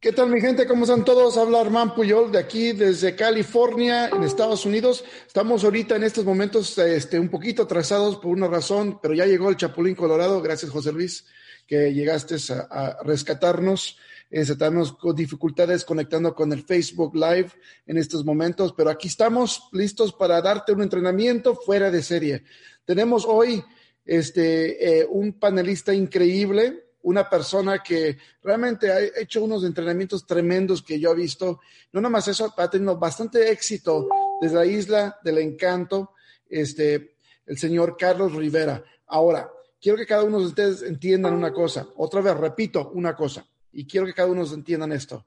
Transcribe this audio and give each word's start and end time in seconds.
¿Qué 0.00 0.12
tal 0.12 0.30
mi 0.30 0.40
gente? 0.40 0.66
¿Cómo 0.68 0.84
están 0.84 1.04
todos? 1.04 1.36
Habla 1.36 1.60
Armán 1.60 1.94
Puyol 1.94 2.30
de 2.30 2.38
aquí 2.38 2.72
desde 2.72 3.16
California, 3.16 4.08
en 4.08 4.22
Estados 4.22 4.64
Unidos. 4.64 5.04
Estamos 5.26 5.64
ahorita 5.64 5.96
en 5.96 6.04
estos 6.04 6.24
momentos 6.24 6.78
este, 6.78 7.18
un 7.18 7.28
poquito 7.28 7.64
atrasados 7.64 8.18
por 8.18 8.30
una 8.30 8.46
razón, 8.46 9.00
pero 9.02 9.14
ya 9.14 9.26
llegó 9.26 9.50
el 9.50 9.56
Chapulín 9.56 9.96
Colorado. 9.96 10.40
Gracias 10.40 10.70
José 10.70 10.92
Luis 10.92 11.26
que 11.66 11.92
llegaste 11.92 12.36
a, 12.70 12.98
rescatarnos. 13.04 13.98
Estamos 14.30 14.92
con 14.92 15.16
dificultades 15.16 15.84
conectando 15.84 16.34
con 16.34 16.52
el 16.52 16.62
Facebook 16.62 17.16
Live 17.16 17.50
en 17.86 17.98
estos 17.98 18.24
momentos, 18.24 18.74
pero 18.76 18.90
aquí 18.90 19.08
estamos 19.08 19.68
listos 19.72 20.12
para 20.12 20.40
darte 20.40 20.72
un 20.72 20.82
entrenamiento 20.82 21.56
fuera 21.56 21.90
de 21.90 22.02
serie. 22.02 22.44
Tenemos 22.84 23.24
hoy 23.26 23.64
este, 24.08 25.00
eh, 25.00 25.06
un 25.06 25.34
panelista 25.34 25.92
increíble, 25.92 26.92
una 27.02 27.28
persona 27.28 27.82
que 27.82 28.16
realmente 28.42 28.90
ha 28.90 29.00
hecho 29.00 29.44
unos 29.44 29.64
entrenamientos 29.64 30.26
tremendos 30.26 30.82
que 30.82 30.98
yo 30.98 31.12
he 31.12 31.14
visto. 31.14 31.60
No 31.92 32.00
nomás 32.00 32.26
eso, 32.26 32.54
ha 32.56 32.70
tenido 32.70 32.96
bastante 32.96 33.50
éxito 33.50 34.08
desde 34.40 34.56
la 34.56 34.64
isla 34.64 35.18
del 35.22 35.38
encanto, 35.38 36.12
este, 36.48 37.16
el 37.44 37.58
señor 37.58 37.98
Carlos 37.98 38.34
Rivera. 38.34 38.82
Ahora, 39.08 39.50
quiero 39.78 39.98
que 39.98 40.06
cada 40.06 40.24
uno 40.24 40.40
de 40.40 40.46
ustedes 40.46 40.82
entiendan 40.82 41.34
una 41.34 41.52
cosa. 41.52 41.86
Otra 41.96 42.22
vez, 42.22 42.34
repito 42.34 42.90
una 42.94 43.14
cosa, 43.14 43.46
y 43.72 43.86
quiero 43.86 44.06
que 44.06 44.14
cada 44.14 44.30
uno 44.30 44.42
entiendan 44.54 44.92
esto. 44.92 45.26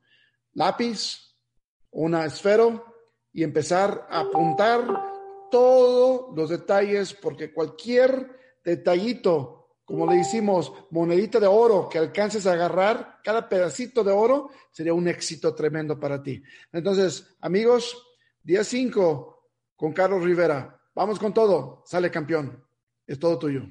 Lápiz, 0.56 1.36
una 1.92 2.26
esfero 2.26 2.84
y 3.32 3.44
empezar 3.44 4.08
a 4.10 4.22
apuntar 4.22 4.82
todos 5.52 6.36
los 6.36 6.50
detalles, 6.50 7.14
porque 7.14 7.54
cualquier 7.54 8.41
detallito, 8.64 9.62
como 9.86 10.10
le 10.10 10.20
hicimos, 10.20 10.72
monedita 10.92 11.40
de 11.40 11.48
oro 11.48 11.90
que 11.90 11.98
alcances 11.98 12.48
a 12.48 12.54
agarrar, 12.54 13.20
cada 13.24 13.50
pedacito 13.50 14.04
de 14.04 14.12
oro 14.12 14.52
sería 14.72 14.94
un 14.94 15.08
éxito 15.08 15.54
tremendo 15.54 16.00
para 16.00 16.22
ti. 16.22 16.42
Entonces, 16.72 17.36
amigos, 17.42 17.98
día 18.42 18.64
5 18.64 19.50
con 19.76 19.94
Carlos 19.94 20.24
Rivera. 20.24 20.80
Vamos 20.94 21.20
con 21.20 21.34
todo. 21.34 21.84
Sale 21.86 22.12
campeón. 22.12 22.64
Es 23.06 23.20
todo 23.20 23.38
tuyo. 23.38 23.64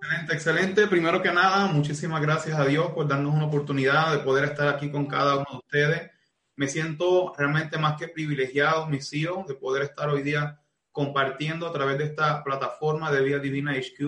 Excelente, 0.00 0.34
excelente. 0.34 0.86
Primero 0.86 1.22
que 1.22 1.32
nada, 1.32 1.66
muchísimas 1.66 2.20
gracias 2.20 2.58
a 2.58 2.64
Dios 2.64 2.90
por 2.92 3.08
darnos 3.08 3.34
una 3.34 3.46
oportunidad 3.46 4.12
de 4.12 4.18
poder 4.18 4.44
estar 4.44 4.68
aquí 4.68 4.90
con 4.90 5.06
cada 5.06 5.36
uno 5.36 5.46
de 5.50 5.56
ustedes. 5.56 6.10
Me 6.56 6.68
siento 6.68 7.32
realmente 7.36 7.78
más 7.78 7.96
que 7.98 8.08
privilegiado, 8.08 8.86
mis 8.86 9.12
hijos, 9.12 9.46
de 9.46 9.54
poder 9.54 9.82
estar 9.82 10.08
hoy 10.08 10.22
día 10.22 10.60
compartiendo 10.94 11.66
a 11.66 11.72
través 11.72 11.98
de 11.98 12.04
esta 12.04 12.44
plataforma 12.44 13.10
de 13.10 13.24
Vía 13.24 13.40
Divina 13.40 13.72
HQ 13.72 14.00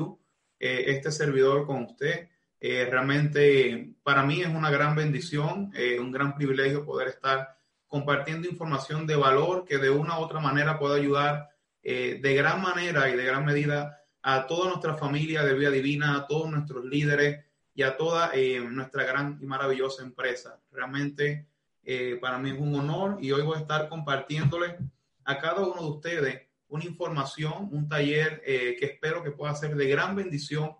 eh, 0.60 0.84
este 0.86 1.10
servidor 1.10 1.66
con 1.66 1.82
usted. 1.82 2.28
Eh, 2.60 2.86
realmente 2.88 3.94
para 4.04 4.22
mí 4.22 4.40
es 4.40 4.46
una 4.46 4.70
gran 4.70 4.94
bendición, 4.94 5.72
eh, 5.74 5.98
un 5.98 6.12
gran 6.12 6.36
privilegio 6.36 6.86
poder 6.86 7.08
estar 7.08 7.58
compartiendo 7.88 8.48
información 8.48 9.04
de 9.04 9.16
valor 9.16 9.64
que 9.64 9.78
de 9.78 9.90
una 9.90 10.16
u 10.20 10.22
otra 10.22 10.38
manera 10.38 10.78
pueda 10.78 10.94
ayudar 10.94 11.50
de 11.82 12.34
gran 12.34 12.62
manera 12.62 13.08
y 13.08 13.16
de 13.16 13.24
gran 13.24 13.44
medida 13.44 14.02
a 14.20 14.48
toda 14.48 14.70
nuestra 14.70 14.94
familia 14.94 15.44
de 15.44 15.54
Vía 15.54 15.70
Divina, 15.70 16.16
a 16.16 16.26
todos 16.26 16.50
nuestros 16.50 16.84
líderes 16.84 17.44
y 17.74 17.82
a 17.82 17.96
toda 17.96 18.32
nuestra 18.70 19.04
gran 19.04 19.38
y 19.40 19.46
maravillosa 19.46 20.02
empresa. 20.02 20.60
Realmente 20.72 21.46
para 22.20 22.38
mí 22.38 22.50
es 22.50 22.58
un 22.58 22.74
honor 22.74 23.18
y 23.20 23.30
hoy 23.30 23.42
voy 23.42 23.58
a 23.58 23.60
estar 23.60 23.88
compartiéndole 23.88 24.78
a 25.24 25.38
cada 25.38 25.64
uno 25.64 25.80
de 25.80 25.88
ustedes 25.88 26.46
una 26.68 26.84
información, 26.84 27.68
un 27.70 27.88
taller 27.88 28.42
eh, 28.44 28.76
que 28.78 28.86
espero 28.86 29.22
que 29.22 29.30
pueda 29.30 29.54
ser 29.54 29.76
de 29.76 29.88
gran 29.88 30.16
bendición 30.16 30.76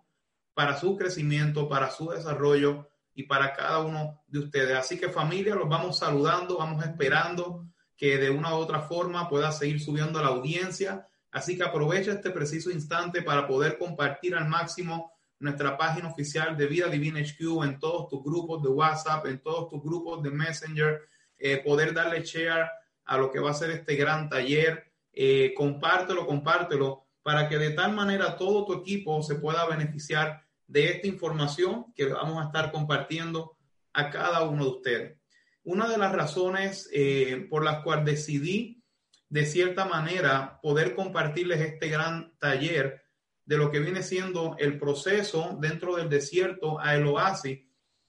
para 0.55 0.79
su 0.79 0.97
crecimiento, 0.97 1.69
para 1.69 1.91
su 1.91 2.11
desarrollo 2.11 2.89
y 3.15 3.25
para 3.25 3.53
cada 3.53 3.81
uno 3.81 4.23
de 4.27 4.41
ustedes. 4.41 4.77
Así 4.77 4.99
que 4.99 5.09
familia, 5.09 5.55
los 5.55 5.69
vamos 5.69 5.99
saludando, 5.99 6.59
vamos 6.59 6.85
esperando 6.85 7.67
que 7.97 8.19
de 8.19 8.31
una 8.31 8.55
u 8.55 8.59
otra 8.59 8.81
forma 8.81 9.29
pueda 9.29 9.53
seguir 9.53 9.81
subiendo 9.81 10.21
la 10.21 10.29
audiencia. 10.29 11.07
Así 11.31 11.57
que 11.57 11.65
aprovecha 11.65 12.13
este 12.13 12.31
preciso 12.31 12.71
instante 12.71 13.23
para 13.23 13.47
poder 13.47 13.79
compartir 13.79 14.35
al 14.35 14.49
máximo 14.49 15.13
nuestra 15.39 15.77
página 15.77 16.09
oficial 16.09 16.57
de 16.57 16.67
Vida 16.67 16.89
Divina 16.89 17.21
HQ 17.21 17.65
en 17.65 17.79
todos 17.79 18.09
tus 18.09 18.23
grupos 18.23 18.63
de 18.63 18.69
WhatsApp, 18.69 19.27
en 19.27 19.41
todos 19.41 19.69
tus 19.69 19.83
grupos 19.83 20.23
de 20.23 20.31
Messenger, 20.31 21.03
eh, 21.39 21.63
poder 21.63 21.93
darle 21.93 22.23
share 22.23 22.71
a 23.05 23.19
lo 23.19 23.31
que 23.31 23.39
va 23.39 23.51
a 23.51 23.55
ser 23.55 23.71
este 23.71 23.97
gran 23.97 24.29
taller 24.29 24.86
eh, 25.17 25.55
compártelo, 25.57 26.27
compártelo, 26.27 27.07
para 27.23 27.49
que 27.49 27.59
de 27.59 27.71
tal 27.71 27.93
manera 27.93 28.37
todo 28.37 28.65
tu 28.67 28.75
equipo 28.75 29.23
se 29.23 29.35
pueda 29.37 29.67
beneficiar 29.67 30.45
de 30.67 30.91
esta 30.91 31.09
información 31.09 31.93
que 31.95 32.07
vamos 32.07 32.41
a 32.41 32.47
estar 32.47 32.71
compartiendo 32.71 33.57
a 33.95 34.11
cada 34.11 34.43
uno 34.43 34.65
de 34.65 34.71
ustedes. 34.71 35.19
Una 35.65 35.89
de 35.89 35.99
las 35.99 36.13
razones 36.13 36.89
eh, 36.93 37.47
por 37.51 37.65
las 37.65 37.83
cuales 37.83 38.05
decidí 38.05 38.85
de 39.29 39.47
cierta 39.47 39.87
manera 39.87 40.61
poder 40.63 40.95
compartirles 40.95 41.61
este 41.61 41.89
gran 41.89 42.37
taller 42.39 43.03
de 43.45 43.57
lo 43.57 43.71
que 43.71 43.81
viene 43.81 44.03
siendo 44.03 44.55
el 44.59 44.79
proceso 44.79 45.57
dentro 45.61 45.97
del 45.97 46.09
desierto 46.11 46.79
a 46.79 46.95
el 46.95 47.07
oasis 47.07 47.61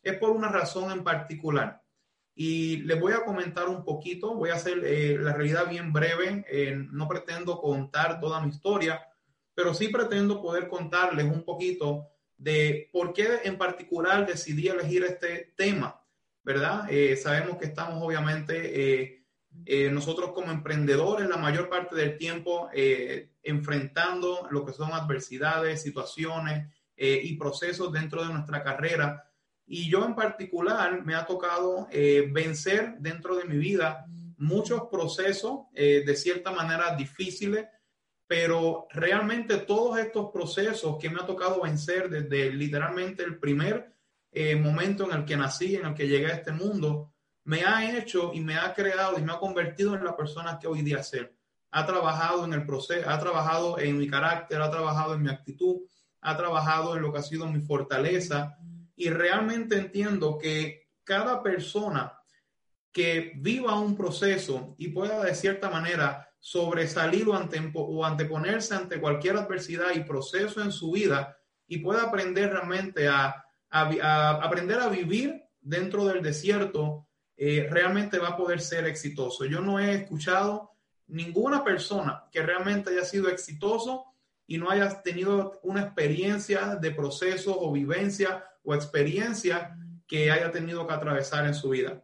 es 0.03 0.17
por 0.17 0.31
una 0.31 0.49
razón 0.49 0.91
en 0.91 1.03
particular. 1.03 1.81
Y 2.39 2.83
les 2.83 2.99
voy 2.99 3.13
a 3.13 3.25
comentar 3.25 3.67
un 3.67 3.83
poquito, 3.83 4.35
voy 4.35 4.51
a 4.51 4.55
hacer 4.57 4.85
eh, 4.85 5.17
la 5.19 5.33
realidad 5.33 5.67
bien 5.67 5.91
breve, 5.91 6.45
eh, 6.47 6.75
no 6.91 7.07
pretendo 7.07 7.59
contar 7.59 8.19
toda 8.19 8.39
mi 8.41 8.49
historia, 8.49 9.01
pero 9.55 9.73
sí 9.73 9.87
pretendo 9.87 10.39
poder 10.39 10.67
contarles 10.67 11.25
un 11.25 11.43
poquito 11.43 12.09
de 12.37 12.91
por 12.93 13.11
qué 13.11 13.39
en 13.45 13.57
particular 13.57 14.27
decidí 14.27 14.67
elegir 14.67 15.03
este 15.03 15.51
tema, 15.57 15.99
¿verdad? 16.43 16.85
Eh, 16.91 17.17
sabemos 17.17 17.57
que 17.57 17.65
estamos 17.65 18.03
obviamente 18.03 19.23
nosotros 19.91 20.33
como 20.33 20.51
emprendedores 20.51 21.27
la 21.27 21.37
mayor 21.37 21.67
parte 21.67 21.95
del 21.95 22.19
tiempo 22.19 22.69
enfrentando 23.41 24.47
lo 24.51 24.63
que 24.63 24.73
son 24.73 24.93
adversidades, 24.93 25.81
situaciones 25.81 26.71
y 26.95 27.35
procesos 27.37 27.91
dentro 27.91 28.23
de 28.23 28.31
nuestra 28.31 28.61
carrera 28.61 29.26
y 29.67 29.89
yo 29.89 30.05
en 30.05 30.15
particular 30.15 31.03
me 31.03 31.13
ha 31.13 31.25
tocado 31.25 31.87
eh, 31.91 32.29
vencer 32.31 32.95
dentro 32.99 33.35
de 33.35 33.43
mi 33.43 33.57
vida 33.57 34.05
muchos 34.37 34.83
procesos 34.89 35.65
eh, 35.73 36.03
de 36.05 36.15
cierta 36.15 36.51
manera 36.51 36.95
difíciles, 36.95 37.67
pero 38.25 38.87
realmente 38.91 39.57
todos 39.57 39.99
estos 39.99 40.31
procesos 40.31 40.97
que 40.97 41.09
me 41.09 41.19
ha 41.19 41.25
tocado 41.25 41.61
vencer 41.61 42.09
desde 42.09 42.51
literalmente 42.51 43.23
el 43.23 43.37
primer 43.39 43.93
eh, 44.31 44.55
momento 44.55 45.05
en 45.05 45.17
el 45.17 45.25
que 45.25 45.35
nací, 45.35 45.75
en 45.75 45.87
el 45.87 45.93
que 45.93 46.07
llegué 46.07 46.27
a 46.27 46.35
este 46.35 46.53
mundo, 46.53 47.13
me 47.43 47.65
ha 47.65 47.97
hecho 47.97 48.31
y 48.33 48.39
me 48.41 48.55
ha 48.55 48.73
creado 48.73 49.19
y 49.19 49.21
me 49.21 49.33
ha 49.33 49.39
convertido 49.39 49.95
en 49.95 50.03
la 50.03 50.15
persona 50.15 50.59
que 50.59 50.67
hoy 50.67 50.81
día 50.81 51.03
soy. 51.03 51.27
Ha 51.71 51.85
trabajado 51.85 52.45
en 52.45 52.53
el 52.53 52.65
proceso, 52.65 53.09
ha 53.09 53.19
trabajado 53.19 53.79
en 53.79 53.97
mi 53.97 54.07
carácter, 54.07 54.61
ha 54.61 54.71
trabajado 54.71 55.15
en 55.15 55.23
mi 55.23 55.29
actitud, 55.29 55.81
ha 56.21 56.37
trabajado 56.37 56.95
en 56.95 57.01
lo 57.01 57.11
que 57.11 57.19
ha 57.19 57.23
sido 57.23 57.47
mi 57.47 57.59
fortaleza 57.59 58.57
y 58.97 59.09
realmente 59.09 59.77
entiendo 59.77 60.37
que 60.37 60.89
cada 61.03 61.41
persona 61.41 62.19
que 62.91 63.33
viva 63.37 63.79
un 63.79 63.95
proceso 63.95 64.75
y 64.79 64.89
pueda 64.89 65.23
de 65.23 65.35
cierta 65.35 65.69
manera 65.69 66.27
sobresalir 66.39 67.27
o, 67.29 68.05
anteponerse 68.05 68.73
ante 68.73 68.99
cualquier 68.99 69.37
adversidad 69.37 69.93
y 69.95 70.03
proceso 70.03 70.61
en 70.61 70.71
su 70.71 70.91
vida 70.91 71.37
y 71.67 71.77
pueda 71.77 72.03
aprender 72.03 72.51
realmente 72.51 73.07
a, 73.07 73.43
aprender 73.69 74.79
a 74.79 74.89
vivir 74.89 75.43
dentro 75.61 76.05
del 76.05 76.23
desierto, 76.23 77.07
eh, 77.35 77.67
realmente 77.69 78.17
va 78.17 78.29
a 78.29 78.37
poder 78.37 78.61
ser 78.61 78.85
exitoso. 78.85 79.45
Yo 79.45 79.61
no 79.61 79.79
he 79.79 79.93
escuchado 79.93 80.71
ninguna 81.07 81.63
persona 81.63 82.23
que 82.31 82.41
realmente 82.41 82.89
haya 82.89 83.05
sido 83.05 83.29
exitoso 83.29 84.05
y 84.47 84.57
no 84.57 84.69
haya 84.69 85.01
tenido 85.03 85.59
una 85.61 85.81
experiencia 85.81 86.77
de 86.77 86.91
proceso 86.91 87.59
o 87.59 87.71
vivencia 87.71 88.45
o 88.63 88.73
experiencia 88.73 89.77
que 90.07 90.31
haya 90.31 90.49
tenido 90.51 90.87
que 90.87 90.93
atravesar 90.93 91.45
en 91.45 91.53
su 91.53 91.69
vida. 91.69 92.01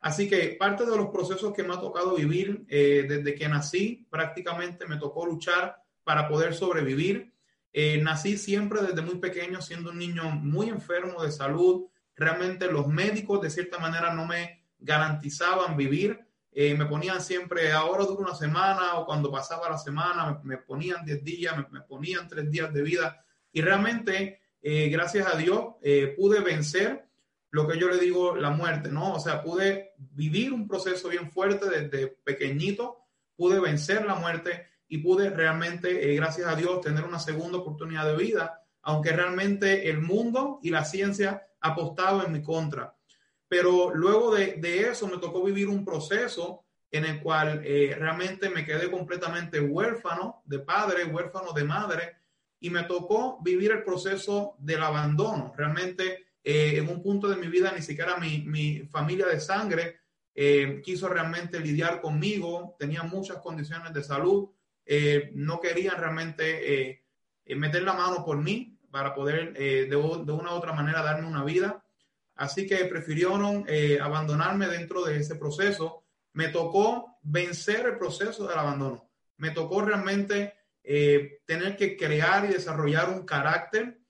Así 0.00 0.28
que 0.28 0.56
parte 0.58 0.84
de 0.84 0.96
los 0.96 1.08
procesos 1.08 1.54
que 1.54 1.62
me 1.62 1.72
ha 1.72 1.80
tocado 1.80 2.16
vivir 2.16 2.66
eh, 2.68 3.06
desde 3.08 3.34
que 3.34 3.48
nací, 3.48 4.06
prácticamente 4.10 4.86
me 4.86 4.98
tocó 4.98 5.24
luchar 5.24 5.82
para 6.02 6.28
poder 6.28 6.52
sobrevivir. 6.52 7.32
Eh, 7.72 8.02
nací 8.02 8.36
siempre 8.36 8.82
desde 8.82 9.00
muy 9.00 9.16
pequeño 9.16 9.62
siendo 9.62 9.90
un 9.90 9.98
niño 9.98 10.24
muy 10.30 10.68
enfermo 10.68 11.22
de 11.22 11.32
salud. 11.32 11.86
Realmente 12.16 12.70
los 12.70 12.86
médicos 12.86 13.40
de 13.40 13.50
cierta 13.50 13.78
manera 13.78 14.12
no 14.12 14.26
me 14.26 14.66
garantizaban 14.78 15.76
vivir. 15.76 16.23
Eh, 16.54 16.74
me 16.74 16.86
ponían 16.86 17.20
siempre, 17.20 17.72
ahora 17.72 18.04
dura 18.04 18.22
una 18.22 18.34
semana 18.34 18.94
o 18.98 19.06
cuando 19.06 19.30
pasaba 19.30 19.68
la 19.68 19.78
semana, 19.78 20.40
me, 20.44 20.58
ponían 20.58 21.04
10 21.04 21.24
días, 21.24 21.54
me, 21.70 21.80
ponían 21.82 22.28
3 22.28 22.50
días 22.50 22.72
de 22.72 22.82
vida. 22.82 23.24
Y 23.52 23.60
realmente, 23.60 24.40
eh, 24.62 24.88
gracias 24.88 25.26
a 25.26 25.36
Dios, 25.36 25.74
pude 26.16 26.40
vencer 26.40 27.04
lo 27.54 27.68
que 27.68 27.78
yo 27.78 27.88
le 27.88 27.98
digo 27.98 28.34
la 28.34 28.50
muerte, 28.50 28.90
¿no? 28.90 29.14
O 29.14 29.20
sea, 29.20 29.40
pude 29.40 29.92
vivir 29.96 30.52
un 30.52 30.66
proceso 30.66 31.08
bien 31.08 31.30
fuerte 31.30 31.70
desde 31.70 32.08
pequeñito, 32.08 33.04
pude 33.36 33.60
vencer 33.60 34.04
la 34.04 34.16
muerte 34.16 34.66
y 34.88 34.98
pude 34.98 35.30
realmente, 35.30 36.10
eh, 36.10 36.16
gracias 36.16 36.48
a 36.48 36.56
Dios, 36.56 36.80
tener 36.80 37.04
una 37.04 37.20
segunda 37.20 37.58
oportunidad 37.58 38.06
de 38.06 38.16
vida, 38.16 38.60
aunque 38.82 39.12
realmente 39.12 39.88
el 39.88 40.00
mundo 40.00 40.58
y 40.64 40.70
la 40.70 40.84
ciencia 40.84 41.46
apostaban 41.60 42.26
en 42.26 42.32
mi 42.32 42.42
contra. 42.42 42.96
Pero 43.48 43.94
luego 43.94 44.34
de, 44.34 44.88
eso 44.88 45.06
me 45.06 45.18
tocó 45.18 45.42
vivir 45.42 45.68
un 45.68 45.84
proceso 45.84 46.64
en 46.90 47.04
el 47.04 47.20
cual 47.20 47.62
eh, 47.64 47.94
realmente 47.98 48.48
me 48.48 48.64
quedé 48.64 48.90
completamente 48.90 49.60
huérfano 49.60 50.42
de 50.44 50.60
padre, 50.60 51.04
huérfano 51.04 51.52
de 51.52 51.64
madre, 51.64 52.16
y 52.60 52.70
me 52.70 52.84
tocó 52.84 53.38
vivir 53.42 53.72
el 53.72 53.82
proceso 53.82 54.54
del 54.58 54.82
abandono. 54.82 55.52
Realmente 55.56 56.26
eh, 56.42 56.78
en 56.78 56.88
un 56.88 57.02
punto 57.02 57.28
de 57.28 57.36
mi 57.36 57.48
vida 57.48 57.72
ni 57.74 57.82
siquiera 57.82 58.16
mi, 58.16 58.42
mi 58.42 58.86
familia 58.86 59.26
de 59.26 59.40
sangre 59.40 60.00
quiso 60.82 61.08
realmente 61.08 61.60
lidiar 61.60 62.00
conmigo, 62.00 62.74
tenía 62.76 63.04
muchas 63.04 63.36
condiciones 63.36 63.92
de 63.92 64.02
salud, 64.02 64.48
eh, 64.86 65.30
no 65.34 65.60
querían 65.60 65.96
realmente 65.96 66.90
eh, 66.90 67.04
eh, 67.46 67.56
meter 67.56 67.82
la 67.82 67.94
mano 67.94 68.24
por 68.24 68.36
mí 68.36 68.78
para 68.90 69.14
poder 69.14 69.54
de, 69.54 69.86
de, 69.86 69.96
una 69.96 70.52
u 70.52 70.54
otra 70.54 70.72
manera 70.72 71.02
darme 71.02 71.26
una 71.26 71.42
vida. 71.42 71.83
Así 72.36 72.66
que 72.66 72.84
prefirieron 72.86 73.66
abandonarme 74.00 74.66
dentro 74.66 75.04
de 75.04 75.18
ese 75.18 75.36
proceso. 75.36 76.04
Me 76.32 76.48
tocó 76.48 77.18
vencer 77.22 77.86
el 77.86 77.98
proceso 77.98 78.46
del 78.46 78.58
abandono. 78.58 79.08
Me 79.36 79.50
tocó 79.50 79.82
realmente 79.82 80.54
tener 80.82 81.76
que 81.76 81.96
crear 81.96 82.44
y 82.44 82.48
desarrollar 82.48 83.08
un 83.10 83.24
carácter 83.24 84.00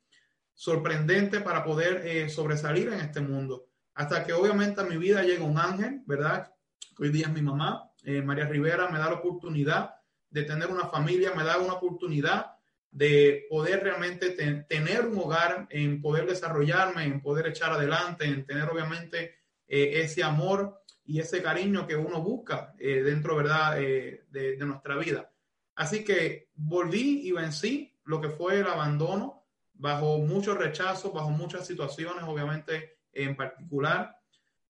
sorprendente 0.54 1.40
para 1.40 1.64
poder 1.64 2.30
sobresalir 2.30 2.88
en 2.88 3.00
este 3.00 3.20
mundo. 3.20 3.66
Hasta 3.94 4.24
que 4.24 4.32
obviamente 4.32 4.80
a 4.80 4.84
mi 4.84 4.96
vida 4.96 5.22
llega 5.22 5.44
un 5.44 5.58
ángel, 5.58 6.02
¿verdad? 6.06 6.52
Hoy 6.98 7.10
día 7.10 7.26
es 7.26 7.32
mi 7.32 7.42
mamá, 7.42 7.90
María 8.24 8.46
Rivera, 8.46 8.88
me 8.88 8.98
da 8.98 9.06
la 9.06 9.16
oportunidad 9.16 9.94
de 10.30 10.42
tener 10.42 10.68
una 10.68 10.88
familia, 10.88 11.32
me 11.34 11.44
da 11.44 11.58
una 11.58 11.74
oportunidad 11.74 12.53
de 12.94 13.46
poder 13.50 13.82
realmente 13.82 14.30
tener 14.68 15.06
un 15.06 15.18
hogar, 15.18 15.66
en 15.70 16.00
poder 16.00 16.26
desarrollarme, 16.26 17.02
en 17.02 17.20
poder 17.20 17.48
echar 17.48 17.72
adelante, 17.72 18.24
en 18.24 18.46
tener 18.46 18.70
obviamente 18.70 19.34
eh, 19.66 20.02
ese 20.02 20.22
amor 20.22 20.80
y 21.04 21.18
ese 21.18 21.42
cariño 21.42 21.88
que 21.88 21.96
uno 21.96 22.22
busca 22.22 22.72
eh, 22.78 23.02
dentro, 23.02 23.34
¿verdad?, 23.34 23.82
eh, 23.82 24.26
de, 24.30 24.56
nuestra 24.58 24.96
vida. 24.96 25.28
Así 25.74 26.04
que 26.04 26.50
volví 26.54 27.26
y 27.26 27.32
vencí 27.32 27.98
lo 28.04 28.20
que 28.20 28.28
fue 28.28 28.60
el 28.60 28.68
abandono 28.68 29.44
bajo 29.72 30.18
muchos 30.18 30.56
rechazos, 30.56 31.12
bajo 31.12 31.30
muchas 31.30 31.66
situaciones, 31.66 32.22
obviamente 32.22 32.98
en 33.12 33.34
particular. 33.34 34.16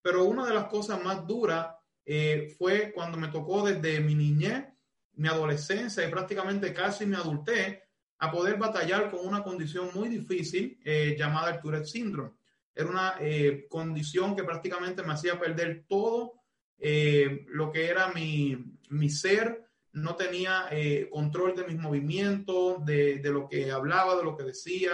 Pero 0.01 0.25
una 0.25 0.47
de 0.47 0.55
las 0.55 0.65
cosas 0.69 1.03
más 1.05 1.27
duras 1.27 1.67
fue 2.57 2.91
cuando 2.95 3.19
me 3.19 3.29
tocó 3.29 3.67
desde 3.67 4.01
mi 4.01 4.15
niñez 4.15 4.65
mi 5.17 5.29
adolescencia 5.29 6.07
y 6.07 6.11
prácticamente 6.11 6.73
casi 6.73 7.07
mi 7.07 7.17
adultez 7.17 7.84
a 8.25 8.31
poder 8.31 8.57
batallar 8.57 9.11
con 9.11 9.27
una 9.27 9.43
condición 9.43 9.91
muy 9.95 10.09
difícil 10.09 10.79
eh, 10.85 11.15
llamada 11.19 11.51
el 11.51 11.61
Tourette 11.61 11.87
Syndrome. 11.87 12.33
Era 12.75 12.89
una 12.89 13.15
eh, 13.21 13.67
condición 13.69 14.35
que 14.35 14.45
prácticamente 14.45 15.03
me 15.03 15.13
hacía 15.13 15.39
perder 15.39 15.85
todo 15.87 16.33
eh, 16.79 17.45
lo 17.49 17.71
que 17.71 17.87
era 17.87 18.09
mi, 18.13 18.57
mi 18.89 19.11
ser, 19.11 19.65
no 19.93 20.17
tenía 20.17 20.69
control 21.13 21.55
de 21.55 21.65
mis 21.69 21.79
movimientos, 21.79 22.85
de, 22.85 23.19
de, 23.19 23.31
lo 23.31 23.49
que 23.49 23.71
hablaba, 23.71 24.17
de 24.17 24.25
lo 24.25 24.37
que 24.37 24.43
decía, 24.43 24.93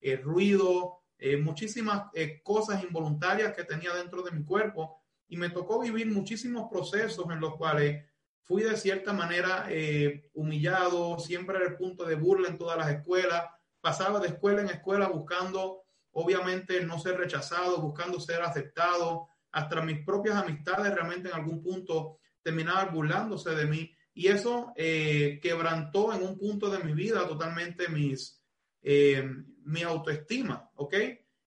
el 0.00 0.20
ruido, 0.22 1.04
muchísimas 1.40 2.10
cosas 2.42 2.82
involuntarias 2.82 3.54
que 3.54 3.62
tenía 3.62 3.94
dentro 3.94 4.22
de 4.22 4.32
mi 4.32 4.42
cuerpo 4.42 5.00
y 5.28 5.36
me 5.36 5.50
tocó 5.50 5.78
vivir 5.78 6.10
muchísimos 6.10 6.68
procesos 6.68 7.26
en 7.30 7.38
los 7.38 7.54
cuales 7.54 8.04
fui 8.42 8.62
de 8.62 8.76
cierta 8.76 9.12
manera 9.12 9.66
eh, 9.68 10.30
humillado, 10.34 11.18
siempre 11.18 11.56
era 11.56 11.66
el 11.66 11.76
punto 11.76 12.04
de 12.04 12.16
burla 12.16 12.48
en 12.48 12.58
todas 12.58 12.76
las 12.76 12.90
escuelas, 12.90 13.44
pasaba 13.80 14.20
de 14.20 14.28
escuela 14.28 14.60
en 14.62 14.68
escuela 14.68 15.08
buscando, 15.08 15.84
obviamente, 16.12 16.84
no 16.84 16.98
ser 16.98 17.16
rechazado, 17.16 17.80
buscando 17.80 18.20
ser 18.20 18.42
aceptado, 18.42 19.28
hasta 19.52 19.80
mis 19.82 20.04
propias 20.04 20.36
amistades 20.36 20.94
realmente 20.94 21.28
en 21.28 21.34
algún 21.34 21.62
punto 21.62 22.18
terminaban 22.42 22.92
burlándose 22.94 23.50
de 23.50 23.66
mí 23.66 23.94
y 24.14 24.28
eso 24.28 24.72
eh, 24.76 25.38
quebrantó 25.42 26.12
en 26.12 26.22
un 26.22 26.38
punto 26.38 26.70
de 26.70 26.80
mi 26.80 26.92
vida 26.92 27.26
totalmente 27.26 27.88
mis, 27.88 28.42
eh, 28.82 29.28
mi 29.64 29.82
autoestima, 29.82 30.70
¿ok? 30.74 30.94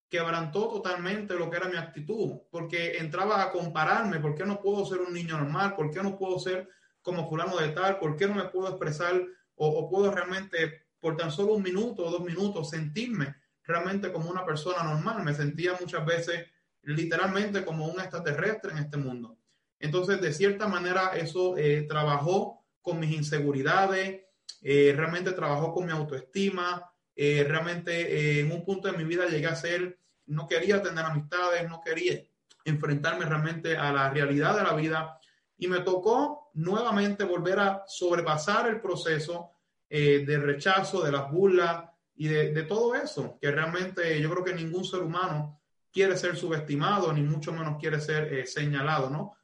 Quebrantó 0.09 0.69
totalmente 0.69 1.35
lo 1.35 1.49
que 1.49 1.57
era 1.57 1.67
mi 1.67 1.77
actitud, 1.77 2.41
porque 2.49 2.97
entraba 2.97 3.41
a 3.41 3.51
compararme, 3.51 4.19
¿por 4.19 4.35
qué 4.35 4.45
no 4.45 4.61
puedo 4.61 4.85
ser 4.85 4.99
un 4.99 5.13
niño 5.13 5.37
normal? 5.37 5.75
¿Por 5.75 5.91
qué 5.91 6.01
no 6.01 6.17
puedo 6.17 6.39
ser 6.39 6.69
como 7.03 7.29
fulano 7.29 7.57
de 7.57 7.69
tal? 7.69 7.99
¿Por 7.99 8.15
qué 8.15 8.27
no 8.27 8.33
me 8.33 8.45
puedo 8.45 8.69
expresar 8.69 9.21
o, 9.55 9.89
puedo 9.89 10.11
realmente 10.11 10.87
por 10.99 11.15
tan 11.15 11.31
solo 11.31 11.53
un 11.53 11.61
minuto 11.61 12.03
o 12.03 12.11
dos 12.11 12.23
minutos 12.23 12.71
sentirme 12.71 13.35
realmente 13.63 14.11
como 14.11 14.31
una 14.31 14.45
persona 14.45 14.83
normal? 14.83 15.23
Me 15.23 15.35
sentía 15.35 15.77
muchas 15.79 16.03
veces 16.05 16.47
literalmente 16.81 17.63
como 17.63 17.85
un 17.85 17.99
extraterrestre 17.99 18.71
en 18.71 18.79
este 18.79 18.97
mundo. 18.97 19.37
Entonces, 19.79 20.21
de 20.21 20.33
cierta 20.33 20.67
manera, 20.67 21.11
eso 21.15 21.57
eh, 21.57 21.85
trabajó 21.87 22.65
con 22.81 22.99
mis 22.99 23.11
inseguridades, 23.11 24.21
eh, 24.61 24.93
realmente 24.95 25.33
trabajó 25.33 25.73
con 25.73 25.85
mi 25.85 25.91
autoestima, 25.91 26.89
eh, 27.15 27.45
realmente 27.47 28.39
en 28.39 28.51
un 28.51 28.65
punto 28.65 28.89
de 28.89 28.97
mi 28.97 29.03
vida 29.03 29.27
llegué 29.27 29.47
a 29.47 29.55
ser, 29.55 29.99
no 30.25 30.47
quería 30.47 30.81
tener 30.81 31.05
amistades, 31.05 31.69
no 31.69 31.81
quería 31.81 32.23
enfrentarme 32.65 33.25
realmente 33.25 33.77
a 33.77 33.91
la 33.91 34.09
realidad 34.09 34.55
de 34.55 34.63
la 34.63 34.73
vida 34.73 35.19
y 35.57 35.67
me 35.67 35.81
tocó 35.81 36.42
nuevamente 36.53 37.23
volver 37.23 37.59
a 37.59 37.83
sobrepasar 37.87 38.67
el 38.69 38.79
proceso 38.79 39.51
eh, 39.89 40.23
de 40.25 40.37
rechazo, 40.37 41.03
de 41.03 41.11
las 41.11 41.31
burlas 41.31 41.89
y 42.15 42.27
de, 42.27 42.63
todo 42.63 42.95
eso, 42.95 43.37
que 43.41 43.51
realmente 43.51 44.21
yo 44.21 44.29
creo 44.29 44.43
que 44.43 44.53
ningún 44.53 44.85
ser 44.85 45.01
humano 45.01 45.61
quiere 45.91 46.15
ser 46.15 46.35
subestimado, 46.35 47.11
ni 47.11 47.21
mucho 47.21 47.51
menos 47.51 47.77
quiere 47.79 47.99
ser 47.99 48.33
eh, 48.33 48.45
señalado, 48.45 49.09
¿no? 49.09 49.35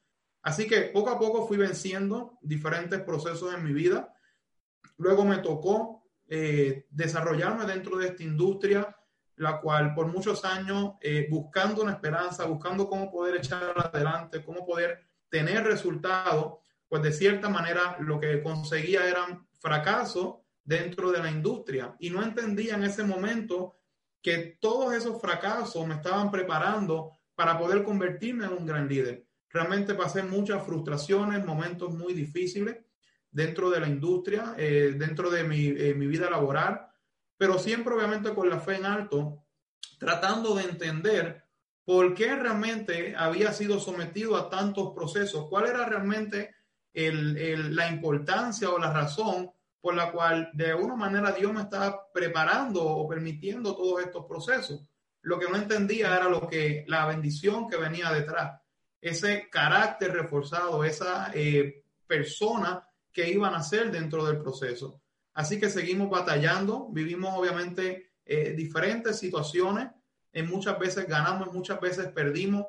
Así 0.42 0.68
que 0.68 0.82
poco 0.82 1.10
a 1.10 1.20
poco 1.20 1.48
fui 1.48 1.58
venciendo 1.58 2.38
diferentes 2.42 3.02
procesos 3.02 3.54
en 3.54 3.64
mi 3.64 3.74
vida. 3.74 4.14
Luego 4.98 5.26
me 5.26 5.38
tocó 5.40 6.04
eh, 6.28 6.86
desarrollarme 6.90 7.66
dentro 7.66 7.98
de 7.98 8.08
esta 8.08 8.24
industria, 8.24 8.96
la 9.36 9.60
cual 9.60 9.94
por 9.94 10.08
muchos 10.08 10.46
años, 10.46 10.94
buscando 11.30 11.82
una 11.82 11.94
esperanza, 11.94 12.46
buscando 12.46 12.88
cómo 12.88 13.12
poder 13.12 13.38
echar 13.38 13.74
adelante, 13.78 14.44
cómo 14.44 14.66
poder 14.66 15.00
tener 15.30 15.64
resultados, 15.64 16.60
pues 16.90 17.04
de 17.04 17.14
cierta 17.14 17.48
manera 17.48 17.96
lo 18.00 18.20
que 18.20 18.42
conseguía 18.42 19.08
eran 19.08 19.48
fracasos 19.60 20.38
dentro 20.64 21.12
de 21.12 21.20
la 21.20 21.32
industria 21.32 21.96
y 22.00 22.10
no 22.10 22.22
entendía 22.24 22.76
en 22.76 22.84
ese 22.84 23.04
momento 23.04 23.78
que 24.22 24.58
todos 24.60 24.94
esos 24.94 25.22
fracasos 25.22 25.88
me 25.88 25.96
estaban 25.96 26.30
preparando 26.32 27.12
para 27.36 27.58
poder 27.58 27.84
convertirme 27.84 28.46
en 28.46 28.54
un 28.54 28.66
gran 28.66 28.88
líder. 28.88 29.26
Realmente 29.50 29.94
pasé 29.94 30.24
muchas 30.24 30.64
frustraciones, 30.66 31.46
momentos 31.46 31.94
muy 31.94 32.14
difíciles 32.14 32.78
dentro 33.32 33.70
de 33.70 33.80
la 33.80 33.88
industria, 33.88 34.56
eh, 34.58 34.96
dentro 34.98 35.30
de 35.30 35.44
mi, 35.44 35.68
eh, 35.68 35.94
mi 35.96 36.08
vida 36.08 36.30
laboral, 36.30 36.88
pero 37.38 37.58
siempre 37.58 37.94
obviamente 37.94 38.34
con 38.34 38.50
la 38.50 38.60
fe 38.60 38.76
en 38.76 38.86
alto, 38.86 39.46
tratando 39.98 40.56
de 40.56 40.64
entender 40.64 41.46
por 41.86 42.14
qué 42.14 42.36
realmente 42.36 43.16
había 43.16 43.54
sido 43.54 43.80
sometido 43.80 44.36
a 44.36 44.50
tantos 44.50 44.94
procesos, 44.94 45.48
cuál 45.50 45.68
era 45.68 45.86
realmente 45.86 46.54
la 46.94 47.88
importancia 47.90 48.70
o 48.70 48.78
la 48.78 48.92
razón 48.92 49.52
por 49.82 49.96
la 49.96 50.12
cual 50.12 50.50
de 50.54 50.72
alguna 50.72 50.96
manera 50.96 51.32
Dios 51.32 51.54
me 51.54 51.62
estaba 51.62 52.12
preparando 52.12 52.84
o 52.84 53.08
permitiendo 53.08 53.76
todos 53.76 54.02
estos 54.02 54.26
procesos. 54.26 54.82
Lo 55.22 55.40
que 55.40 55.50
no 55.50 55.56
entendía 55.56 56.16
era 56.16 56.30
lo 56.30 56.48
que 56.48 56.86
la 56.88 57.06
bendición 57.06 57.68
que 57.68 57.78
venía 57.78 58.12
detrás, 58.12 58.62
ese 59.02 59.50
carácter 59.50 60.12
reforzado, 60.12 60.84
esa 60.84 61.32
eh, 61.34 61.84
persona 62.08 62.86
que 63.12 63.30
iban 63.30 63.54
a 63.54 63.64
ser 63.64 63.92
dentro 63.92 64.26
del 64.26 64.40
proceso. 64.40 65.02
Así 65.34 65.60
que 65.60 65.70
seguimos 65.70 66.10
batallando, 66.10 66.90
vivimos 66.90 67.34
obviamente 67.38 68.12
eh, 68.26 68.54
diferentes 68.54 69.18
situaciones 69.18 69.90
en 70.32 70.50
muchas 70.50 70.78
veces 70.78 71.08
ganamos, 71.08 71.54
muchas 71.54 71.80
veces 71.80 72.08
perdimos, 72.12 72.66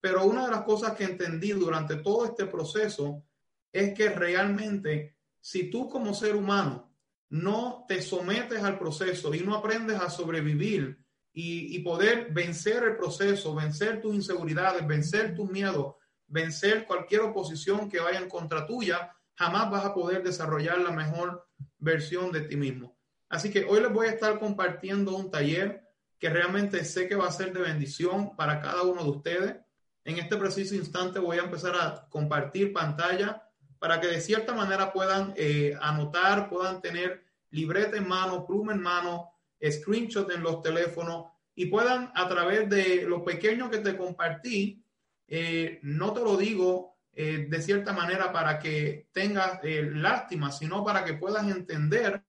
pero 0.00 0.24
una 0.24 0.44
de 0.44 0.50
las 0.50 0.62
cosas 0.62 0.92
que 0.92 1.04
entendí 1.04 1.52
durante 1.52 1.96
todo 1.96 2.26
este 2.26 2.46
proceso 2.46 3.24
es 3.72 3.94
que 3.94 4.08
realmente 4.08 5.16
si 5.40 5.70
tú 5.70 5.88
como 5.88 6.14
ser 6.14 6.36
humano 6.36 6.92
no 7.30 7.84
te 7.88 8.02
sometes 8.02 8.62
al 8.62 8.78
proceso 8.78 9.34
y 9.34 9.40
no 9.40 9.54
aprendes 9.54 10.00
a 10.00 10.10
sobrevivir 10.10 10.98
y, 11.32 11.78
poder 11.80 12.32
vencer 12.32 12.82
el 12.82 12.96
proceso, 12.96 13.54
vencer 13.54 14.00
tus 14.00 14.12
inseguridades, 14.12 14.84
vencer 14.84 15.36
tus 15.36 15.48
miedos, 15.48 15.94
vencer 16.26 16.84
cualquier 16.84 17.20
oposición 17.20 17.88
que 17.88 18.00
vaya 18.00 18.18
en 18.18 18.28
contra 18.28 18.66
tuya, 18.66 19.14
jamás 19.36 19.70
vas 19.70 19.84
a 19.84 19.94
poder 19.94 20.24
desarrollar 20.24 20.80
la 20.80 20.90
mejor 20.90 21.46
versión 21.78 22.32
de 22.32 22.40
ti 22.40 22.56
mismo. 22.56 22.98
Así 23.28 23.50
que 23.50 23.64
hoy 23.64 23.80
les 23.80 23.92
voy 23.92 24.08
a 24.08 24.12
estar 24.12 24.40
compartiendo 24.40 25.16
un 25.16 25.30
taller 25.30 25.84
que 26.18 26.28
realmente 26.28 26.84
sé 26.84 27.06
que 27.06 27.14
va 27.14 27.28
a 27.28 27.32
ser 27.32 27.52
de 27.52 27.60
bendición 27.60 28.34
para 28.34 28.60
cada 28.60 28.82
uno 28.82 29.04
de 29.04 29.10
ustedes. 29.10 29.56
En 30.04 30.18
este 30.18 30.36
preciso 30.36 30.74
instante 30.74 31.20
voy 31.20 31.38
a 31.38 31.44
empezar 31.44 31.76
a 31.76 32.08
compartir 32.10 32.72
pantalla 32.72 33.47
para 33.78 34.00
que 34.00 34.08
de 34.08 34.20
cierta 34.20 34.54
manera 34.54 34.92
puedan 34.92 35.34
eh, 35.36 35.76
anotar, 35.80 36.48
puedan 36.48 36.80
tener 36.80 37.24
libreta 37.50 37.96
en 37.96 38.08
mano, 38.08 38.46
pluma 38.46 38.72
en 38.72 38.80
mano, 38.80 39.32
screenshot 39.62 40.30
en 40.30 40.42
los 40.42 40.62
teléfonos 40.62 41.32
y 41.54 41.66
puedan 41.66 42.12
a 42.14 42.28
través 42.28 42.68
de 42.68 43.02
lo 43.02 43.24
pequeño 43.24 43.70
que 43.70 43.78
te 43.78 43.96
compartí, 43.96 44.84
eh, 45.26 45.78
no 45.82 46.12
te 46.12 46.20
lo 46.20 46.36
digo 46.36 46.98
eh, 47.12 47.46
de 47.48 47.62
cierta 47.62 47.92
manera 47.92 48.32
para 48.32 48.58
que 48.58 49.08
tengas 49.12 49.60
lástima, 49.62 50.52
sino 50.52 50.84
para 50.84 51.04
que 51.04 51.14
puedas 51.14 51.46
entender 51.48 52.22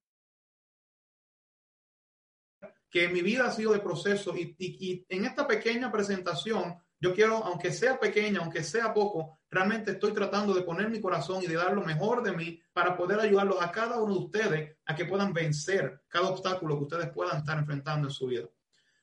que 2.89 3.07
mi 3.07 3.21
vida 3.21 3.47
ha 3.47 3.51
sido 3.51 3.73
de 3.73 3.79
proceso 3.79 4.35
y, 4.35 4.55
y, 4.57 5.05
en 5.09 5.25
esta 5.25 5.47
pequeña 5.47 5.91
presentación, 5.91 6.75
yo 6.99 7.13
quiero, 7.13 7.37
aunque 7.37 7.71
sea 7.71 7.99
pequeña, 7.99 8.41
aunque 8.41 8.63
sea 8.63 8.93
poco, 8.93 9.39
realmente 9.49 9.91
estoy 9.91 10.11
tratando 10.11 10.53
de 10.53 10.63
poner 10.63 10.89
mi 10.89 10.99
corazón 10.99 11.41
y 11.41 11.47
de 11.47 11.55
dar 11.55 11.73
lo 11.73 11.81
mejor 11.81 12.21
de 12.21 12.33
mí 12.33 12.59
para 12.73 12.97
poder 12.97 13.19
ayudarlos 13.19 13.61
a 13.61 13.71
cada 13.71 14.01
uno 14.01 14.13
de 14.13 14.19
ustedes 14.19 14.77
a 14.85 14.95
que 14.95 15.05
puedan 15.05 15.33
vencer 15.33 16.01
cada 16.09 16.29
obstáculo 16.29 16.77
que 16.77 16.83
ustedes 16.83 17.09
puedan 17.11 17.37
estar 17.37 17.57
enfrentando 17.57 18.07
en 18.07 18.13
su 18.13 18.27
vida. 18.27 18.47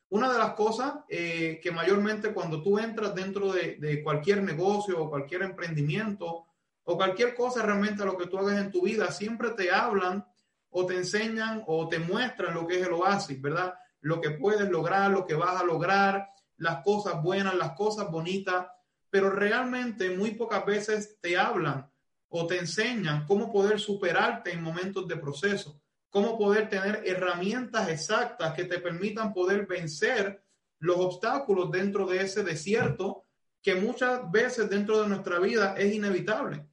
Una 0.09 0.31
de 0.33 0.39
las 0.39 0.53
cosas 0.53 0.95
eh, 1.09 1.59
que 1.63 1.73
mayormente 1.73 2.33
cuando 2.33 2.63
tú 2.63 2.79
entras 2.79 3.15
dentro 3.15 3.53
de, 3.53 3.77
de 3.81 4.03
cualquier 4.05 4.43
negocio 4.43 5.03
o 5.03 5.11
cualquier 5.11 5.43
emprendimiento 5.43 6.47
o 6.85 6.97
cualquier 6.97 7.35
cosa 7.35 7.63
realmente 7.63 8.03
a 8.03 8.07
lo 8.07 8.17
que 8.17 8.27
tú 8.27 8.39
hagas 8.39 8.59
en 8.59 8.71
tu 8.71 8.83
vida, 8.83 9.11
siempre 9.11 9.51
te 9.51 9.73
hablan 9.73 10.25
o 10.71 10.87
te 10.87 10.95
enseñan 10.95 11.65
o 11.67 11.89
te 11.89 11.99
muestran 11.99 12.55
lo 12.55 12.67
que 12.67 12.79
es 12.79 12.87
el 12.87 12.93
oasis, 12.93 13.41
¿verdad? 13.41 13.75
Lo 14.01 14.21
que 14.21 14.31
puedes 14.31 14.69
lograr, 14.71 15.11
lo 15.11 15.27
que 15.27 15.35
vas 15.35 15.61
a 15.61 15.65
lograr, 15.65 16.29
las 16.59 16.83
cosas 16.83 17.23
buenas, 17.23 17.55
las 17.55 17.73
cosas 17.73 18.11
bonitas, 18.11 18.67
pero 19.11 19.31
realmente 19.31 20.17
muy 20.17 20.33
pocas 20.33 20.65
veces 20.65 21.19
te 21.21 21.39
hablan 21.39 21.91
o 22.29 22.47
te 22.47 22.59
enseñan 22.59 23.27
cómo 23.27 23.53
poder 23.53 23.79
superarte 23.79 24.53
en 24.53 24.63
momentos 24.63 25.07
de 25.07 25.17
proceso, 25.17 25.81
cómo 26.11 26.39
poder 26.39 26.69
tener 26.69 27.03
herramientas 27.07 27.89
exactas 27.89 28.55
que 28.55 28.65
te 28.65 28.79
permitan 28.79 29.33
poder 29.33 29.67
vencer 29.67 30.43
los 30.79 30.97
obstáculos 30.99 31.71
dentro 31.71 32.07
de 32.07 32.23
ese 32.23 32.43
desierto 32.43 33.23
que 33.63 33.75
muchas 33.75 34.31
veces 34.31 34.69
dentro 34.69 35.03
de 35.03 35.09
nuestra 35.09 35.39
vida 35.39 35.75
es 35.77 35.95
inevitable. 35.95 36.67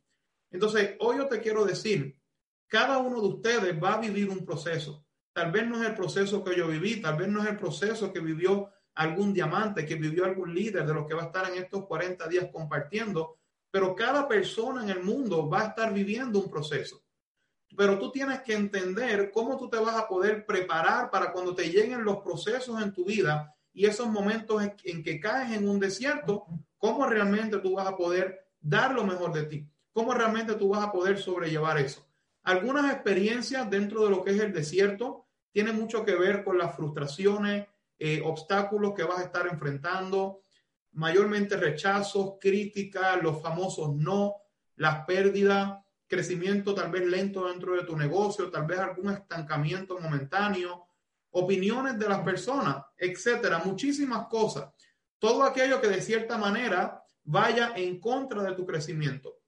Entonces, 0.51 0.95
hoy 0.99 1.17
yo 1.17 1.27
te 1.27 1.41
quiero 1.41 1.65
decir, 1.65 2.19
cada 2.67 2.99
uno 2.99 3.21
de 3.21 3.27
ustedes 3.27 3.83
va 3.83 3.95
a 3.95 4.01
vivir 4.01 4.29
un 4.29 4.45
proceso. 4.45 5.05
Tal 5.33 5.51
vez 5.51 5.67
no 5.67 5.81
es 5.81 5.89
el 5.89 5.95
proceso 5.95 6.43
que 6.43 6.55
yo 6.55 6.67
viví, 6.67 7.01
tal 7.01 7.17
vez 7.17 7.27
no 7.27 7.41
es 7.41 7.49
el 7.49 7.57
proceso 7.57 8.13
que 8.13 8.19
vivió 8.19 8.69
algún 8.95 9.33
diamante, 9.33 9.85
que 9.85 9.95
vivió 9.95 10.25
algún 10.25 10.53
líder 10.53 10.85
de 10.85 10.93
los 10.93 11.07
que 11.07 11.13
va 11.13 11.23
a 11.23 11.25
estar 11.25 11.49
en 11.49 11.61
estos 11.61 11.85
40 11.85 12.27
días 12.27 12.47
compartiendo, 12.51 13.37
pero 13.71 13.95
cada 13.95 14.27
persona 14.27 14.83
en 14.83 14.89
el 14.89 15.03
mundo 15.03 15.49
va 15.49 15.61
a 15.61 15.67
estar 15.69 15.93
viviendo 15.93 16.39
un 16.39 16.49
proceso. 16.49 17.03
Pero 17.75 17.97
tú 17.97 18.11
tienes 18.11 18.41
que 18.41 18.53
entender 18.53 19.31
cómo 19.31 19.57
tú 19.57 19.67
te 19.67 19.77
vas 19.77 19.95
a 19.95 20.07
poder 20.07 20.45
preparar 20.45 21.09
para 21.09 21.31
cuando 21.31 21.55
te 21.55 21.69
lleguen 21.69 22.03
los 22.03 22.17
procesos 22.17 22.81
en 22.81 22.93
tu 22.93 23.05
vida 23.05 23.55
y 23.73 23.87
esos 23.87 24.07
momentos 24.07 24.61
en 24.83 25.03
que 25.03 25.19
caes 25.19 25.57
en 25.57 25.67
un 25.67 25.79
desierto, 25.79 26.45
cómo 26.77 27.07
realmente 27.07 27.57
tú 27.57 27.73
vas 27.73 27.87
a 27.87 27.97
poder 27.97 28.47
dar 28.59 28.93
lo 28.93 29.03
mejor 29.03 29.33
de 29.33 29.43
ti, 29.43 29.67
cómo 29.91 30.13
realmente 30.13 30.53
tú 30.53 30.69
vas 30.69 30.83
a 30.83 30.91
poder 30.91 31.17
sobrellevar 31.17 31.79
eso. 31.79 32.05
Algunas 32.43 32.93
experiencias 32.93 33.69
dentro 33.69 34.03
de 34.03 34.09
lo 34.09 34.23
que 34.23 34.31
es 34.31 34.39
el 34.39 34.53
desierto 34.53 35.25
tienen 35.51 35.75
mucho 35.75 36.03
que 36.03 36.15
ver 36.15 36.43
con 36.43 36.57
las 36.57 36.75
frustraciones, 36.75 37.67
eh, 37.99 38.21
obstáculos 38.23 38.93
que 38.93 39.03
vas 39.03 39.19
a 39.19 39.23
estar 39.23 39.47
enfrentando, 39.47 40.43
mayormente 40.93 41.57
rechazos, 41.57 42.35
críticas, 42.39 43.21
los 43.21 43.41
famosos 43.41 43.95
no, 43.95 44.35
las 44.75 45.05
pérdidas, 45.05 45.79
crecimiento 46.07 46.75
tal 46.75 46.91
vez 46.91 47.05
lento 47.05 47.47
dentro 47.47 47.75
de 47.75 47.83
tu 47.83 47.97
negocio, 47.97 48.49
tal 48.51 48.65
vez 48.65 48.79
algún 48.79 49.11
estancamiento 49.11 49.99
momentáneo, 49.99 50.87
opiniones 51.31 51.97
de 51.97 52.07
las 52.07 52.19
personas, 52.19 52.83
etcétera, 52.97 53.59
muchísimas 53.59 54.27
cosas. 54.27 54.71
Todo 55.17 55.43
aquello 55.43 55.81
que 55.81 55.87
de 55.87 56.01
cierta 56.01 56.37
manera 56.37 57.03
vaya 57.23 57.73
en 57.75 57.99
contra 57.99 58.43
de 58.43 58.53
tu 58.53 58.65
crecimiento. 58.65 59.39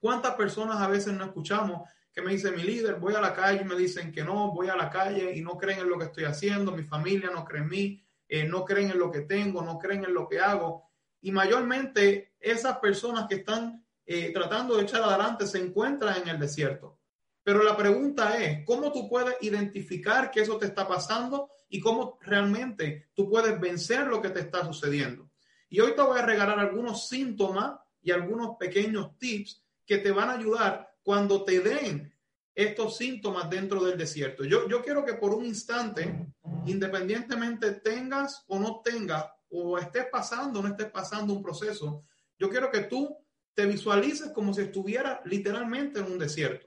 ¿Cuántas 0.00 0.34
personas 0.34 0.80
a 0.80 0.88
veces 0.88 1.12
no 1.14 1.24
escuchamos 1.24 1.88
que 2.12 2.20
me 2.20 2.32
dice 2.32 2.52
mi 2.52 2.62
líder, 2.62 2.96
voy 2.96 3.14
a 3.14 3.20
la 3.20 3.34
calle 3.34 3.62
y 3.62 3.64
me 3.64 3.74
dicen 3.74 4.12
que 4.12 4.22
no, 4.22 4.52
voy 4.52 4.68
a 4.68 4.76
la 4.76 4.90
calle 4.90 5.32
y 5.34 5.40
no 5.40 5.56
creen 5.56 5.80
en 5.80 5.88
lo 5.88 5.98
que 5.98 6.04
estoy 6.06 6.24
haciendo, 6.24 6.72
mi 6.72 6.82
familia 6.82 7.30
no 7.30 7.44
cree 7.44 7.62
en 7.62 7.68
mí, 7.68 8.04
eh, 8.28 8.44
no 8.44 8.64
creen 8.64 8.90
en 8.90 8.98
lo 8.98 9.10
que 9.10 9.22
tengo, 9.22 9.62
no 9.62 9.78
creen 9.78 10.04
en 10.04 10.12
lo 10.12 10.28
que 10.28 10.38
hago. 10.38 10.90
Y 11.22 11.32
mayormente 11.32 12.34
esas 12.38 12.78
personas 12.78 13.26
que 13.28 13.36
están 13.36 13.86
eh, 14.04 14.30
tratando 14.32 14.76
de 14.76 14.82
echar 14.82 15.02
adelante 15.02 15.46
se 15.46 15.58
encuentran 15.58 16.22
en 16.22 16.28
el 16.28 16.38
desierto. 16.38 16.98
Pero 17.42 17.62
la 17.62 17.76
pregunta 17.76 18.36
es, 18.36 18.64
¿cómo 18.64 18.92
tú 18.92 19.08
puedes 19.08 19.36
identificar 19.40 20.30
que 20.30 20.42
eso 20.42 20.58
te 20.58 20.66
está 20.66 20.86
pasando 20.86 21.50
y 21.68 21.80
cómo 21.80 22.18
realmente 22.20 23.08
tú 23.14 23.28
puedes 23.28 23.58
vencer 23.58 24.06
lo 24.06 24.20
que 24.20 24.30
te 24.30 24.40
está 24.40 24.64
sucediendo? 24.64 25.30
Y 25.68 25.80
hoy 25.80 25.94
te 25.94 26.02
voy 26.02 26.18
a 26.18 26.26
regalar 26.26 26.58
algunos 26.58 27.08
síntomas 27.08 27.80
y 28.02 28.10
algunos 28.10 28.56
pequeños 28.58 29.16
tips 29.18 29.64
que 29.86 29.98
te 29.98 30.12
van 30.12 30.28
a 30.28 30.34
ayudar 30.34 30.91
cuando 31.02 31.44
te 31.44 31.60
den 31.60 32.12
estos 32.54 32.96
síntomas 32.96 33.48
dentro 33.48 33.82
del 33.82 33.96
desierto. 33.96 34.44
Yo, 34.44 34.68
yo 34.68 34.82
quiero 34.82 35.04
que 35.04 35.14
por 35.14 35.34
un 35.34 35.46
instante, 35.46 36.26
independientemente 36.66 37.72
tengas 37.72 38.44
o 38.46 38.58
no 38.58 38.80
tengas, 38.84 39.26
o 39.48 39.78
estés 39.78 40.06
pasando 40.10 40.60
o 40.60 40.62
no 40.62 40.68
estés 40.68 40.90
pasando 40.90 41.32
un 41.32 41.42
proceso, 41.42 42.04
yo 42.38 42.48
quiero 42.50 42.70
que 42.70 42.80
tú 42.80 43.16
te 43.54 43.66
visualices 43.66 44.30
como 44.32 44.54
si 44.54 44.62
estuvieras 44.62 45.20
literalmente 45.24 46.00
en 46.00 46.06
un 46.06 46.18
desierto. 46.18 46.66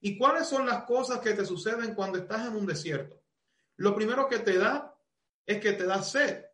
¿Y 0.00 0.18
cuáles 0.18 0.46
son 0.46 0.66
las 0.66 0.84
cosas 0.84 1.20
que 1.20 1.34
te 1.34 1.44
suceden 1.44 1.94
cuando 1.94 2.18
estás 2.18 2.46
en 2.46 2.56
un 2.56 2.66
desierto? 2.66 3.22
Lo 3.76 3.94
primero 3.94 4.28
que 4.28 4.38
te 4.38 4.58
da 4.58 4.94
es 5.44 5.60
que 5.60 5.72
te 5.72 5.84
da 5.84 6.02
sed. 6.02 6.44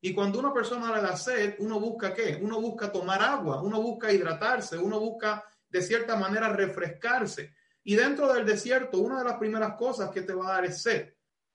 Y 0.00 0.14
cuando 0.14 0.38
una 0.38 0.52
persona 0.52 0.94
le 0.94 1.02
da 1.02 1.16
sed, 1.16 1.56
uno 1.58 1.78
busca 1.78 2.14
qué? 2.14 2.38
Uno 2.40 2.60
busca 2.60 2.90
tomar 2.90 3.22
agua, 3.22 3.62
uno 3.62 3.80
busca 3.80 4.12
hidratarse, 4.12 4.78
uno 4.78 4.98
busca 4.98 5.44
de 5.70 5.82
cierta 5.82 6.16
manera 6.16 6.48
refrescarse. 6.48 7.54
Y 7.82 7.96
dentro 7.96 8.32
del 8.32 8.44
desierto, 8.44 8.98
una 8.98 9.18
de 9.18 9.24
las 9.24 9.38
primeras 9.38 9.74
cosas 9.76 10.10
que 10.10 10.22
te 10.22 10.34
va 10.34 10.46
a 10.46 10.54
dar 10.54 10.64
es 10.66 10.82
sed. 10.82 11.14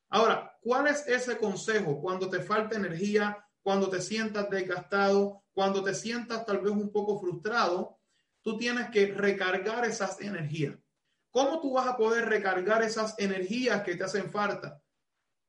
Ahora, 0.10 0.57
¿cuál 0.62 0.88
es 0.88 1.07
ese 1.07 1.38
consejo 1.38 2.01
cuando 2.01 2.29
te 2.29 2.39
falta 2.39 2.77
energía, 2.77 3.45
cuando 3.62 3.89
te 3.89 4.01
sientas 4.01 4.50
desgastado, 4.50 5.43
cuando 5.53 5.84
te 5.84 5.93
sientas 5.93 6.45
tal 6.45 6.60
vez 6.60 6.72
un 6.72 6.91
poco 6.91 7.19
frustrado? 7.19 8.00
Tú 8.41 8.57
tienes 8.57 8.89
que 8.89 9.07
recargar 9.07 9.86
esas 9.86 10.19
energías. 10.22 10.75
¿Cómo 11.31 11.60
tú 11.60 11.74
vas 11.74 11.88
a 11.88 11.98
poder 11.98 12.25
recargar 12.29 12.81
esas 12.84 13.15
energías 13.19 13.84
que 13.84 13.95
te 13.95 14.03
hacen 14.03 14.31
falta? 14.31 14.81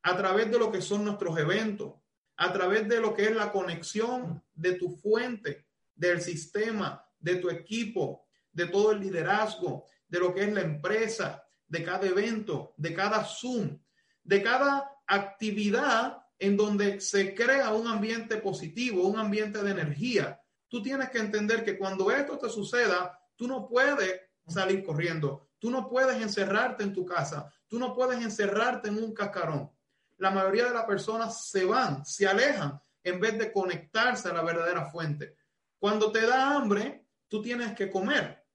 A 0.03 0.17
través 0.17 0.51
de 0.51 0.59
lo 0.59 0.73
que 0.73 0.81
son 0.81 1.05
nuestros 1.05 1.39
eventos, 1.39 1.95
a 2.37 2.53
través 2.53 2.89
de 2.89 3.01
lo 3.01 3.15
que 3.15 3.27
es 3.27 3.37
la 3.37 3.53
conexión 3.53 4.43
de 4.55 4.73
tu 4.73 4.91
fuente, 4.91 5.67
del 5.95 6.21
sistema, 6.21 7.05
de 7.19 7.37
tu 7.37 7.51
equipo, 7.51 8.26
de 8.57 8.67
todo 8.69 8.93
el 8.93 9.01
liderazgo, 9.01 9.85
de 10.09 10.19
lo 10.19 10.35
que 10.35 10.45
es 10.45 10.53
la 10.53 10.63
empresa, 10.63 11.45
de 11.69 11.85
cada 11.85 12.07
evento, 12.07 12.73
de 12.79 12.95
cada 12.95 13.23
Zoom, 13.23 13.79
de 14.25 14.43
cada 14.43 14.93
actividad 15.07 16.23
en 16.39 16.57
donde 16.57 17.01
se 17.03 17.35
crea 17.35 17.75
un 17.75 17.87
ambiente 17.87 18.39
positivo, 18.39 19.07
un 19.07 19.19
ambiente 19.19 19.63
de 19.63 19.73
energía. 19.73 20.41
Tú 20.69 20.83
tienes 20.83 21.11
que 21.11 21.19
entender 21.19 21.65
que 21.65 21.77
cuando 21.77 22.11
esto 22.11 22.39
te 22.39 22.49
suceda, 22.49 23.19
tú 23.37 23.47
no 23.47 23.69
puedes 23.69 24.23
salir 24.47 24.83
corriendo, 24.83 25.51
tú 25.59 25.71
no 25.71 25.87
puedes 25.87 26.17
encerrarte 26.23 26.83
en 26.83 26.95
tu 26.95 27.05
casa, 27.05 27.53
tú 27.69 27.79
no 27.79 27.95
puedes 27.95 28.23
encerrarte 28.23 28.89
en 28.89 28.97
un 28.97 29.13
cascarón. 29.13 29.71
La 30.17 30.31
mayoría 30.31 30.65
de 30.65 30.75
las 30.75 30.85
personas 30.85 31.47
se 31.47 31.67
van, 31.67 32.07
se 32.07 32.27
alejan 32.27 32.81
en 33.05 33.21
vez 33.21 33.37
de 33.39 33.53
conectarse 33.53 34.31
a 34.31 34.33
la 34.33 34.43
verdadera 34.43 34.87
fuente. 34.87 35.37
Cuando 35.79 36.11
te 36.11 36.27
da 36.27 36.57
hambre, 36.57 37.07
tú 37.29 37.43
tienes 37.43 37.75
que 37.75 37.91
comer 37.91 38.46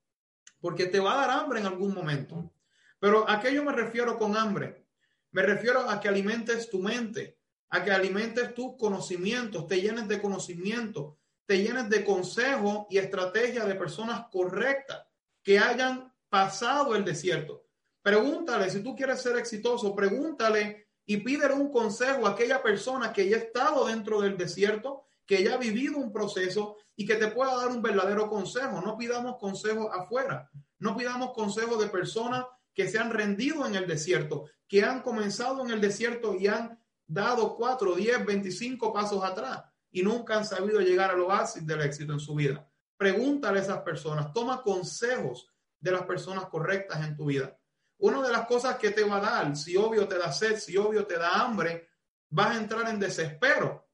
porque 0.60 0.86
te 0.86 1.00
va 1.00 1.13
a 1.13 1.27
dar 1.27 1.39
hambre 1.39 1.60
en 1.60 1.65
algún 1.65 1.93
momento. 1.93 2.53
Pero 3.00 3.29
¿a 3.29 3.39
qué 3.39 3.53
yo 3.53 3.63
me 3.63 3.71
refiero 3.71 4.17
con 4.17 4.38
hambre? 4.38 4.86
Me 5.31 5.41
refiero 5.41 5.89
a 5.89 6.00
que 6.00 6.07
alimentes 6.07 6.69
tu 6.69 6.79
mente, 6.79 7.39
a 7.69 7.83
que 7.83 7.91
alimentes 7.91 8.53
tus 8.53 8.77
conocimientos, 8.77 9.67
te 9.67 9.81
llenes 9.81 10.07
de 10.07 10.21
conocimiento, 10.21 11.17
te 11.45 11.63
llenes 11.63 11.89
de 11.89 12.03
consejos 12.03 12.86
y 12.89 12.98
estrategias 12.98 13.67
de 13.67 13.75
personas 13.75 14.27
correctas 14.31 15.03
que 15.41 15.57
hayan 15.57 16.13
pasado 16.29 16.95
el 16.95 17.03
desierto. 17.03 17.65
Pregúntale, 18.01 18.69
si 18.69 18.81
tú 18.83 18.95
quieres 18.95 19.21
ser 19.21 19.38
exitoso, 19.38 19.95
pregúntale 19.95 20.88
y 21.05 21.17
pídele 21.17 21.53
un 21.53 21.71
consejo 21.71 22.25
a 22.25 22.31
aquella 22.31 22.62
persona 22.62 23.12
que 23.12 23.27
ya 23.27 23.38
ha 23.38 23.39
estado 23.39 23.88
dentro 23.88 24.21
del 24.21 24.38
desierto, 24.38 25.05
que 25.32 25.46
ya 25.46 25.54
ha 25.54 25.58
vivido 25.58 25.98
un 25.98 26.12
proceso 26.12 26.76
y 26.94 27.06
que 27.06 27.16
te 27.16 27.30
pueda 27.30 27.56
dar 27.56 27.70
un 27.70 27.82
verdadero 27.82 28.28
consejo. 28.28 28.82
No 28.82 28.98
pidamos 28.98 29.38
consejos 29.38 29.88
afuera, 29.98 30.52
no 30.78 30.98
pidamos 30.98 31.32
consejos 31.32 31.80
de 31.80 31.88
personas 31.88 32.44
que 32.74 32.90
se 32.90 33.00
han 33.00 33.12
rendido 33.12 33.66
en 33.66 33.76
el 33.76 33.88
desierto, 33.88 34.50
que 34.68 34.84
han 34.84 35.02
comenzado 35.02 35.64
en 35.64 35.72
el 35.72 35.80
desierto 35.80 36.36
y 36.36 36.48
han 36.48 36.78
dado 37.08 37.56
4, 37.56 37.96
10, 37.96 38.26
25 38.26 38.92
pasos 38.92 39.24
atrás 39.24 39.64
y 39.90 40.04
nunca 40.04 40.36
han 40.36 40.44
sabido 40.44 40.82
llegar 40.82 41.12
al 41.12 41.22
oasis 41.22 41.66
del 41.66 41.80
éxito 41.80 42.12
en 42.12 42.20
su 42.20 42.36
vida. 42.36 42.70
Pregúntale 42.98 43.60
a 43.60 43.62
esas 43.62 43.80
personas, 43.84 44.34
toma 44.34 44.62
consejos 44.62 45.50
de 45.80 45.92
las 45.94 46.04
personas 46.04 46.48
correctas 46.48 47.08
en 47.08 47.16
tu 47.16 47.28
vida. 47.28 47.58
Una 48.00 48.22
de 48.22 48.34
las 48.34 48.48
cosas 48.48 48.76
que 48.76 48.92
te 48.92 49.06
va 49.06 49.16
a 49.16 49.22
dar, 49.22 49.56
si 49.56 49.78
obvio 49.78 50.10
te 50.10 50.18
da 50.18 50.34
sed, 50.34 50.58
si 50.58 50.76
obvio 50.76 51.08
te 51.08 51.18
da 51.18 51.42
hambre, 51.42 51.88
vas 52.28 52.54
a 52.54 52.60
entrar 52.60 52.90
en 52.90 53.00
desespero. 53.00 53.88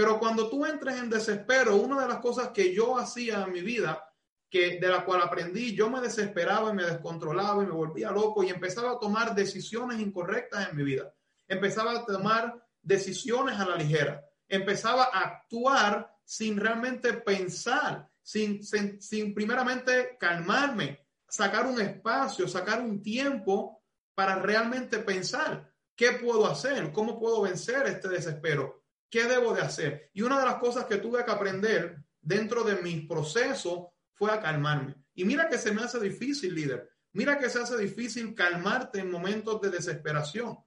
Pero 0.00 0.18
cuando 0.18 0.48
tú 0.48 0.64
entres 0.64 0.96
en 0.96 1.10
desespero, 1.10 1.76
una 1.76 2.00
de 2.00 2.08
las 2.08 2.20
cosas 2.20 2.48
que 2.54 2.74
yo 2.74 2.96
hacía 2.96 3.42
en 3.42 3.52
mi 3.52 3.60
vida, 3.60 4.02
que 4.48 4.80
de 4.80 4.88
la 4.88 5.04
cual 5.04 5.20
aprendí, 5.20 5.76
yo 5.76 5.90
me 5.90 6.00
desesperaba 6.00 6.70
y 6.70 6.74
me 6.74 6.84
descontrolaba 6.84 7.62
y 7.62 7.66
me 7.66 7.74
volvía 7.74 8.10
loco 8.10 8.42
y 8.42 8.48
empezaba 8.48 8.92
a 8.92 8.98
tomar 8.98 9.34
decisiones 9.34 10.00
incorrectas 10.00 10.70
en 10.70 10.76
mi 10.78 10.84
vida. 10.84 11.12
Empezaba 11.46 11.92
a 11.92 12.06
tomar 12.06 12.66
decisiones 12.80 13.60
a 13.60 13.68
la 13.68 13.76
ligera. 13.76 14.24
Empezaba 14.48 15.10
a 15.12 15.20
actuar 15.20 16.16
sin 16.24 16.56
realmente 16.56 17.12
pensar, 17.12 18.08
sin, 18.22 18.64
sin, 18.64 19.02
sin 19.02 19.34
primeramente 19.34 20.16
calmarme, 20.18 21.08
sacar 21.28 21.66
un 21.66 21.78
espacio, 21.78 22.48
sacar 22.48 22.80
un 22.80 23.02
tiempo 23.02 23.82
para 24.14 24.36
realmente 24.36 25.00
pensar 25.00 25.70
qué 25.94 26.12
puedo 26.12 26.46
hacer, 26.46 26.90
cómo 26.90 27.20
puedo 27.20 27.42
vencer 27.42 27.86
este 27.86 28.08
desespero, 28.08 28.79
qué 29.10 29.24
debo 29.24 29.52
de 29.52 29.62
hacer. 29.62 30.10
Y 30.14 30.22
una 30.22 30.38
de 30.38 30.46
las 30.46 30.56
cosas 30.56 30.86
que 30.86 30.98
tuve 30.98 31.24
que 31.24 31.30
aprender 31.30 32.04
dentro 32.20 32.62
de 32.64 32.76
mi 32.76 33.00
proceso 33.00 33.94
fue 34.14 34.30
a 34.30 34.40
calmarme. 34.40 34.94
Y 35.14 35.24
mira 35.24 35.48
que 35.48 35.58
se 35.58 35.72
me 35.72 35.82
hace 35.82 35.98
difícil, 35.98 36.54
líder. 36.54 36.88
Mira 37.12 37.38
que 37.38 37.50
se 37.50 37.60
hace 37.60 37.76
difícil 37.76 38.34
calmarte 38.34 39.00
en 39.00 39.10
momentos 39.10 39.60
de 39.60 39.70
desesperación. 39.70 40.58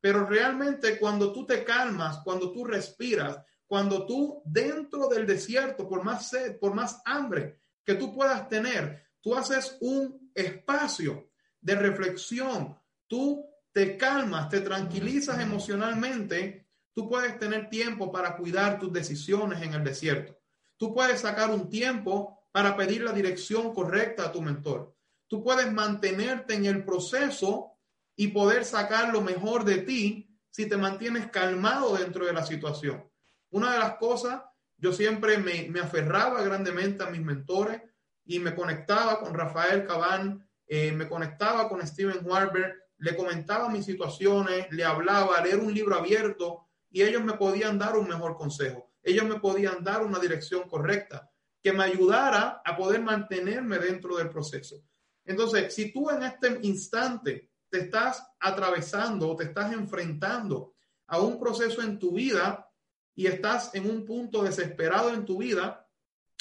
Pero 0.00 0.26
realmente 0.26 0.98
cuando 0.98 1.32
tú 1.32 1.46
te 1.46 1.64
calmas, 1.64 2.18
cuando 2.24 2.52
tú 2.52 2.64
respiras, 2.64 3.38
cuando 3.66 4.04
tú 4.04 4.42
dentro 4.44 5.08
del 5.08 5.26
desierto, 5.26 5.88
por 5.88 6.04
más 6.04 6.28
sed, 6.28 6.58
por 6.58 6.74
más 6.74 7.00
hambre 7.04 7.60
que 7.84 7.94
tú 7.94 8.12
puedas 8.12 8.48
tener, 8.48 9.04
tú 9.20 9.34
haces 9.34 9.78
un 9.80 10.30
espacio 10.34 11.30
de 11.60 11.74
reflexión, 11.76 12.78
tú 13.06 13.48
te 13.72 13.96
calmas, 13.96 14.48
te 14.48 14.60
tranquilizas 14.60 15.40
emocionalmente, 15.40 16.63
tú 16.94 17.08
puedes 17.08 17.38
tener 17.38 17.68
tiempo 17.68 18.10
para 18.10 18.36
cuidar 18.36 18.78
tus 18.78 18.92
decisiones 18.92 19.62
en 19.62 19.74
el 19.74 19.84
desierto. 19.84 20.38
Tú 20.76 20.94
puedes 20.94 21.20
sacar 21.20 21.50
un 21.50 21.68
tiempo 21.68 22.46
para 22.52 22.76
pedir 22.76 23.02
la 23.02 23.12
dirección 23.12 23.74
correcta 23.74 24.26
a 24.26 24.32
tu 24.32 24.40
mentor. 24.40 24.94
Tú 25.26 25.42
puedes 25.42 25.70
mantenerte 25.72 26.54
en 26.54 26.66
el 26.66 26.84
proceso 26.84 27.72
y 28.16 28.28
poder 28.28 28.64
sacar 28.64 29.12
lo 29.12 29.20
mejor 29.20 29.64
de 29.64 29.78
ti 29.78 30.30
si 30.50 30.66
te 30.66 30.76
mantienes 30.76 31.30
calmado 31.30 31.96
dentro 31.96 32.24
de 32.24 32.32
la 32.32 32.44
situación. 32.44 33.04
Una 33.50 33.72
de 33.72 33.78
las 33.80 33.96
cosas, 33.96 34.42
yo 34.78 34.92
siempre 34.92 35.38
me, 35.38 35.68
me 35.68 35.80
aferraba 35.80 36.42
grandemente 36.42 37.02
a 37.02 37.10
mis 37.10 37.22
mentores, 37.22 37.82
y 38.26 38.38
me 38.38 38.54
conectaba 38.54 39.20
con 39.20 39.34
Rafael 39.34 39.86
Cabán, 39.86 40.48
eh, 40.66 40.92
me 40.92 41.08
conectaba 41.08 41.68
con 41.68 41.86
Steven 41.86 42.20
Warber, 42.22 42.84
le 42.98 43.16
comentaba 43.16 43.68
mis 43.68 43.84
situaciones, 43.84 44.66
le 44.70 44.84
hablaba, 44.84 45.40
leer 45.42 45.58
un 45.58 45.74
libro 45.74 45.96
abierto 45.96 46.66
y 46.94 47.02
ellos 47.02 47.24
me 47.24 47.32
podían 47.32 47.76
dar 47.76 47.96
un 47.96 48.06
mejor 48.06 48.36
consejo. 48.36 48.92
Ellos 49.02 49.24
me 49.24 49.40
podían 49.40 49.82
dar 49.82 50.04
una 50.04 50.20
dirección 50.20 50.68
correcta 50.68 51.28
que 51.60 51.72
me 51.72 51.82
ayudara 51.82 52.62
a 52.64 52.76
poder 52.76 53.02
mantenerme 53.02 53.80
dentro 53.80 54.16
del 54.16 54.30
proceso. 54.30 54.76
Entonces, 55.24 55.74
si 55.74 55.92
tú 55.92 56.08
en 56.08 56.22
este 56.22 56.60
instante 56.62 57.50
te 57.68 57.80
estás 57.80 58.24
atravesando 58.38 59.28
o 59.28 59.34
te 59.34 59.42
estás 59.42 59.72
enfrentando 59.72 60.76
a 61.08 61.18
un 61.18 61.40
proceso 61.40 61.82
en 61.82 61.98
tu 61.98 62.12
vida 62.12 62.70
y 63.16 63.26
estás 63.26 63.74
en 63.74 63.90
un 63.90 64.04
punto 64.04 64.44
desesperado 64.44 65.12
en 65.12 65.24
tu 65.24 65.38
vida, 65.38 65.88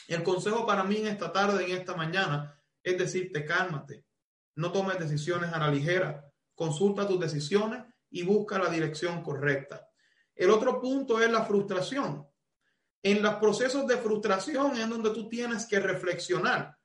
el 0.07 0.21
consejo 0.21 0.67
para 0.67 0.83
mí 0.83 0.97
en 0.97 1.07
esta 1.07 1.31
tarde, 1.31 1.65
en 1.65 1.71
esta 1.71 1.95
mañana, 1.95 2.61
es 2.83 2.95
decirte, 2.95 3.43
cálmate, 3.43 4.05
no 4.55 4.71
tomes 4.71 4.99
decisiones 4.99 5.51
a 5.51 5.57
la 5.57 5.71
ligera, 5.71 6.31
consulta 6.53 7.07
tus 7.07 7.19
decisiones 7.19 7.83
y 8.11 8.21
busca 8.21 8.59
la 8.59 8.69
dirección 8.69 9.23
correcta. 9.23 9.89
El 10.35 10.49
otro 10.49 10.79
punto 10.79 11.21
es 11.21 11.31
la 11.31 11.43
frustración. 11.43 12.27
En 13.01 13.21
los 13.21 13.35
procesos 13.35 13.85
de 13.87 13.97
frustración 13.97 14.77
es 14.77 14.89
donde 14.89 15.11
tú 15.11 15.27
tienes 15.29 15.65
que 15.65 15.79
reflexionar. 15.79 16.77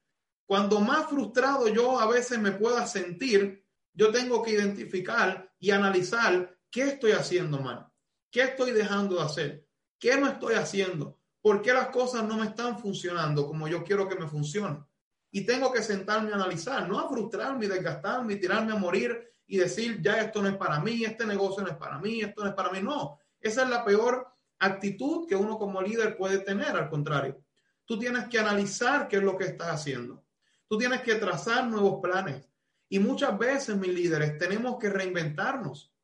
Cuando 0.47 0.81
más 0.81 1.07
frustrado 1.07 1.69
yo 1.69 2.01
a 2.01 2.07
veces 2.07 2.39
me 2.39 2.53
pueda 2.53 2.87
sentir, 2.87 3.65
yo 3.93 4.11
tengo 4.11 4.43
que 4.43 4.53
identificar 4.53 5.53
y 5.59 5.71
analizar 5.71 6.57
qué 6.71 6.83
estoy 6.83 7.13
haciendo 7.13 7.59
mal, 7.59 7.87
qué 8.31 8.43
estoy 8.43 8.73
dejando 8.73 9.17
de 9.17 9.23
hacer, 9.23 9.67
qué 9.99 10.17
no 10.17 10.29
estoy 10.29 10.55
haciendo, 10.55 11.19
¿Por 11.41 11.63
qué 11.63 11.73
las 11.73 11.89
cosas 11.89 12.25
no 12.25 12.37
me 12.37 12.47
están 12.47 12.79
funcionando 12.79 13.47
como 13.47 13.69
yo 13.69 13.85
quiero 13.85 14.09
que 14.09 14.17
me 14.17 14.27
funcionen? 14.27 14.85
Y 15.31 15.47
tengo 15.47 15.73
que 15.73 15.83
sentarme 15.83 16.33
a 16.33 16.35
analizar, 16.35 16.89
no 16.89 16.99
a 16.99 17.09
frustrarme 17.09 17.69
desgastarme 17.69 18.37
tirarme 18.37 18.73
a 18.73 18.77
morir 18.77 19.35
y 19.47 19.57
decir, 19.57 20.01
ya 20.03 20.21
esto 20.21 20.43
no 20.43 20.49
es 20.49 20.57
para 20.57 20.81
mí, 20.81 21.05
este 21.05 21.25
negocio 21.27 21.63
no 21.63 21.71
es 21.71 21.77
para 21.77 21.99
mí, 21.99 22.21
esto 22.21 22.43
no 22.43 22.49
es 22.49 22.55
para 22.55 22.71
mí. 22.71 22.81
No, 22.83 23.19
esa 23.41 23.63
es 23.63 23.69
la 23.69 23.85
peor 23.85 24.29
actitud 24.59 25.27
que 25.29 25.37
uno 25.37 25.59
como 25.59 25.81
líder 25.83 26.17
puede 26.17 26.39
tener, 26.39 26.77
al 26.77 26.89
contrario. 26.89 27.43
Tú 27.85 27.99
tienes 27.99 28.29
que 28.29 28.39
analizar 28.39 29.09
qué 29.09 29.17
es 29.17 29.23
lo 29.23 29.37
que 29.37 29.45
estás 29.45 29.69
haciendo. 29.69 30.25
Tú 30.69 30.77
tienes 30.77 31.01
que 31.03 31.15
trazar 31.15 31.67
nuevos 31.67 32.01
planes. 32.03 32.45
Y 32.89 32.99
muchas 32.99 33.39
veces, 33.39 33.77
mis 33.77 33.93
líderes, 33.93 34.39
tenemos 34.39 34.79
que 34.79 34.91
reinventarnos. 34.91 35.95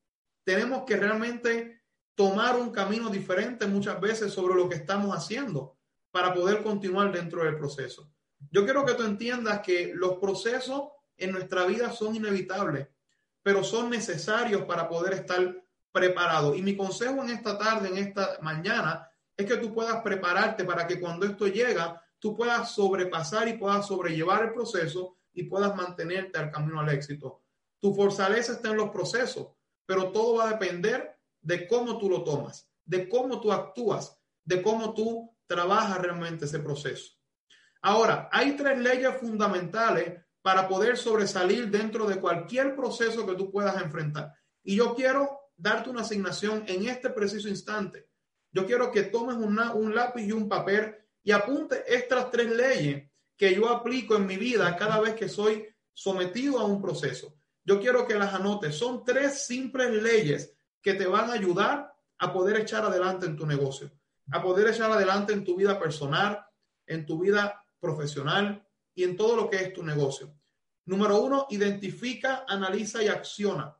Tenemos 0.44 0.84
que 0.84 0.96
realmente 0.96 1.82
tomar 2.14 2.56
un 2.56 2.70
camino 2.70 3.10
diferente 3.10 3.66
muchas 3.66 4.00
veces 4.00 4.32
sobre 4.32 4.54
lo 4.54 4.68
que 4.68 4.76
estamos 4.76 5.14
haciendo 5.14 5.76
para 6.10 6.32
poder 6.32 6.62
continuar 6.62 7.10
dentro 7.12 7.44
del 7.44 7.56
proceso. 7.56 8.10
Yo 8.50 8.64
quiero 8.64 8.84
que 8.84 8.94
tú 8.94 9.02
entiendas 9.02 9.60
que 9.60 9.92
los 9.94 10.18
procesos 10.18 10.90
en 11.16 11.32
nuestra 11.32 11.64
vida 11.64 11.90
son 11.90 12.14
inevitables, 12.14 12.88
pero 13.42 13.64
son 13.64 13.90
necesarios 13.90 14.62
para 14.62 14.88
poder 14.88 15.14
estar 15.14 15.63
preparados. 15.94 16.58
Y 16.58 16.62
mi 16.62 16.76
consejo 16.76 17.22
en 17.22 17.30
esta 17.30 17.56
tarde, 17.56 17.88
en 17.88 17.98
esta 17.98 18.36
mañana, 18.42 19.08
es 19.36 19.46
que 19.46 19.58
tú 19.58 19.72
puedas 19.72 20.02
prepararte 20.02 20.64
para 20.64 20.88
que 20.88 20.98
cuando 20.98 21.24
esto 21.24 21.46
llega, 21.46 22.02
tú 22.18 22.36
puedas 22.36 22.72
sobrepasar 22.72 23.46
y 23.46 23.52
puedas 23.52 23.86
sobrellevar 23.86 24.42
el 24.42 24.52
proceso 24.52 25.18
y 25.32 25.44
puedas 25.44 25.74
mantenerte 25.76 26.36
al 26.36 26.50
camino 26.50 26.80
al 26.80 26.88
éxito. 26.88 27.44
Tu 27.78 27.94
fortaleza 27.94 28.54
está 28.54 28.70
en 28.70 28.78
los 28.78 28.90
procesos, 28.90 29.52
pero 29.86 30.10
todo 30.10 30.38
va 30.38 30.48
a 30.48 30.52
depender 30.52 31.16
de 31.40 31.68
cómo 31.68 31.96
tú 31.98 32.10
lo 32.10 32.24
tomas, 32.24 32.68
de 32.84 33.08
cómo 33.08 33.40
tú 33.40 33.52
actúas, 33.52 34.18
de 34.44 34.62
cómo 34.62 34.94
tú 34.94 35.32
trabajas 35.46 35.98
realmente 35.98 36.46
ese 36.46 36.58
proceso. 36.58 37.12
Ahora, 37.82 38.28
hay 38.32 38.56
tres 38.56 38.80
leyes 38.80 39.16
fundamentales 39.20 40.20
para 40.42 40.66
poder 40.66 40.96
sobresalir 40.96 41.70
dentro 41.70 42.06
de 42.06 42.18
cualquier 42.18 42.74
proceso 42.74 43.24
que 43.24 43.36
tú 43.36 43.52
puedas 43.52 43.80
enfrentar. 43.80 44.32
Y 44.64 44.76
yo 44.76 44.94
quiero 44.94 45.43
darte 45.56 45.90
una 45.90 46.02
asignación 46.02 46.64
en 46.66 46.88
este 46.88 47.10
preciso 47.10 47.48
instante. 47.48 48.08
Yo 48.52 48.66
quiero 48.66 48.90
que 48.92 49.04
tomes 49.04 49.36
un 49.36 49.94
lápiz 49.94 50.22
y 50.22 50.32
un 50.32 50.48
papel 50.48 50.94
y 51.22 51.32
apunte 51.32 51.82
estas 51.86 52.30
tres 52.30 52.50
leyes 52.50 53.10
que 53.36 53.54
yo 53.54 53.68
aplico 53.68 54.16
en 54.16 54.26
mi 54.26 54.36
vida 54.36 54.76
cada 54.76 55.00
vez 55.00 55.14
que 55.14 55.28
soy 55.28 55.66
sometido 55.92 56.60
a 56.60 56.64
un 56.64 56.80
proceso. 56.80 57.36
Yo 57.64 57.80
quiero 57.80 58.06
que 58.06 58.14
las 58.14 58.34
anotes. 58.34 58.76
Son 58.76 59.04
tres 59.04 59.46
simples 59.46 59.90
leyes 60.02 60.54
que 60.82 60.94
te 60.94 61.06
van 61.06 61.30
a 61.30 61.34
ayudar 61.34 61.94
a 62.18 62.32
poder 62.32 62.60
echar 62.60 62.84
adelante 62.84 63.26
en 63.26 63.36
tu 63.36 63.46
negocio, 63.46 63.90
a 64.30 64.42
poder 64.42 64.68
echar 64.68 64.90
adelante 64.90 65.32
en 65.32 65.44
tu 65.44 65.56
vida 65.56 65.78
personal, 65.80 66.46
en 66.86 67.06
tu 67.06 67.18
vida 67.18 67.64
profesional 67.80 68.66
y 68.94 69.04
en 69.04 69.16
todo 69.16 69.34
lo 69.36 69.50
que 69.50 69.56
es 69.56 69.72
tu 69.72 69.82
negocio. 69.82 70.34
Número 70.86 71.20
uno, 71.22 71.46
identifica, 71.48 72.44
analiza 72.46 73.02
y 73.02 73.08
acciona. 73.08 73.76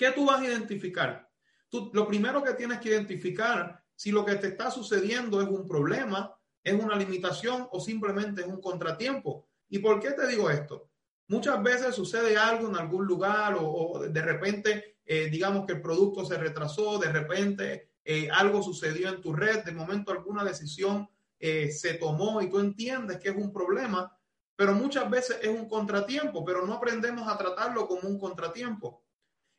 ¿Qué 0.00 0.12
tú 0.12 0.24
vas 0.24 0.40
a 0.40 0.46
identificar? 0.46 1.28
Tú, 1.68 1.90
lo 1.92 2.08
primero 2.08 2.42
que 2.42 2.54
tienes 2.54 2.80
que 2.80 2.88
identificar 2.88 3.84
si 3.94 4.10
lo 4.10 4.24
que 4.24 4.36
te 4.36 4.46
está 4.46 4.70
sucediendo 4.70 5.42
es 5.42 5.48
un 5.48 5.68
problema, 5.68 6.34
es 6.64 6.72
una 6.72 6.96
limitación 6.96 7.68
o 7.70 7.78
simplemente 7.80 8.40
es 8.40 8.46
un 8.46 8.62
contratiempo. 8.62 9.46
¿Y 9.68 9.80
por 9.80 10.00
qué 10.00 10.12
te 10.12 10.26
digo 10.26 10.48
esto? 10.48 10.88
Muchas 11.28 11.62
veces 11.62 11.94
sucede 11.94 12.38
algo 12.38 12.68
en 12.68 12.76
algún 12.76 13.04
lugar 13.04 13.58
o, 13.60 14.06
de 14.08 14.22
repente, 14.22 14.96
eh, 15.04 15.28
digamos 15.28 15.66
que 15.66 15.74
el 15.74 15.82
producto 15.82 16.24
se 16.24 16.38
retrasó, 16.38 16.98
de 16.98 17.12
repente 17.12 17.90
eh, 18.02 18.30
algo 18.32 18.62
sucedió 18.62 19.10
en 19.10 19.20
tu 19.20 19.34
red, 19.34 19.64
de 19.64 19.72
momento 19.72 20.12
alguna 20.12 20.44
decisión 20.44 21.10
eh, 21.38 21.70
se 21.70 21.92
tomó 21.92 22.40
y 22.40 22.48
tú 22.48 22.58
entiendes 22.58 23.18
que 23.18 23.28
es 23.28 23.36
un 23.36 23.52
problema, 23.52 24.16
pero 24.56 24.72
muchas 24.72 25.10
veces 25.10 25.40
es 25.42 25.50
un 25.50 25.68
contratiempo, 25.68 26.42
pero 26.42 26.66
no 26.66 26.72
aprendemos 26.72 27.28
a 27.28 27.36
tratarlo 27.36 27.86
como 27.86 28.08
un 28.08 28.18
contratiempo. 28.18 29.04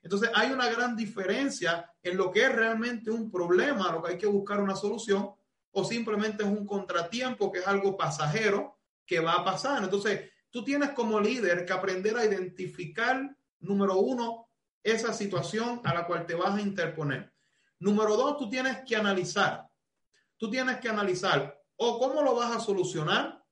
Entonces 0.04 0.32
hay 0.34 0.52
una 0.52 0.70
gran 0.70 0.96
diferencia 0.96 1.92
en 2.02 2.18
lo 2.18 2.32
que 2.32 2.44
es 2.44 2.56
realmente 2.56 3.12
un 3.12 3.32
problema, 3.32 3.92
lo 3.92 4.02
que 4.02 4.14
hay 4.14 4.18
que 4.18 4.28
buscar 4.28 4.60
una 4.60 4.76
solución, 4.76 5.32
o 5.72 5.84
simplemente 5.84 6.44
es 6.44 6.50
un 6.50 6.66
contratiempo 6.66 7.52
que 7.52 7.60
es 7.60 7.68
algo 7.68 7.96
pasajero 7.96 8.80
que 9.06 9.20
va 9.20 9.34
a 9.34 9.46
pasar. 9.46 9.84
Entonces, 9.84 10.32
tú 10.50 10.64
tienes 10.64 10.92
como 10.92 11.20
líder 11.20 11.66
que 11.66 11.74
aprender 11.74 12.18
a 12.18 12.26
identificar, 12.26 13.36
número 13.60 13.98
uno, 13.98 14.48
esa 14.84 15.14
situación 15.14 15.82
a 15.84 15.94
la 15.94 16.06
cual 16.08 16.26
te 16.26 16.34
vas 16.34 16.56
a 16.56 16.62
interponer. 16.62 17.32
Número 17.80 18.18
dos, 18.18 18.38
tú 18.38 18.50
tienes 18.50 18.80
que 18.86 18.96
analizar. 18.96 19.68
Tú 20.38 20.50
tienes 20.50 20.78
que 20.80 20.90
analizar 20.90 21.62
o 21.76 22.00
cómo 22.00 22.22
lo 22.22 22.36
vas 22.36 22.56
a 22.56 22.60
solucionar, 22.60 23.44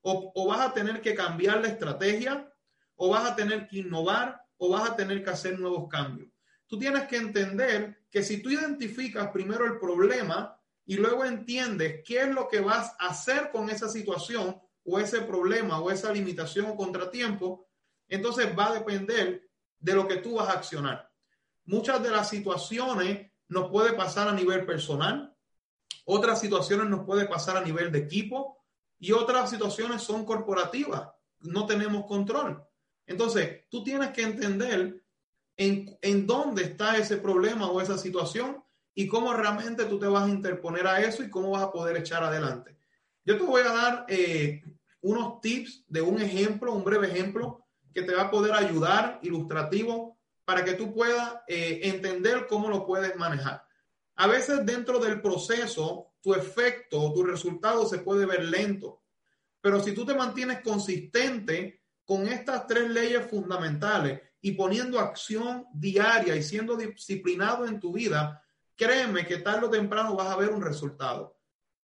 o, 0.00 0.32
o 0.34 0.46
vas 0.46 0.60
a 0.60 0.72
tener 0.72 1.00
que 1.00 1.14
cambiar 1.14 1.60
la 1.60 1.68
estrategia, 1.68 2.50
o 2.96 3.10
vas 3.10 3.30
a 3.30 3.36
tener 3.36 3.66
que 3.66 3.78
innovar, 3.78 4.43
o 4.64 4.70
vas 4.70 4.90
a 4.90 4.96
tener 4.96 5.22
que 5.22 5.30
hacer 5.30 5.58
nuevos 5.58 5.88
cambios. 5.88 6.28
Tú 6.66 6.78
tienes 6.78 7.06
que 7.06 7.16
entender 7.16 8.04
que 8.10 8.22
si 8.22 8.42
tú 8.42 8.50
identificas 8.50 9.28
primero 9.30 9.66
el 9.66 9.78
problema 9.78 10.58
y 10.86 10.96
luego 10.96 11.24
entiendes 11.24 12.02
qué 12.04 12.22
es 12.22 12.28
lo 12.28 12.48
que 12.48 12.60
vas 12.60 12.94
a 12.98 13.08
hacer 13.08 13.50
con 13.50 13.68
esa 13.68 13.88
situación 13.88 14.60
o 14.84 14.98
ese 14.98 15.20
problema 15.20 15.80
o 15.80 15.90
esa 15.90 16.12
limitación 16.12 16.66
o 16.66 16.76
contratiempo, 16.76 17.68
entonces 18.08 18.48
va 18.58 18.68
a 18.68 18.74
depender 18.74 19.50
de 19.78 19.94
lo 19.94 20.08
que 20.08 20.16
tú 20.16 20.36
vas 20.36 20.48
a 20.48 20.54
accionar. 20.54 21.10
Muchas 21.66 22.02
de 22.02 22.10
las 22.10 22.28
situaciones 22.30 23.30
nos 23.48 23.70
puede 23.70 23.92
pasar 23.92 24.28
a 24.28 24.32
nivel 24.32 24.64
personal, 24.64 25.36
otras 26.06 26.40
situaciones 26.40 26.88
nos 26.88 27.04
puede 27.04 27.26
pasar 27.26 27.58
a 27.58 27.64
nivel 27.64 27.92
de 27.92 27.98
equipo 27.98 28.64
y 28.98 29.12
otras 29.12 29.50
situaciones 29.50 30.02
son 30.02 30.24
corporativas. 30.24 31.10
No 31.40 31.66
tenemos 31.66 32.06
control. 32.06 32.62
Entonces, 33.06 33.68
tú 33.68 33.84
tienes 33.84 34.10
que 34.10 34.22
entender 34.22 35.02
en, 35.56 35.98
en 36.00 36.26
dónde 36.26 36.62
está 36.62 36.96
ese 36.96 37.16
problema 37.16 37.70
o 37.70 37.80
esa 37.80 37.98
situación 37.98 38.62
y 38.94 39.06
cómo 39.06 39.32
realmente 39.32 39.84
tú 39.84 39.98
te 39.98 40.06
vas 40.06 40.24
a 40.24 40.32
interponer 40.32 40.86
a 40.86 41.00
eso 41.00 41.22
y 41.22 41.30
cómo 41.30 41.50
vas 41.50 41.62
a 41.62 41.72
poder 41.72 41.96
echar 41.96 42.22
adelante. 42.22 42.76
Yo 43.24 43.36
te 43.36 43.44
voy 43.44 43.62
a 43.62 43.72
dar 43.72 44.06
eh, 44.08 44.62
unos 45.00 45.40
tips 45.40 45.84
de 45.88 46.02
un 46.02 46.20
ejemplo, 46.20 46.72
un 46.72 46.84
breve 46.84 47.08
ejemplo 47.08 47.64
que 47.92 48.02
te 48.02 48.14
va 48.14 48.22
a 48.22 48.30
poder 48.30 48.52
ayudar, 48.52 49.18
ilustrativo, 49.22 50.18
para 50.44 50.64
que 50.64 50.74
tú 50.74 50.92
puedas 50.92 51.40
eh, 51.48 51.80
entender 51.84 52.46
cómo 52.46 52.68
lo 52.68 52.86
puedes 52.86 53.16
manejar. 53.16 53.66
A 54.16 54.26
veces 54.26 54.64
dentro 54.64 54.98
del 54.98 55.20
proceso, 55.20 56.12
tu 56.20 56.34
efecto, 56.34 57.12
tu 57.12 57.24
resultado 57.24 57.86
se 57.86 57.98
puede 57.98 58.26
ver 58.26 58.44
lento, 58.44 59.02
pero 59.60 59.82
si 59.82 59.92
tú 59.92 60.04
te 60.04 60.14
mantienes 60.14 60.60
consistente 60.60 61.82
con 62.04 62.28
estas 62.28 62.66
tres 62.66 62.90
leyes 62.90 63.26
fundamentales 63.28 64.20
y 64.40 64.52
poniendo 64.52 64.98
acción 65.00 65.66
diaria 65.72 66.36
y 66.36 66.42
siendo 66.42 66.76
disciplinado 66.76 67.66
en 67.66 67.80
tu 67.80 67.92
vida, 67.92 68.44
créeme 68.76 69.26
que 69.26 69.38
tarde 69.38 69.66
o 69.66 69.70
temprano 69.70 70.14
vas 70.14 70.28
a 70.28 70.36
ver 70.36 70.50
un 70.50 70.62
resultado. 70.62 71.38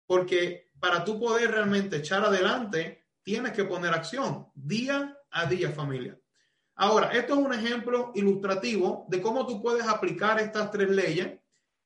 Porque 0.05 0.71
para 0.79 1.03
tú 1.03 1.19
poder 1.19 1.51
realmente 1.51 1.97
echar 1.97 2.23
adelante, 2.23 3.05
tienes 3.21 3.51
que 3.51 3.65
poner 3.65 3.93
acción 3.93 4.47
día 4.55 5.17
a 5.31 5.45
día, 5.45 5.71
familia. 5.71 6.17
Ahora, 6.75 7.11
esto 7.11 7.33
es 7.33 7.39
un 7.39 7.53
ejemplo 7.53 8.11
ilustrativo 8.15 9.05
de 9.09 9.21
cómo 9.21 9.45
tú 9.45 9.61
puedes 9.61 9.87
aplicar 9.87 10.39
estas 10.39 10.71
tres 10.71 10.89
leyes 10.89 11.39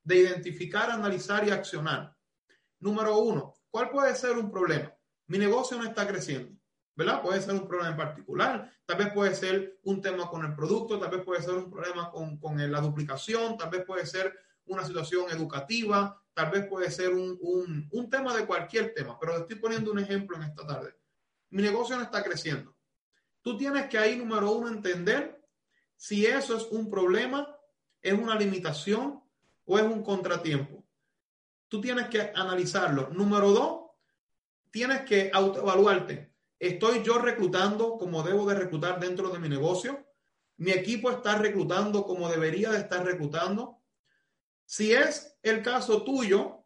de 0.04 0.16
identificar, 0.18 0.92
analizar 0.92 1.48
y 1.48 1.52
accionar. 1.52 2.16
Número 2.80 3.18
uno, 3.18 3.54
¿cuál 3.70 3.90
puede 3.90 4.16
ser 4.16 4.38
un 4.38 4.52
problema? 4.52 4.94
Mi 5.28 5.38
negocio 5.38 5.78
no 5.78 5.86
está 5.86 6.06
creciendo, 6.06 6.60
¿verdad? 6.96 7.22
Puede 7.22 7.42
ser 7.42 7.54
un 7.54 7.68
problema 7.68 7.92
en 7.92 7.98
particular, 7.98 8.72
tal 8.86 8.98
vez 8.98 9.14
puede 9.14 9.34
ser 9.36 9.80
un 9.84 10.02
tema 10.02 10.30
con 10.30 10.46
el 10.46 10.56
producto, 10.56 11.00
tal 11.00 11.12
vez 11.12 11.22
puede 11.24 11.42
ser 11.42 11.56
un 11.56 11.70
problema 11.72 12.10
con, 12.12 12.38
con 12.38 12.72
la 12.72 12.82
duplicación, 12.82 13.58
tal 13.58 13.70
vez 13.70 13.86
puede 13.86 14.06
ser 14.06 14.38
una 14.66 14.86
situación 14.86 15.30
educativa, 15.32 16.22
tal 16.34 16.52
vez 16.52 16.68
puede 16.68 16.92
ser 16.92 17.14
un, 17.14 17.38
un, 17.42 17.88
un 17.92 18.10
tema 18.10 18.36
de 18.36 18.46
cualquier 18.46 18.94
tema, 18.94 19.18
pero 19.20 19.38
estoy 19.38 19.58
poniendo 19.58 19.92
un 19.92 20.00
ejemplo 20.00 20.38
en 20.38 20.44
esta 20.44 20.66
tarde. 20.66 20.96
Mi 21.50 21.62
negocio 21.62 21.96
no 21.98 22.04
está 22.04 22.24
creciendo. 22.24 22.76
Tú 23.42 23.58
tienes 23.58 23.88
que 23.88 23.98
ahí, 23.98 24.16
número 24.16 24.52
uno, 24.52 24.70
entender 24.70 25.42
si 25.96 26.26
eso 26.26 26.58
es 26.58 26.64
un 26.72 26.90
problema, 26.90 27.56
es 28.02 28.14
una 28.14 28.36
limitación 28.36 29.22
o 29.66 29.78
es 29.78 29.84
un 29.84 30.04
contratiempo. 30.04 30.84
Tú 31.68 31.80
tienes 31.82 32.08
que 32.08 32.32
analizarlo. 32.36 33.10
Número 33.10 33.52
dos, 33.52 33.92
tienes 34.72 35.02
que 35.02 35.30
autoevaluarte. 35.34 36.31
¿Estoy 36.62 37.02
yo 37.02 37.18
reclutando 37.18 37.98
como 37.98 38.22
debo 38.22 38.46
de 38.46 38.54
reclutar 38.54 39.00
dentro 39.00 39.30
de 39.30 39.40
mi 39.40 39.50
negocio? 39.50 40.06
¿Mi 40.58 40.70
equipo 40.70 41.10
está 41.10 41.36
reclutando 41.36 42.06
como 42.06 42.30
debería 42.30 42.70
de 42.70 42.78
estar 42.78 43.04
reclutando? 43.04 43.80
Si 44.64 44.94
es 44.94 45.40
el 45.42 45.64
caso 45.64 46.04
tuyo, 46.04 46.64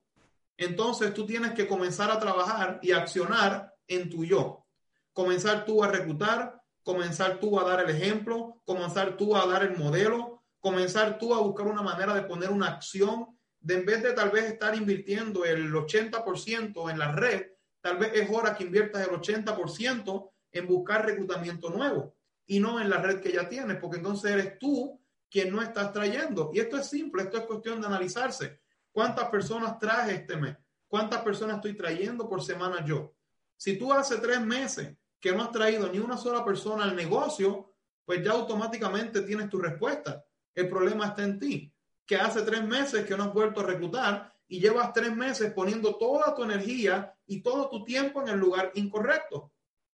entonces 0.57 1.13
tú 1.13 1.25
tienes 1.25 1.53
que 1.53 1.65
comenzar 1.65 2.11
a 2.11 2.19
trabajar 2.19 2.77
y 2.81 2.91
accionar 2.91 3.73
en 3.87 4.09
tu 4.09 4.25
yo. 4.25 4.65
Comenzar 5.13 5.63
tú 5.63 5.81
a 5.81 5.87
reclutar, 5.87 6.61
comenzar 6.83 7.39
tú 7.39 7.57
a 7.57 7.63
dar 7.63 7.79
el 7.79 7.95
ejemplo, 7.95 8.61
comenzar 8.65 9.15
tú 9.15 9.33
a 9.37 9.45
dar 9.47 9.63
el 9.63 9.77
modelo, 9.77 10.43
comenzar 10.59 11.17
tú 11.17 11.33
a 11.33 11.39
buscar 11.39 11.67
una 11.67 11.81
manera 11.81 12.13
de 12.13 12.23
poner 12.23 12.49
una 12.49 12.67
acción, 12.67 13.27
de 13.61 13.75
en 13.75 13.85
vez 13.85 14.03
de 14.03 14.11
tal 14.11 14.29
vez 14.29 14.43
estar 14.43 14.75
invirtiendo 14.75 15.45
el 15.45 15.71
80% 15.71 16.91
en 16.91 16.99
la 16.99 17.13
red, 17.13 17.54
tal 17.85 17.97
vez 17.97 18.13
es 18.15 18.27
hora 18.31 18.55
que 18.55 18.63
inviertas 18.63 19.07
el 19.07 19.13
80% 19.13 20.31
en 20.53 20.67
buscar 20.67 21.05
reclutamiento 21.05 21.69
nuevo 21.69 22.15
y 22.47 22.59
no 22.59 22.81
en 22.81 22.89
la 22.89 22.97
red 22.97 23.19
que 23.19 23.31
ya 23.31 23.47
tienes, 23.47 23.77
porque 23.77 23.97
entonces 23.97 24.31
eres 24.31 24.57
tú 24.57 24.99
quien 25.29 25.51
no 25.51 25.61
estás 25.61 25.93
trayendo. 25.93 26.49
Y 26.51 26.61
esto 26.61 26.77
es 26.77 26.89
simple, 26.89 27.21
esto 27.21 27.37
es 27.37 27.43
cuestión 27.43 27.79
de 27.79 27.85
analizarse. 27.85 28.59
¿Cuántas 28.91 29.29
personas 29.29 29.77
traje 29.77 30.15
este 30.15 30.35
mes? 30.35 30.57
¿Cuántas 30.87 31.21
personas 31.21 31.57
estoy 31.57 31.77
trayendo 31.77 32.27
por 32.27 32.43
semana 32.43 32.83
yo? 32.83 33.13
Si 33.55 33.77
tú 33.77 33.93
hace 33.93 34.17
tres 34.17 34.41
meses 34.41 34.97
que 35.19 35.31
no 35.31 35.43
has 35.43 35.51
traído 35.51 35.87
ni 35.87 35.99
una 35.99 36.17
sola 36.17 36.43
persona 36.43 36.85
al 36.85 36.95
negocio, 36.95 37.75
pues 38.03 38.23
ya 38.23 38.31
automáticamente 38.31 39.21
tienes 39.21 39.47
tu 39.47 39.59
respuesta. 39.59 40.25
El 40.55 40.67
problema 40.69 41.05
está 41.05 41.21
en 41.21 41.37
ti, 41.37 41.71
que 42.03 42.15
hace 42.15 42.41
tres 42.41 42.63
meses 42.63 43.05
que 43.05 43.15
no 43.15 43.25
has 43.25 43.33
vuelto 43.33 43.59
a 43.59 43.65
reclutar 43.67 44.34
y 44.47 44.59
llevas 44.59 44.93
tres 44.93 45.15
meses 45.15 45.51
poniendo 45.53 45.95
toda 45.95 46.35
tu 46.35 46.43
energía 46.43 47.15
y 47.25 47.41
todo 47.41 47.69
tu 47.69 47.83
tiempo 47.83 48.21
en 48.21 48.29
el 48.29 48.39
lugar 48.39 48.71
incorrecto. 48.75 49.51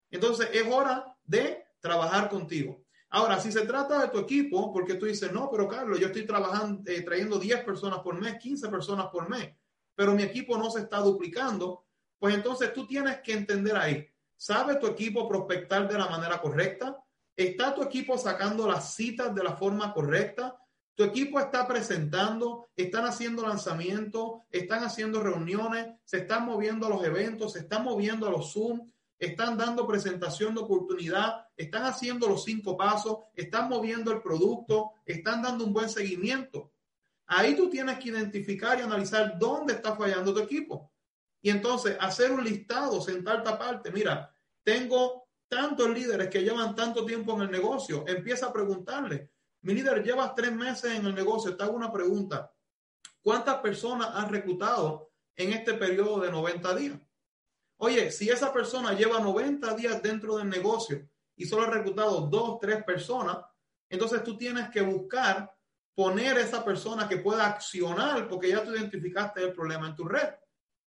Entonces 0.09 0.49
es 0.53 0.63
hora 0.67 1.05
de 1.23 1.65
trabajar 1.79 2.29
contigo. 2.29 2.83
Ahora, 3.09 3.39
si 3.39 3.51
se 3.51 3.65
trata 3.65 4.01
de 4.01 4.07
tu 4.09 4.19
equipo, 4.19 4.71
porque 4.71 4.95
tú 4.95 5.05
dices, 5.05 5.31
no, 5.31 5.49
pero 5.49 5.67
Carlos, 5.67 5.99
yo 5.99 6.07
estoy 6.07 6.25
trabajando, 6.25 6.89
eh, 6.89 7.01
trayendo 7.01 7.39
10 7.39 7.63
personas 7.63 7.99
por 7.99 8.19
mes, 8.19 8.37
15 8.37 8.69
personas 8.69 9.07
por 9.07 9.27
mes, 9.29 9.53
pero 9.95 10.13
mi 10.13 10.23
equipo 10.23 10.57
no 10.57 10.69
se 10.69 10.81
está 10.81 10.99
duplicando, 10.99 11.85
pues 12.19 12.35
entonces 12.35 12.73
tú 12.73 12.87
tienes 12.87 13.19
que 13.21 13.33
entender 13.33 13.75
ahí, 13.75 14.07
¿Sabe 14.41 14.77
tu 14.77 14.87
equipo 14.87 15.29
prospectar 15.29 15.87
de 15.87 15.99
la 15.99 16.09
manera 16.09 16.41
correcta? 16.41 16.97
¿Está 17.35 17.75
tu 17.75 17.83
equipo 17.83 18.17
sacando 18.17 18.67
las 18.67 18.95
citas 18.95 19.35
de 19.35 19.43
la 19.43 19.55
forma 19.55 19.93
correcta? 19.93 20.57
¿Tu 21.01 21.07
equipo 21.07 21.39
está 21.39 21.67
presentando? 21.67 22.69
¿Están 22.75 23.05
haciendo 23.05 23.41
lanzamientos? 23.41 24.41
¿Están 24.51 24.83
haciendo 24.83 25.19
reuniones? 25.19 25.95
¿Se 26.05 26.17
están 26.17 26.45
moviendo 26.45 26.85
a 26.85 26.89
los 26.91 27.03
eventos? 27.03 27.53
¿Se 27.53 27.59
están 27.61 27.83
moviendo 27.83 28.27
a 28.27 28.29
los 28.29 28.53
Zoom? 28.53 28.87
¿Están 29.17 29.57
dando 29.57 29.87
presentación 29.87 30.53
de 30.53 30.61
oportunidad? 30.61 31.47
¿Están 31.57 31.85
haciendo 31.85 32.27
los 32.27 32.43
cinco 32.43 32.77
pasos? 32.77 33.17
¿Están 33.33 33.67
moviendo 33.67 34.11
el 34.11 34.21
producto? 34.21 34.91
¿Están 35.03 35.41
dando 35.41 35.65
un 35.65 35.73
buen 35.73 35.89
seguimiento? 35.89 36.71
Ahí 37.25 37.55
tú 37.55 37.67
tienes 37.67 37.97
que 37.97 38.09
identificar 38.09 38.77
y 38.77 38.83
analizar 38.83 39.39
dónde 39.39 39.73
está 39.73 39.95
fallando 39.95 40.31
tu 40.31 40.41
equipo. 40.41 40.93
Y 41.41 41.49
entonces 41.49 41.97
hacer 41.99 42.31
un 42.31 42.43
listado, 42.43 43.01
sentarte 43.01 43.49
aparte, 43.49 43.89
mira, 43.89 44.31
tengo 44.61 45.29
tantos 45.47 45.89
líderes 45.89 46.29
que 46.29 46.43
llevan 46.43 46.75
tanto 46.75 47.03
tiempo 47.03 47.33
en 47.33 47.41
el 47.41 47.49
negocio, 47.49 48.05
empieza 48.07 48.45
a 48.45 48.53
preguntarle, 48.53 49.31
mi 49.61 49.73
líder, 49.73 50.03
llevas 50.03 50.33
tres 50.35 50.51
meses 50.51 50.93
en 50.93 51.05
el 51.05 51.13
negocio, 51.13 51.55
te 51.55 51.63
hago 51.63 51.73
una 51.73 51.91
pregunta, 51.91 52.51
¿cuántas 53.21 53.57
personas 53.57 54.09
has 54.13 54.29
reclutado 54.29 55.11
en 55.35 55.53
este 55.53 55.75
periodo 55.75 56.19
de 56.19 56.31
90 56.31 56.75
días? 56.75 56.99
Oye, 57.77 58.11
si 58.11 58.29
esa 58.29 58.53
persona 58.53 58.93
lleva 58.93 59.19
90 59.19 59.75
días 59.75 60.01
dentro 60.01 60.37
del 60.37 60.49
negocio 60.49 61.07
y 61.35 61.45
solo 61.45 61.63
ha 61.63 61.69
reclutado 61.69 62.21
dos, 62.21 62.59
tres 62.59 62.83
personas, 62.83 63.37
entonces 63.89 64.23
tú 64.23 64.37
tienes 64.37 64.69
que 64.69 64.81
buscar 64.81 65.51
poner 65.93 66.37
esa 66.37 66.63
persona 66.63 67.07
que 67.07 67.17
pueda 67.17 67.45
accionar 67.45 68.27
porque 68.27 68.49
ya 68.49 68.63
tú 68.63 68.71
identificaste 68.71 69.43
el 69.43 69.53
problema 69.53 69.87
en 69.87 69.95
tu 69.95 70.05
red. 70.05 70.29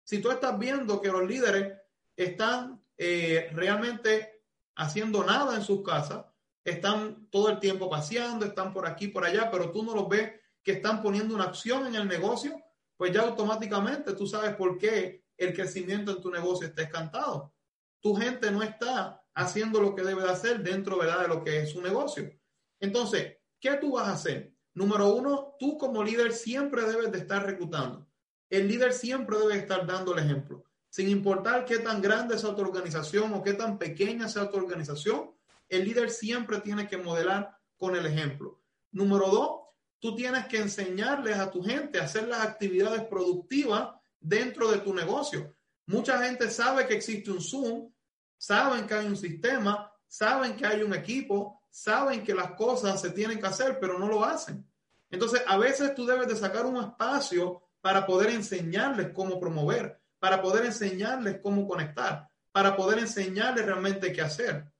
Si 0.04 0.20
tú 0.20 0.32
estás 0.32 0.58
viendo 0.58 1.02
que 1.02 1.10
los 1.10 1.28
líderes 1.28 1.78
están 2.16 2.84
eh, 2.98 3.50
realmente 3.54 4.44
haciendo 4.76 5.24
nada 5.24 5.56
en 5.56 5.64
sus 5.64 5.84
casas, 5.84 6.26
están 6.64 7.28
todo 7.30 7.50
el 7.50 7.60
tiempo 7.60 7.90
paseando, 7.90 8.46
están 8.46 8.74
por 8.74 8.88
aquí, 8.88 9.08
por 9.08 9.26
allá, 9.26 9.52
pero 9.52 9.72
tú 9.72 9.84
no 9.84 9.94
los 9.94 10.08
ves 10.08 10.32
que 10.64 10.74
están 10.74 11.02
poniendo 11.02 11.36
una 11.36 11.46
acción 11.46 11.88
en 11.88 11.96
el 11.96 12.08
negocio, 12.08 12.58
pues 12.96 13.12
ya 13.12 13.22
automáticamente 13.22 14.14
tú 14.14 14.26
sabes 14.26 14.56
por 14.56 14.78
qué 14.78 15.26
el 15.38 15.54
crecimiento 15.54 16.12
en 16.12 16.22
tu 16.22 16.32
negocio 16.32 16.68
está 16.68 16.84
escantado. 16.84 17.54
Tu 18.00 18.16
gente 18.16 18.50
no 18.52 18.64
está 18.64 19.22
haciendo 19.34 19.82
lo 19.82 19.96
que 19.96 20.04
debe 20.04 20.24
de 20.24 20.30
hacer 20.30 20.62
dentro 20.62 20.98
¿verdad? 20.98 21.22
de 21.22 21.28
lo 21.28 21.44
que 21.44 21.62
es 21.62 21.72
su 21.72 21.82
negocio. 21.82 22.32
Entonces, 22.80 23.38
¿qué 23.60 23.76
tú 23.76 23.94
vas 23.94 24.08
a 24.08 24.14
hacer? 24.14 24.54
Número 24.74 25.14
uno, 25.14 25.56
tú 25.60 25.78
como 25.78 26.04
líder 26.04 26.34
siempre 26.34 26.84
debes 26.84 27.12
de 27.12 27.20
estar 27.20 27.46
reclutando. 27.46 28.08
El 28.50 28.68
líder 28.68 28.94
siempre 28.94 29.38
debe 29.38 29.58
estar 29.58 29.86
dando 29.86 30.14
el 30.14 30.20
ejemplo. 30.20 30.64
Sin 30.90 31.10
importar 31.10 31.66
qué 31.66 31.80
tan 31.80 32.02
grande 32.02 32.38
sea 32.38 32.56
tu 32.56 32.62
organización 32.62 33.34
o 33.34 33.42
qué 33.42 33.54
tan 33.54 33.78
pequeña 33.78 34.28
sea 34.28 34.50
tu 34.50 34.58
organización, 34.58 35.32
el 35.76 35.86
líder 35.86 36.10
siempre 36.10 36.62
tiene 36.62 36.88
que 36.88 36.98
modelar 36.98 37.58
con 37.78 37.96
el 37.96 38.06
ejemplo. 38.06 38.62
Número 38.92 39.30
dos, 39.30 39.62
tú 40.00 40.16
tienes 40.16 40.46
que 40.48 40.58
enseñarles 40.58 41.38
a 41.38 41.50
tu 41.50 41.64
gente 41.64 42.00
a 42.00 42.04
hacer 42.04 42.28
las 42.28 42.42
actividades 42.42 43.04
productivas 43.06 43.96
dentro 44.20 44.70
de 44.72 44.80
tu 44.80 44.94
negocio. 44.94 45.56
Mucha 45.86 46.24
gente 46.24 46.50
sabe 46.50 46.88
que 46.88 46.94
existe 46.94 47.32
un 47.32 47.42
Zoom, 47.42 47.92
saben 48.38 48.88
que 48.88 48.94
hay 48.94 49.06
un 49.06 49.18
sistema, 49.18 49.92
saben 50.08 50.56
que 50.56 50.66
hay 50.66 50.84
un 50.84 50.94
equipo, 50.94 51.62
saben 51.70 52.24
que 52.24 52.34
las 52.34 52.52
cosas 52.52 53.02
se 53.02 53.12
tienen 53.12 53.40
que 53.40 53.48
hacer, 53.48 53.80
pero 53.80 53.98
no 53.98 54.08
lo 54.08 54.24
hacen. 54.24 54.66
Entonces, 55.10 55.44
a 55.48 55.58
veces 55.58 55.94
tú 55.96 56.06
debes 56.06 56.28
de 56.28 56.36
sacar 56.36 56.66
un 56.66 56.78
espacio 56.78 57.62
para 57.82 58.06
poder 58.06 58.30
enseñarles 58.30 59.12
cómo 59.14 59.40
promover, 59.40 60.02
para 60.20 60.42
poder 60.42 60.66
enseñarles 60.66 61.40
cómo 61.42 61.68
conectar, 61.68 62.30
para 62.52 62.76
poder 62.76 63.00
enseñarles 63.00 63.66
realmente 63.66 64.14
qué 64.14 64.22
hacer, 64.22 64.73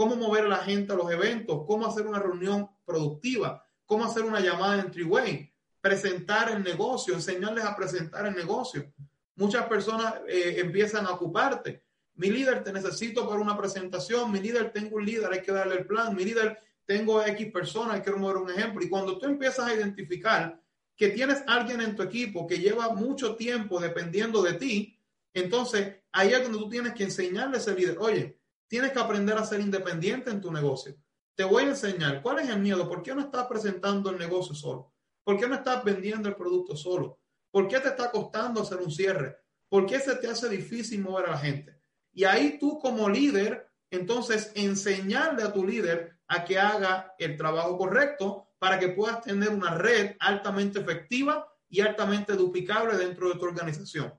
cómo 0.00 0.16
mover 0.16 0.46
a 0.46 0.48
la 0.48 0.64
gente 0.64 0.94
a 0.94 0.96
los 0.96 1.12
eventos, 1.12 1.66
cómo 1.66 1.86
hacer 1.86 2.06
una 2.06 2.18
reunión 2.18 2.70
productiva, 2.86 3.62
cómo 3.84 4.06
hacer 4.06 4.22
una 4.22 4.40
llamada 4.40 4.80
en 4.80 4.90
three-way, 4.90 5.52
presentar 5.78 6.50
el 6.50 6.62
negocio, 6.62 7.12
enseñarles 7.12 7.66
a 7.66 7.76
presentar 7.76 8.24
el 8.24 8.34
negocio. 8.34 8.90
Muchas 9.36 9.66
personas 9.66 10.14
eh, 10.26 10.54
empiezan 10.56 11.04
a 11.04 11.10
ocuparte. 11.10 11.84
Mi 12.14 12.30
líder, 12.30 12.64
te 12.64 12.72
necesito 12.72 13.28
para 13.28 13.42
una 13.42 13.58
presentación. 13.58 14.32
Mi 14.32 14.40
líder, 14.40 14.72
tengo 14.72 14.96
un 14.96 15.04
líder, 15.04 15.30
hay 15.30 15.42
que 15.42 15.52
darle 15.52 15.74
el 15.74 15.86
plan. 15.86 16.16
Mi 16.16 16.24
líder, 16.24 16.58
tengo 16.86 17.22
X 17.22 17.52
personas, 17.52 18.00
quiero 18.00 18.18
mover 18.18 18.38
un 18.38 18.48
ejemplo. 18.48 18.82
Y 18.82 18.88
cuando 18.88 19.18
tú 19.18 19.26
empiezas 19.26 19.68
a 19.68 19.74
identificar 19.74 20.58
que 20.96 21.10
tienes 21.10 21.44
alguien 21.46 21.82
en 21.82 21.94
tu 21.94 22.02
equipo 22.02 22.46
que 22.46 22.58
lleva 22.58 22.94
mucho 22.94 23.36
tiempo 23.36 23.78
dependiendo 23.78 24.40
de 24.40 24.54
ti, 24.54 24.98
entonces 25.34 25.96
ahí 26.10 26.32
es 26.32 26.42
donde 26.42 26.56
tú 26.56 26.70
tienes 26.70 26.94
que 26.94 27.04
enseñarle 27.04 27.58
a 27.58 27.60
ese 27.60 27.74
líder, 27.74 27.98
oye, 27.98 28.39
tienes 28.70 28.92
que 28.92 29.00
aprender 29.00 29.36
a 29.36 29.44
ser 29.44 29.60
independiente 29.60 30.30
en 30.30 30.40
tu 30.40 30.52
negocio. 30.52 30.94
Te 31.34 31.42
voy 31.42 31.64
a 31.64 31.70
enseñar 31.70 32.22
cuál 32.22 32.38
es 32.38 32.48
el 32.48 32.60
miedo, 32.60 32.88
por 32.88 33.02
qué 33.02 33.12
no 33.12 33.22
estás 33.22 33.46
presentando 33.48 34.10
el 34.10 34.18
negocio 34.18 34.54
solo, 34.54 34.94
por 35.24 35.36
qué 35.36 35.48
no 35.48 35.56
estás 35.56 35.82
vendiendo 35.82 36.28
el 36.28 36.36
producto 36.36 36.76
solo, 36.76 37.18
por 37.50 37.66
qué 37.66 37.80
te 37.80 37.88
está 37.88 38.12
costando 38.12 38.62
hacer 38.62 38.78
un 38.78 38.92
cierre, 38.92 39.38
por 39.68 39.86
qué 39.86 39.98
se 39.98 40.14
te 40.14 40.28
hace 40.28 40.48
difícil 40.48 41.00
mover 41.00 41.26
a 41.26 41.30
la 41.32 41.38
gente. 41.38 41.80
Y 42.12 42.22
ahí 42.22 42.58
tú 42.60 42.78
como 42.78 43.08
líder, 43.08 43.68
entonces 43.90 44.52
enseñarle 44.54 45.42
a 45.42 45.52
tu 45.52 45.66
líder 45.66 46.20
a 46.28 46.44
que 46.44 46.56
haga 46.56 47.12
el 47.18 47.36
trabajo 47.36 47.76
correcto 47.76 48.50
para 48.60 48.78
que 48.78 48.90
puedas 48.90 49.20
tener 49.22 49.48
una 49.48 49.74
red 49.74 50.14
altamente 50.20 50.78
efectiva 50.78 51.44
y 51.68 51.80
altamente 51.80 52.34
duplicable 52.34 52.96
dentro 52.96 53.28
de 53.28 53.34
tu 53.34 53.46
organización. 53.46 54.14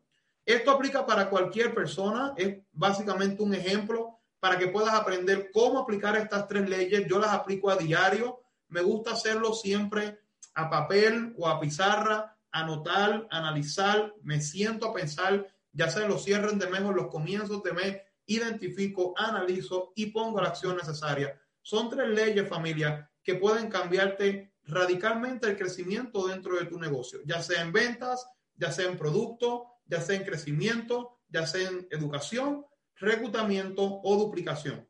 Esto 0.45 0.71
aplica 0.71 1.05
para 1.05 1.29
cualquier 1.29 1.73
persona, 1.73 2.33
es 2.35 2.57
básicamente 2.73 3.41
un 3.41 3.53
ejemplo 3.53 4.20
para 4.41 4.57
que 4.57 4.67
puedas 4.67 4.93
aprender 4.95 5.51
cómo 5.53 5.79
aplicar 5.79 6.17
estas 6.17 6.47
tres 6.47 6.67
leyes. 6.67 7.07
Yo 7.07 7.19
las 7.19 7.31
aplico 7.31 7.69
a 7.69 7.77
diario, 7.77 8.41
me 8.69 8.81
gusta 8.81 9.11
hacerlo 9.11 9.53
siempre 9.53 10.19
a 10.55 10.69
papel 10.69 11.33
o 11.37 11.47
a 11.47 11.59
pizarra, 11.59 12.35
anotar, 12.51 13.27
analizar, 13.29 14.13
me 14.23 14.41
siento 14.41 14.87
a 14.87 14.93
pensar, 14.93 15.47
ya 15.71 15.89
sea 15.89 16.07
los 16.07 16.23
cierres 16.23 16.57
de 16.57 16.67
mes 16.67 16.81
o 16.81 16.91
los 16.91 17.07
comienzos 17.07 17.61
de 17.61 17.71
mes, 17.71 18.01
identifico, 18.25 19.13
analizo 19.15 19.93
y 19.95 20.07
pongo 20.07 20.41
la 20.41 20.49
acción 20.49 20.75
necesaria. 20.75 21.39
Son 21.61 21.89
tres 21.89 22.09
leyes, 22.09 22.49
familia, 22.49 23.09
que 23.23 23.35
pueden 23.35 23.69
cambiarte 23.69 24.55
radicalmente 24.63 25.47
el 25.47 25.57
crecimiento 25.57 26.27
dentro 26.27 26.55
de 26.57 26.65
tu 26.65 26.79
negocio, 26.79 27.19
ya 27.25 27.43
sea 27.43 27.61
en 27.61 27.71
ventas, 27.71 28.27
ya 28.55 28.71
sea 28.71 28.87
en 28.87 28.97
producto, 28.97 29.67
ya 29.85 30.01
sea 30.01 30.15
en 30.15 30.23
crecimiento, 30.23 31.19
ya 31.29 31.45
sea 31.45 31.69
en 31.69 31.87
educación, 31.91 32.65
reclutamiento 33.01 33.99
o 34.03 34.15
duplicación. 34.15 34.87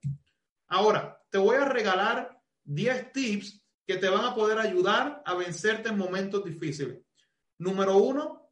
Ahora, 0.67 1.19
te 1.29 1.37
voy 1.37 1.55
a 1.55 1.65
regalar 1.65 2.39
10 2.65 3.11
tips 3.11 3.63
que 3.87 3.97
te 3.97 4.09
van 4.09 4.25
a 4.25 4.35
poder 4.35 4.59
ayudar 4.59 5.23
a 5.25 5.33
vencerte 5.33 5.89
en 5.89 5.97
momentos 5.97 6.43
difíciles. 6.43 6.99
Número 7.57 7.97
uno, 7.97 8.49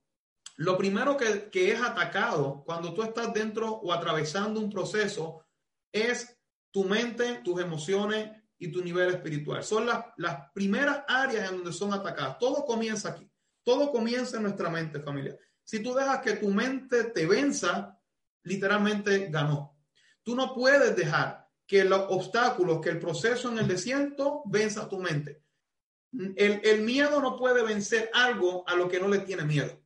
lo 0.57 0.77
primero 0.77 1.15
que, 1.15 1.71
es 1.71 1.81
atacado 1.81 2.63
cuando 2.65 2.93
tú 2.93 3.03
estás 3.03 3.33
dentro 3.33 3.71
o 3.71 3.93
atravesando 3.93 4.59
un 4.59 4.69
proceso 4.69 5.45
es 5.91 6.37
tu 6.71 6.83
mente, 6.83 7.41
tus 7.43 7.61
emociones 7.61 8.31
y 8.57 8.69
tu 8.69 8.83
nivel 8.83 9.09
espiritual. 9.09 9.63
Son 9.63 9.85
las, 9.85 10.05
las 10.17 10.51
primeras 10.53 11.03
áreas 11.07 11.49
en 11.49 11.57
donde 11.57 11.73
son 11.73 11.93
atacadas. 11.93 12.37
Todo 12.39 12.65
comienza 12.65 13.09
aquí. 13.09 13.29
Todo 13.63 13.91
comienza 13.91 14.37
en 14.37 14.43
nuestra 14.43 14.69
mente, 14.69 14.99
familia. 14.99 15.37
Si 15.63 15.81
tú 15.81 15.93
dejas 15.93 16.21
que 16.21 16.33
tu 16.33 16.49
mente 16.49 17.05
te 17.05 17.25
venza, 17.25 17.98
literalmente 18.49 19.27
ganó. 19.29 19.77
Tú 20.23 20.35
no 20.35 20.53
puedes 20.53 20.95
dejar 20.95 21.47
que 21.67 21.83
los 21.83 22.05
obstáculos, 22.09 22.81
que 22.81 22.89
el 22.89 22.99
proceso 22.99 23.51
en 23.51 23.59
el 23.59 23.67
desierto 23.67 24.41
venza 24.45 24.89
tu 24.89 24.99
mente. 24.99 25.43
El, 26.35 26.81
miedo 26.81 27.21
no 27.21 27.37
puede 27.37 27.61
vencer 27.61 28.09
algo 28.11 28.67
a 28.67 28.75
lo 28.75 28.89
que 28.89 28.99
no 28.99 29.07
le 29.07 29.19
tiene 29.19 29.43
miedo. 29.43 29.79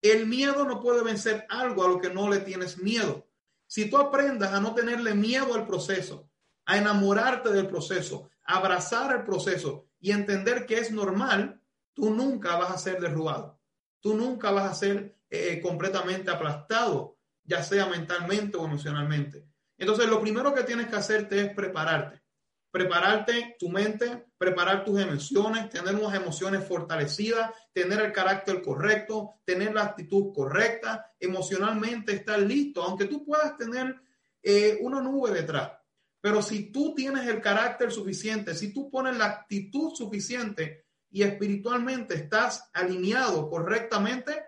El 0.00 0.26
miedo 0.26 0.64
no 0.64 0.80
puede 0.80 1.02
vencer 1.04 1.44
algo 1.50 1.84
a 1.84 1.88
lo 1.88 2.00
que 2.00 2.08
no 2.08 2.30
le 2.30 2.38
tienes 2.38 2.78
miedo. 2.78 3.28
Si 3.66 3.90
tú 3.90 3.98
aprendas 3.98 4.54
a 4.54 4.60
no 4.60 4.74
tenerle 4.74 5.14
miedo 5.14 5.54
al 5.54 5.66
proceso, 5.66 6.30
a 6.64 6.78
enamorarte 6.78 7.50
del 7.50 7.66
proceso, 7.66 8.30
abrazar 8.44 9.14
el 9.14 9.24
proceso 9.24 9.86
y 10.00 10.12
entender 10.12 10.64
que 10.64 10.78
es 10.78 10.90
normal, 10.90 11.60
tú 11.92 12.08
nunca 12.08 12.56
vas 12.56 12.70
a 12.70 12.78
ser 12.78 13.00
derrubado. 13.00 13.60
Tú 14.00 14.14
nunca 14.14 14.50
vas 14.50 14.70
a 14.70 14.74
ser 14.74 15.18
eh, 15.28 15.60
completamente 15.60 16.30
aplastado, 16.30 17.17
ya 17.48 17.62
sea 17.62 17.86
mentalmente 17.86 18.56
o 18.56 18.64
emocionalmente. 18.64 19.44
Entonces, 19.76 20.08
lo 20.08 20.20
primero 20.20 20.54
que 20.54 20.62
tienes 20.62 20.86
que 20.86 20.96
hacerte 20.96 21.40
es 21.40 21.54
prepararte. 21.54 22.22
Prepararte 22.70 23.56
tu 23.58 23.70
mente, 23.70 24.26
preparar 24.36 24.84
tus 24.84 25.00
emociones, 25.00 25.70
tener 25.70 25.94
unas 25.94 26.14
emociones 26.14 26.64
fortalecidas, 26.64 27.50
tener 27.72 28.00
el 28.00 28.12
carácter 28.12 28.62
correcto, 28.62 29.40
tener 29.44 29.74
la 29.74 29.84
actitud 29.84 30.32
correcta, 30.32 31.12
emocionalmente 31.18 32.12
estar 32.12 32.38
listo, 32.38 32.82
aunque 32.82 33.06
tú 33.06 33.24
puedas 33.24 33.56
tener 33.56 33.96
eh, 34.42 34.78
una 34.82 35.00
nube 35.00 35.32
detrás 35.32 35.72
pero 36.20 36.42
si 36.42 36.72
tú 36.72 36.94
tienes 36.94 37.26
el 37.28 37.40
carácter 37.40 37.92
suficiente, 37.92 38.54
si 38.54 38.72
tú 38.72 38.90
pones 38.90 39.16
la 39.16 39.26
actitud 39.26 39.94
suficiente 39.94 40.86
y 41.10 41.22
espiritualmente 41.22 42.14
estás 42.14 42.68
alineado 42.72 43.48
correctamente, 43.48 44.44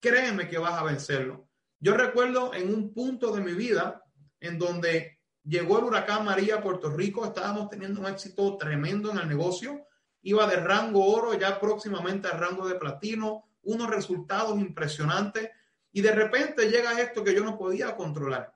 créeme 0.00 0.48
que 0.48 0.58
vas 0.58 0.74
a 0.74 0.84
vencerlo. 0.84 1.48
Yo 1.80 1.94
recuerdo 1.94 2.54
en 2.54 2.72
un 2.72 2.92
punto 2.92 3.34
de 3.34 3.42
mi 3.42 3.52
vida 3.52 4.02
en 4.40 4.58
donde 4.58 5.20
llegó 5.44 5.78
el 5.78 5.84
huracán 5.84 6.24
María 6.24 6.56
a 6.56 6.62
Puerto 6.62 6.90
Rico, 6.90 7.24
estábamos 7.24 7.68
teniendo 7.68 8.00
un 8.00 8.06
éxito 8.06 8.56
tremendo 8.56 9.10
en 9.10 9.18
el 9.18 9.28
negocio, 9.28 9.86
iba 10.22 10.46
de 10.46 10.56
rango 10.56 11.04
oro 11.06 11.34
ya 11.34 11.60
próximamente 11.60 12.28
al 12.28 12.38
rango 12.38 12.66
de 12.66 12.76
platino, 12.76 13.50
unos 13.62 13.90
resultados 13.90 14.58
impresionantes 14.58 15.50
y 15.92 16.00
de 16.00 16.12
repente 16.12 16.70
llega 16.70 17.00
esto 17.00 17.22
que 17.22 17.34
yo 17.34 17.44
no 17.44 17.56
podía 17.56 17.94
controlar 17.96 18.54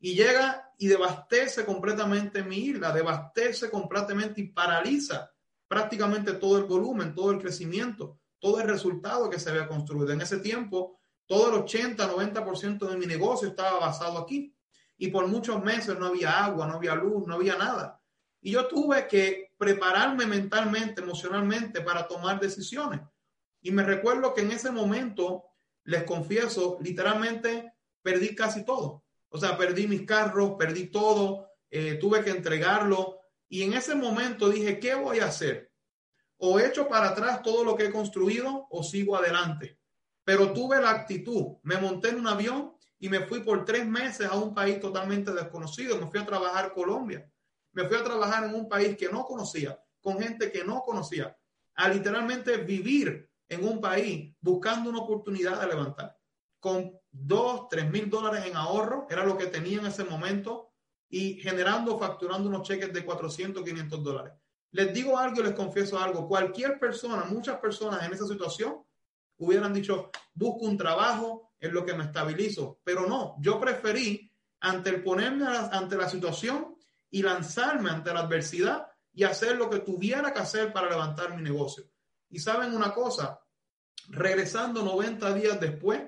y 0.00 0.14
llega 0.14 0.72
y 0.78 0.88
devastece 0.88 1.64
completamente 1.64 2.42
mi 2.42 2.56
isla, 2.56 2.92
devastece 2.92 3.70
completamente 3.70 4.40
y 4.40 4.48
paraliza 4.48 5.30
prácticamente 5.68 6.34
todo 6.34 6.58
el 6.58 6.64
volumen, 6.64 7.14
todo 7.14 7.30
el 7.30 7.38
crecimiento, 7.38 8.18
todo 8.40 8.60
el 8.60 8.66
resultado 8.66 9.30
que 9.30 9.38
se 9.38 9.50
había 9.50 9.68
construido. 9.68 10.12
En 10.12 10.20
ese 10.20 10.38
tiempo, 10.38 10.98
todo 11.32 11.48
el 11.48 11.62
80, 11.62 12.12
90% 12.12 12.90
de 12.90 12.96
mi 12.98 13.06
negocio 13.06 13.48
estaba 13.48 13.78
basado 13.78 14.18
aquí. 14.18 14.54
Y 14.98 15.08
por 15.08 15.26
muchos 15.28 15.64
meses 15.64 15.98
no 15.98 16.08
había 16.08 16.44
agua, 16.44 16.66
no 16.66 16.74
había 16.74 16.94
luz, 16.94 17.26
no 17.26 17.36
había 17.36 17.56
nada. 17.56 17.98
Y 18.42 18.50
yo 18.50 18.68
tuve 18.68 19.08
que 19.08 19.54
prepararme 19.56 20.26
mentalmente, 20.26 21.00
emocionalmente 21.00 21.80
para 21.80 22.06
tomar 22.06 22.38
decisiones. 22.38 23.00
Y 23.62 23.70
me 23.70 23.82
recuerdo 23.82 24.34
que 24.34 24.42
en 24.42 24.50
ese 24.50 24.70
momento, 24.70 25.44
les 25.84 26.02
confieso, 26.04 26.76
literalmente 26.82 27.72
perdí 28.02 28.34
casi 28.34 28.62
todo. 28.66 29.02
O 29.30 29.38
sea, 29.38 29.56
perdí 29.56 29.88
mis 29.88 30.02
carros, 30.02 30.56
perdí 30.58 30.88
todo, 30.88 31.48
eh, 31.70 31.94
tuve 31.94 32.22
que 32.22 32.28
entregarlo. 32.28 33.20
Y 33.48 33.62
en 33.62 33.72
ese 33.72 33.94
momento 33.94 34.50
dije, 34.50 34.78
¿qué 34.78 34.96
voy 34.96 35.20
a 35.20 35.28
hacer? 35.28 35.72
O 36.36 36.60
echo 36.60 36.88
para 36.88 37.08
atrás 37.08 37.42
todo 37.42 37.64
lo 37.64 37.74
que 37.74 37.86
he 37.86 37.90
construido 37.90 38.66
o 38.68 38.82
sigo 38.82 39.16
adelante. 39.16 39.78
Pero 40.24 40.52
tuve 40.52 40.80
la 40.80 40.90
actitud, 40.90 41.56
me 41.62 41.76
monté 41.76 42.10
en 42.10 42.20
un 42.20 42.28
avión 42.28 42.74
y 42.98 43.08
me 43.08 43.20
fui 43.26 43.40
por 43.40 43.64
tres 43.64 43.86
meses 43.86 44.28
a 44.28 44.36
un 44.36 44.54
país 44.54 44.80
totalmente 44.80 45.32
desconocido. 45.32 45.98
Me 45.98 46.10
fui 46.10 46.20
a 46.20 46.26
trabajar 46.26 46.66
a 46.66 46.72
Colombia. 46.72 47.28
Me 47.72 47.84
fui 47.88 47.96
a 47.96 48.04
trabajar 48.04 48.44
en 48.44 48.54
un 48.54 48.68
país 48.68 48.96
que 48.96 49.08
no 49.08 49.24
conocía, 49.24 49.80
con 50.00 50.20
gente 50.20 50.52
que 50.52 50.64
no 50.64 50.82
conocía, 50.82 51.36
a 51.74 51.88
literalmente 51.88 52.58
vivir 52.58 53.28
en 53.48 53.64
un 53.64 53.80
país 53.80 54.34
buscando 54.40 54.90
una 54.90 55.00
oportunidad 55.00 55.60
de 55.60 55.66
levantar 55.66 56.16
con 56.62 56.96
dos, 57.10 57.68
tres 57.68 57.90
mil 57.90 58.08
dólares 58.08 58.46
en 58.46 58.56
ahorro, 58.56 59.08
era 59.10 59.26
lo 59.26 59.36
que 59.36 59.46
tenía 59.46 59.80
en 59.80 59.86
ese 59.86 60.04
momento, 60.04 60.72
y 61.08 61.34
generando, 61.34 61.98
facturando 61.98 62.48
unos 62.48 62.62
cheques 62.66 62.92
de 62.92 63.04
400, 63.04 63.64
500 63.64 64.02
dólares. 64.02 64.32
Les 64.70 64.94
digo 64.94 65.18
algo 65.18 65.40
y 65.40 65.42
les 65.42 65.54
confieso 65.54 65.98
algo. 65.98 66.28
Cualquier 66.28 66.78
persona, 66.78 67.24
muchas 67.24 67.58
personas 67.58 68.04
en 68.04 68.12
esa 68.12 68.26
situación 68.26 68.82
hubieran 69.44 69.72
dicho, 69.72 70.10
busco 70.34 70.64
un 70.64 70.76
trabajo 70.76 71.52
en 71.58 71.74
lo 71.74 71.84
que 71.84 71.94
me 71.94 72.04
estabilizo. 72.04 72.80
Pero 72.84 73.06
no, 73.06 73.36
yo 73.40 73.60
preferí, 73.60 74.30
ante 74.60 74.90
el 74.90 75.02
ponerme 75.02 75.46
ante 75.46 75.96
la 75.96 76.08
situación 76.08 76.76
y 77.10 77.22
lanzarme 77.22 77.90
ante 77.90 78.12
la 78.12 78.20
adversidad 78.20 78.86
y 79.12 79.24
hacer 79.24 79.56
lo 79.56 79.68
que 79.68 79.80
tuviera 79.80 80.32
que 80.32 80.38
hacer 80.38 80.72
para 80.72 80.88
levantar 80.88 81.36
mi 81.36 81.42
negocio. 81.42 81.84
Y 82.30 82.38
saben 82.38 82.74
una 82.74 82.94
cosa, 82.94 83.40
regresando 84.08 84.82
90 84.82 85.34
días 85.34 85.60
después, 85.60 86.02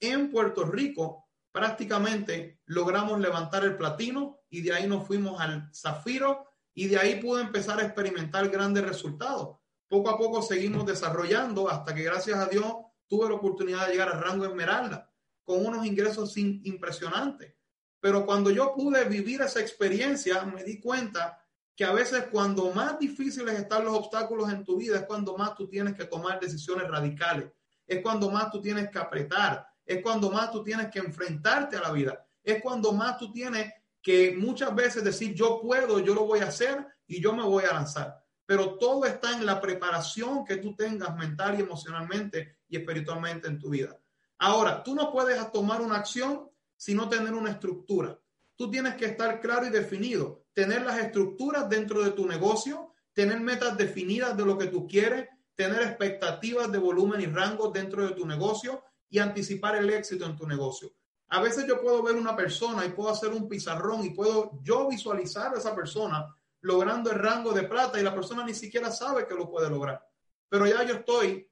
en 0.00 0.30
Puerto 0.30 0.64
Rico, 0.64 1.28
prácticamente 1.52 2.60
logramos 2.66 3.20
levantar 3.20 3.64
el 3.64 3.76
platino 3.76 4.40
y 4.50 4.62
de 4.62 4.72
ahí 4.72 4.86
nos 4.86 5.06
fuimos 5.06 5.40
al 5.40 5.70
zafiro 5.74 6.46
y 6.74 6.88
de 6.88 6.98
ahí 6.98 7.20
pude 7.20 7.42
empezar 7.42 7.78
a 7.78 7.84
experimentar 7.84 8.48
grandes 8.48 8.84
resultados. 8.84 9.58
Poco 9.92 10.08
a 10.08 10.16
poco 10.16 10.40
seguimos 10.40 10.86
desarrollando 10.86 11.68
hasta 11.68 11.94
que 11.94 12.02
gracias 12.02 12.38
a 12.38 12.46
Dios 12.46 12.64
tuve 13.06 13.28
la 13.28 13.34
oportunidad 13.34 13.84
de 13.84 13.92
llegar 13.92 14.08
al 14.08 14.22
rango 14.22 14.46
esmeralda 14.46 15.12
con 15.44 15.66
unos 15.66 15.84
ingresos 15.84 16.34
impresionantes. 16.38 17.56
Pero 18.00 18.24
cuando 18.24 18.50
yo 18.50 18.72
pude 18.74 19.04
vivir 19.04 19.42
esa 19.42 19.60
experiencia, 19.60 20.46
me 20.46 20.64
di 20.64 20.80
cuenta 20.80 21.38
que 21.76 21.84
a 21.84 21.92
veces 21.92 22.28
cuando 22.32 22.72
más 22.72 22.98
difíciles 22.98 23.58
están 23.58 23.84
los 23.84 23.94
obstáculos 23.94 24.50
en 24.50 24.64
tu 24.64 24.78
vida 24.78 24.96
es 24.96 25.04
cuando 25.04 25.36
más 25.36 25.54
tú 25.56 25.68
tienes 25.68 25.94
que 25.94 26.06
tomar 26.06 26.40
decisiones 26.40 26.88
radicales, 26.88 27.52
es 27.86 28.00
cuando 28.00 28.30
más 28.30 28.50
tú 28.50 28.62
tienes 28.62 28.88
que 28.88 28.98
apretar, 28.98 29.66
es 29.84 30.00
cuando 30.02 30.30
más 30.30 30.50
tú 30.50 30.64
tienes 30.64 30.88
que 30.88 31.00
enfrentarte 31.00 31.76
a 31.76 31.82
la 31.82 31.92
vida, 31.92 32.26
es 32.42 32.62
cuando 32.62 32.92
más 32.94 33.18
tú 33.18 33.30
tienes 33.30 33.70
que 34.00 34.34
muchas 34.38 34.74
veces 34.74 35.04
decir 35.04 35.34
yo 35.34 35.60
puedo, 35.60 35.98
yo 35.98 36.14
lo 36.14 36.24
voy 36.24 36.40
a 36.40 36.46
hacer 36.46 36.82
y 37.06 37.20
yo 37.20 37.34
me 37.34 37.42
voy 37.42 37.64
a 37.64 37.74
lanzar. 37.74 38.21
Pero 38.46 38.76
todo 38.76 39.04
está 39.04 39.32
en 39.32 39.46
la 39.46 39.60
preparación 39.60 40.44
que 40.44 40.56
tú 40.56 40.74
tengas 40.74 41.16
mental 41.16 41.58
y 41.58 41.62
emocionalmente 41.62 42.58
y 42.68 42.76
espiritualmente 42.76 43.48
en 43.48 43.58
tu 43.58 43.70
vida. 43.70 43.96
Ahora, 44.38 44.82
tú 44.82 44.94
no 44.94 45.12
puedes 45.12 45.52
tomar 45.52 45.80
una 45.80 45.96
acción 45.96 46.50
si 46.76 46.94
no 46.94 47.08
tener 47.08 47.32
una 47.32 47.52
estructura. 47.52 48.18
Tú 48.56 48.70
tienes 48.70 48.94
que 48.94 49.06
estar 49.06 49.40
claro 49.40 49.66
y 49.66 49.70
definido, 49.70 50.44
tener 50.52 50.82
las 50.82 50.98
estructuras 50.98 51.68
dentro 51.68 52.02
de 52.02 52.10
tu 52.10 52.26
negocio, 52.26 52.92
tener 53.12 53.40
metas 53.40 53.76
definidas 53.76 54.36
de 54.36 54.44
lo 54.44 54.58
que 54.58 54.66
tú 54.66 54.86
quieres, 54.86 55.28
tener 55.54 55.82
expectativas 55.82 56.70
de 56.72 56.78
volumen 56.78 57.20
y 57.20 57.26
rango 57.26 57.70
dentro 57.70 58.06
de 58.06 58.14
tu 58.14 58.26
negocio 58.26 58.82
y 59.08 59.18
anticipar 59.18 59.76
el 59.76 59.90
éxito 59.90 60.24
en 60.26 60.36
tu 60.36 60.46
negocio. 60.46 60.92
A 61.28 61.40
veces 61.40 61.66
yo 61.66 61.80
puedo 61.80 62.02
ver 62.02 62.16
una 62.16 62.36
persona 62.36 62.84
y 62.84 62.90
puedo 62.90 63.10
hacer 63.10 63.30
un 63.30 63.48
pizarrón 63.48 64.04
y 64.04 64.10
puedo 64.10 64.58
yo 64.62 64.88
visualizar 64.88 65.54
a 65.54 65.58
esa 65.58 65.74
persona 65.74 66.26
logrando 66.62 67.10
el 67.10 67.18
rango 67.18 67.52
de 67.52 67.64
plata 67.64 68.00
y 68.00 68.02
la 68.02 68.14
persona 68.14 68.44
ni 68.44 68.54
siquiera 68.54 68.90
sabe 68.90 69.26
que 69.26 69.34
lo 69.34 69.50
puede 69.50 69.68
lograr. 69.68 70.02
Pero 70.48 70.66
ya 70.66 70.82
yo 70.84 70.94
estoy 70.94 71.48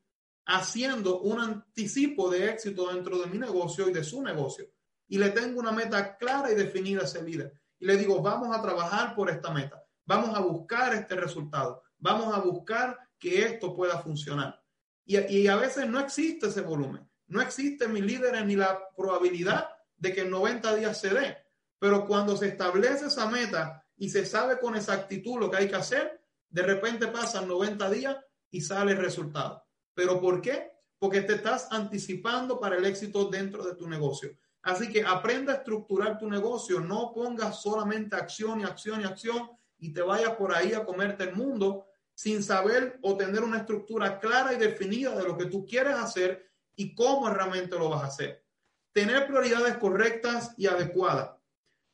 haciendo 0.47 1.21
un 1.21 1.41
anticipo 1.41 2.31
de 2.31 2.51
éxito 2.51 2.93
dentro 2.93 3.19
de 3.19 3.27
mi 3.27 3.39
negocio 3.39 3.89
y 3.89 3.93
de 3.93 4.05
su 4.05 4.23
negocio. 4.23 4.67
Y 5.09 5.19
le 5.19 5.31
tengo 5.31 5.61
una 5.61 5.73
meta 5.73 6.17
clara 6.17 6.51
y 6.51 6.55
definida 6.55 7.03
a 7.03 7.05
ese 7.05 7.23
líder. 7.23 7.53
Y 7.79 7.87
le 7.87 7.97
digo, 7.97 8.23
vamos 8.23 8.57
a 8.57 8.63
trabajar 8.63 9.15
por 9.15 9.31
esta 9.31 9.51
meta. 9.51 9.83
Vamos 10.05 10.37
a 10.37 10.41
buscar 10.41 10.95
este 10.95 11.17
resultado. 11.17 11.83
Vamos 11.99 12.35
a 12.35 12.41
buscar 12.41 12.99
que 13.19 13.43
esto 13.43 13.75
pueda 13.75 13.99
funcionar. 13.99 14.63
Y, 15.05 15.49
a 15.49 15.57
veces 15.57 15.89
no 15.89 15.99
existe 15.99 16.47
ese 16.47 16.61
volumen. 16.61 17.09
No 17.27 17.41
existe 17.41 17.89
mi 17.89 18.01
líder 18.01 18.45
ni 18.47 18.55
la 18.55 18.81
probabilidad 18.97 19.69
de 19.97 20.13
que 20.13 20.21
en 20.21 20.31
90 20.31 20.77
días 20.77 21.01
se 21.01 21.11
dé. 21.11 21.37
Pero 21.79 22.07
cuando 22.07 22.37
se 22.37 22.49
establece 22.49 23.07
esa 23.07 23.29
meta 23.29 23.80
y 24.01 24.09
se 24.09 24.25
sabe 24.25 24.59
con 24.59 24.75
exactitud 24.75 25.39
lo 25.39 25.51
que 25.51 25.59
hay 25.59 25.69
que 25.69 25.77
hacer, 25.77 26.23
de 26.49 26.63
repente 26.63 27.07
pasan 27.09 27.47
90 27.47 27.91
días 27.91 28.17
y 28.51 28.63
sale 28.63 28.93
el 28.93 28.99
resultado. 28.99 29.63
¿Pero 29.93 30.19
por 30.19 30.41
qué? 30.41 30.73
Porque 30.99 31.21
te 31.21 31.35
estás 31.35 31.69
anticipando 31.71 32.59
para 32.59 32.79
el 32.79 32.87
éxito 32.87 33.29
dentro 33.29 33.63
de 33.63 33.75
tu 33.75 33.87
negocio. 33.87 34.31
Así 34.63 34.91
que 34.91 35.05
aprenda 35.05 35.53
a 35.53 35.57
estructurar 35.57 36.19
tu 36.19 36.31
negocio, 36.31 36.81
no 36.81 37.13
pongas 37.13 37.61
solamente 37.61 38.17
acción 38.17 38.63
y 38.63 38.65
acción 38.65 39.03
y 39.03 39.05
acción 39.05 39.51
y 39.77 39.93
te 39.93 40.01
vayas 40.01 40.35
por 40.35 40.55
ahí 40.55 40.73
a 40.73 40.87
comerte 40.87 41.25
el 41.25 41.35
mundo 41.35 41.85
sin 42.15 42.43
saber 42.43 42.99
o 43.03 43.19
tener 43.19 43.43
una 43.43 43.59
estructura 43.59 44.19
clara 44.19 44.55
y 44.55 44.57
definida 44.57 45.15
de 45.15 45.25
lo 45.25 45.37
que 45.37 45.45
tú 45.45 45.67
quieres 45.67 45.95
hacer 45.95 46.51
y 46.75 46.95
cómo 46.95 47.29
realmente 47.29 47.79
lo 47.79 47.91
vas 47.91 48.03
a 48.05 48.07
hacer. 48.07 48.47
Tener 48.93 49.27
prioridades 49.27 49.77
correctas 49.77 50.55
y 50.57 50.67
adecuadas. 50.67 51.40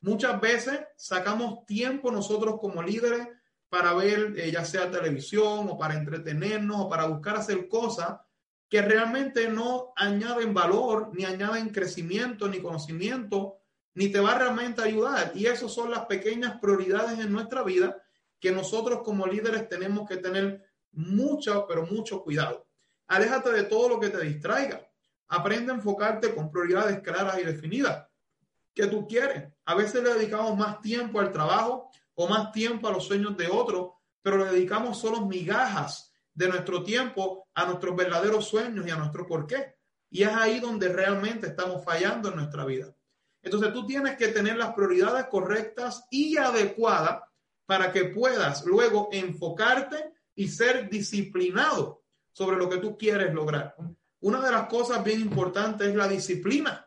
Muchas 0.01 0.39
veces 0.39 0.79
sacamos 0.95 1.65
tiempo 1.65 2.11
nosotros 2.11 2.59
como 2.59 2.83
líderes 2.83 3.27
para 3.69 3.93
ver 3.93 4.33
eh, 4.37 4.51
ya 4.51 4.63
sea 4.63 4.91
televisión 4.91 5.67
o 5.69 5.77
para 5.77 5.95
entretenernos 5.95 6.81
o 6.81 6.89
para 6.89 7.07
buscar 7.07 7.37
hacer 7.37 7.67
cosas 7.67 8.19
que 8.69 8.81
realmente 8.81 9.49
no 9.49 9.93
añaden 9.95 10.53
valor, 10.53 11.11
ni 11.13 11.25
añaden 11.25 11.69
crecimiento, 11.69 12.47
ni 12.47 12.59
conocimiento, 12.59 13.59
ni 13.93 14.09
te 14.09 14.19
va 14.19 14.37
realmente 14.37 14.81
a 14.81 14.85
ayudar. 14.85 15.31
Y 15.35 15.45
esas 15.45 15.71
son 15.71 15.89
las 15.89 16.05
pequeñas 16.05 16.59
prioridades 16.59 17.19
en 17.19 17.31
nuestra 17.31 17.63
vida 17.63 18.01
que 18.39 18.51
nosotros 18.51 19.01
como 19.03 19.25
líderes 19.25 19.67
tenemos 19.69 20.07
que 20.07 20.17
tener 20.17 20.63
mucho, 20.91 21.65
pero 21.67 21.85
mucho 21.85 22.23
cuidado. 22.23 22.67
Aléjate 23.07 23.51
de 23.51 23.63
todo 23.63 23.89
lo 23.89 23.99
que 23.99 24.09
te 24.09 24.21
distraiga. 24.21 24.85
Aprende 25.29 25.71
a 25.71 25.75
enfocarte 25.75 26.35
con 26.35 26.51
prioridades 26.51 26.99
claras 26.99 27.39
y 27.39 27.43
definidas. 27.43 28.06
¿Qué 28.77 28.85
tú 28.85 29.07
quieres? 29.07 29.51
A 29.65 29.73
veces 29.73 30.03
le 30.03 30.13
dedicamos 30.13 30.55
más 30.55 30.81
tiempo 30.81 31.19
al 31.19 31.31
trabajo 31.31 31.89
o 32.13 32.27
más 32.27 32.51
tiempo 32.51 32.87
a 32.87 32.91
los 32.91 33.07
sueños 33.07 33.35
de 33.35 33.47
otros, 33.47 33.93
pero 34.21 34.37
le 34.37 34.51
dedicamos 34.51 34.99
solo 34.99 35.25
migajas 35.25 36.13
de 36.31 36.47
nuestro 36.47 36.83
tiempo 36.83 37.47
a 37.55 37.65
nuestros 37.65 37.95
verdaderos 37.95 38.47
sueños 38.47 38.85
y 38.85 38.91
a 38.91 38.95
nuestro 38.95 39.25
porqué. 39.25 39.77
Y 40.11 40.21
es 40.21 40.29
ahí 40.29 40.59
donde 40.59 40.89
realmente 40.89 41.47
estamos 41.47 41.83
fallando 41.83 42.29
en 42.29 42.35
nuestra 42.35 42.65
vida. 42.65 42.95
Entonces 43.41 43.73
tú 43.73 43.83
tienes 43.87 44.15
que 44.15 44.27
tener 44.27 44.57
las 44.57 44.75
prioridades 44.75 45.25
correctas 45.25 46.05
y 46.11 46.37
adecuadas 46.37 47.23
para 47.65 47.91
que 47.91 48.05
puedas 48.05 48.63
luego 48.63 49.09
enfocarte 49.11 50.13
y 50.35 50.49
ser 50.49 50.87
disciplinado 50.87 52.03
sobre 52.31 52.57
lo 52.57 52.69
que 52.69 52.77
tú 52.77 52.95
quieres 52.95 53.33
lograr. 53.33 53.75
Una 54.19 54.39
de 54.39 54.51
las 54.51 54.67
cosas 54.67 55.03
bien 55.03 55.21
importantes 55.21 55.87
es 55.87 55.95
la 55.95 56.07
disciplina. 56.07 56.86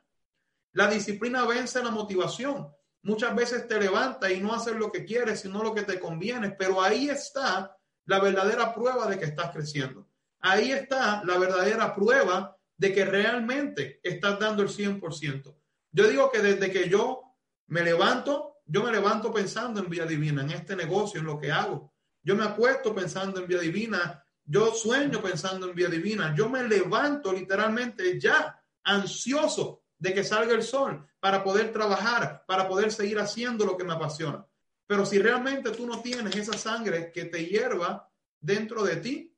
La 0.72 0.88
disciplina 0.88 1.44
vence 1.44 1.82
la 1.82 1.90
motivación. 1.90 2.68
Muchas 3.02 3.34
veces 3.34 3.66
te 3.66 3.80
levanta 3.80 4.30
y 4.30 4.40
no 4.40 4.54
haces 4.54 4.74
lo 4.76 4.92
que 4.92 5.04
quieres, 5.04 5.40
sino 5.40 5.62
lo 5.62 5.74
que 5.74 5.82
te 5.82 5.98
conviene, 5.98 6.50
pero 6.50 6.82
ahí 6.82 7.08
está 7.08 7.76
la 8.04 8.20
verdadera 8.20 8.74
prueba 8.74 9.06
de 9.06 9.18
que 9.18 9.24
estás 9.24 9.50
creciendo. 9.52 10.08
Ahí 10.40 10.72
está 10.72 11.22
la 11.24 11.38
verdadera 11.38 11.94
prueba 11.94 12.56
de 12.76 12.92
que 12.92 13.04
realmente 13.04 14.00
estás 14.02 14.38
dando 14.38 14.62
el 14.62 14.68
100%. 14.68 15.54
Yo 15.92 16.08
digo 16.08 16.30
que 16.30 16.40
desde 16.40 16.70
que 16.70 16.88
yo 16.88 17.22
me 17.66 17.82
levanto, 17.82 18.58
yo 18.66 18.82
me 18.82 18.92
levanto 18.92 19.32
pensando 19.32 19.80
en 19.80 19.88
vía 19.88 20.06
divina, 20.06 20.42
en 20.42 20.50
este 20.50 20.76
negocio, 20.76 21.20
en 21.20 21.26
lo 21.26 21.38
que 21.38 21.50
hago. 21.50 21.92
Yo 22.22 22.36
me 22.36 22.44
acuesto 22.44 22.94
pensando 22.94 23.40
en 23.40 23.46
vía 23.46 23.60
divina, 23.60 24.24
yo 24.44 24.72
sueño 24.74 25.22
pensando 25.22 25.68
en 25.68 25.74
vía 25.74 25.88
divina, 25.88 26.34
yo 26.36 26.48
me 26.48 26.62
levanto 26.62 27.32
literalmente 27.32 28.18
ya 28.20 28.62
ansioso 28.84 29.84
de 30.00 30.14
que 30.14 30.24
salga 30.24 30.54
el 30.54 30.64
sol 30.64 31.06
para 31.20 31.44
poder 31.44 31.72
trabajar, 31.72 32.44
para 32.46 32.66
poder 32.66 32.90
seguir 32.90 33.20
haciendo 33.20 33.64
lo 33.64 33.76
que 33.76 33.84
me 33.84 33.92
apasiona. 33.92 34.44
Pero 34.86 35.06
si 35.06 35.20
realmente 35.20 35.70
tú 35.70 35.86
no 35.86 36.00
tienes 36.00 36.34
esa 36.34 36.58
sangre 36.58 37.12
que 37.12 37.26
te 37.26 37.46
hierva 37.46 38.10
dentro 38.40 38.82
de 38.82 38.96
ti, 38.96 39.36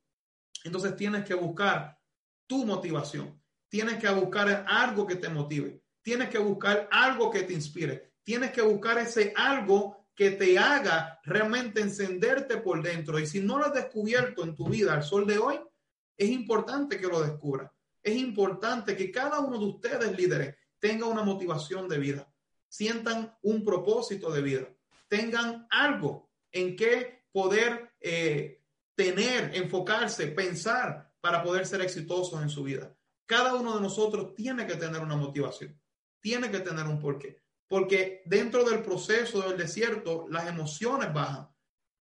entonces 0.64 0.96
tienes 0.96 1.24
que 1.24 1.34
buscar 1.34 1.98
tu 2.46 2.64
motivación. 2.64 3.42
Tienes 3.68 3.98
que 3.98 4.08
buscar 4.10 4.64
algo 4.68 5.06
que 5.06 5.16
te 5.16 5.28
motive. 5.28 5.82
Tienes 6.00 6.28
que 6.28 6.38
buscar 6.38 6.88
algo 6.90 7.30
que 7.30 7.42
te 7.42 7.52
inspire. 7.52 8.12
Tienes 8.22 8.52
que 8.52 8.62
buscar 8.62 8.98
ese 8.98 9.32
algo 9.34 10.06
que 10.14 10.30
te 10.30 10.58
haga 10.58 11.18
realmente 11.24 11.80
encenderte 11.80 12.58
por 12.58 12.82
dentro. 12.82 13.18
Y 13.18 13.26
si 13.26 13.40
no 13.40 13.58
lo 13.58 13.66
has 13.66 13.74
descubierto 13.74 14.44
en 14.44 14.54
tu 14.54 14.68
vida 14.68 14.94
al 14.94 15.02
sol 15.02 15.26
de 15.26 15.38
hoy, 15.38 15.60
es 16.16 16.30
importante 16.30 16.98
que 16.98 17.08
lo 17.08 17.20
descubras. 17.20 17.71
Es 18.02 18.16
importante 18.16 18.96
que 18.96 19.10
cada 19.10 19.40
uno 19.40 19.58
de 19.58 19.66
ustedes, 19.66 20.16
líderes, 20.16 20.56
tenga 20.78 21.06
una 21.06 21.22
motivación 21.22 21.88
de 21.88 21.98
vida, 21.98 22.32
sientan 22.68 23.36
un 23.42 23.64
propósito 23.64 24.30
de 24.30 24.42
vida, 24.42 24.68
tengan 25.08 25.66
algo 25.70 26.30
en 26.50 26.74
que 26.74 27.26
poder 27.30 27.92
eh, 28.00 28.62
tener, 28.94 29.54
enfocarse, 29.54 30.28
pensar 30.28 31.12
para 31.20 31.42
poder 31.42 31.66
ser 31.66 31.82
exitosos 31.82 32.42
en 32.42 32.48
su 32.48 32.64
vida. 32.64 32.94
Cada 33.26 33.54
uno 33.54 33.76
de 33.76 33.80
nosotros 33.80 34.34
tiene 34.34 34.66
que 34.66 34.76
tener 34.76 35.00
una 35.00 35.16
motivación, 35.16 35.80
tiene 36.20 36.50
que 36.50 36.60
tener 36.60 36.86
un 36.86 36.98
porqué 36.98 37.42
porque 37.72 38.20
dentro 38.26 38.64
del 38.64 38.82
proceso 38.82 39.40
del 39.40 39.56
desierto 39.56 40.26
las 40.28 40.46
emociones 40.46 41.10
bajan. 41.10 41.48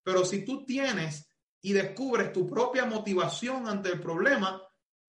Pero 0.04 0.26
si 0.26 0.44
tú 0.44 0.66
tienes 0.66 1.30
y 1.62 1.72
descubres 1.72 2.34
tu 2.34 2.46
propia 2.46 2.84
motivación 2.84 3.70
ante 3.70 3.88
el 3.88 4.02
problema, 4.02 4.62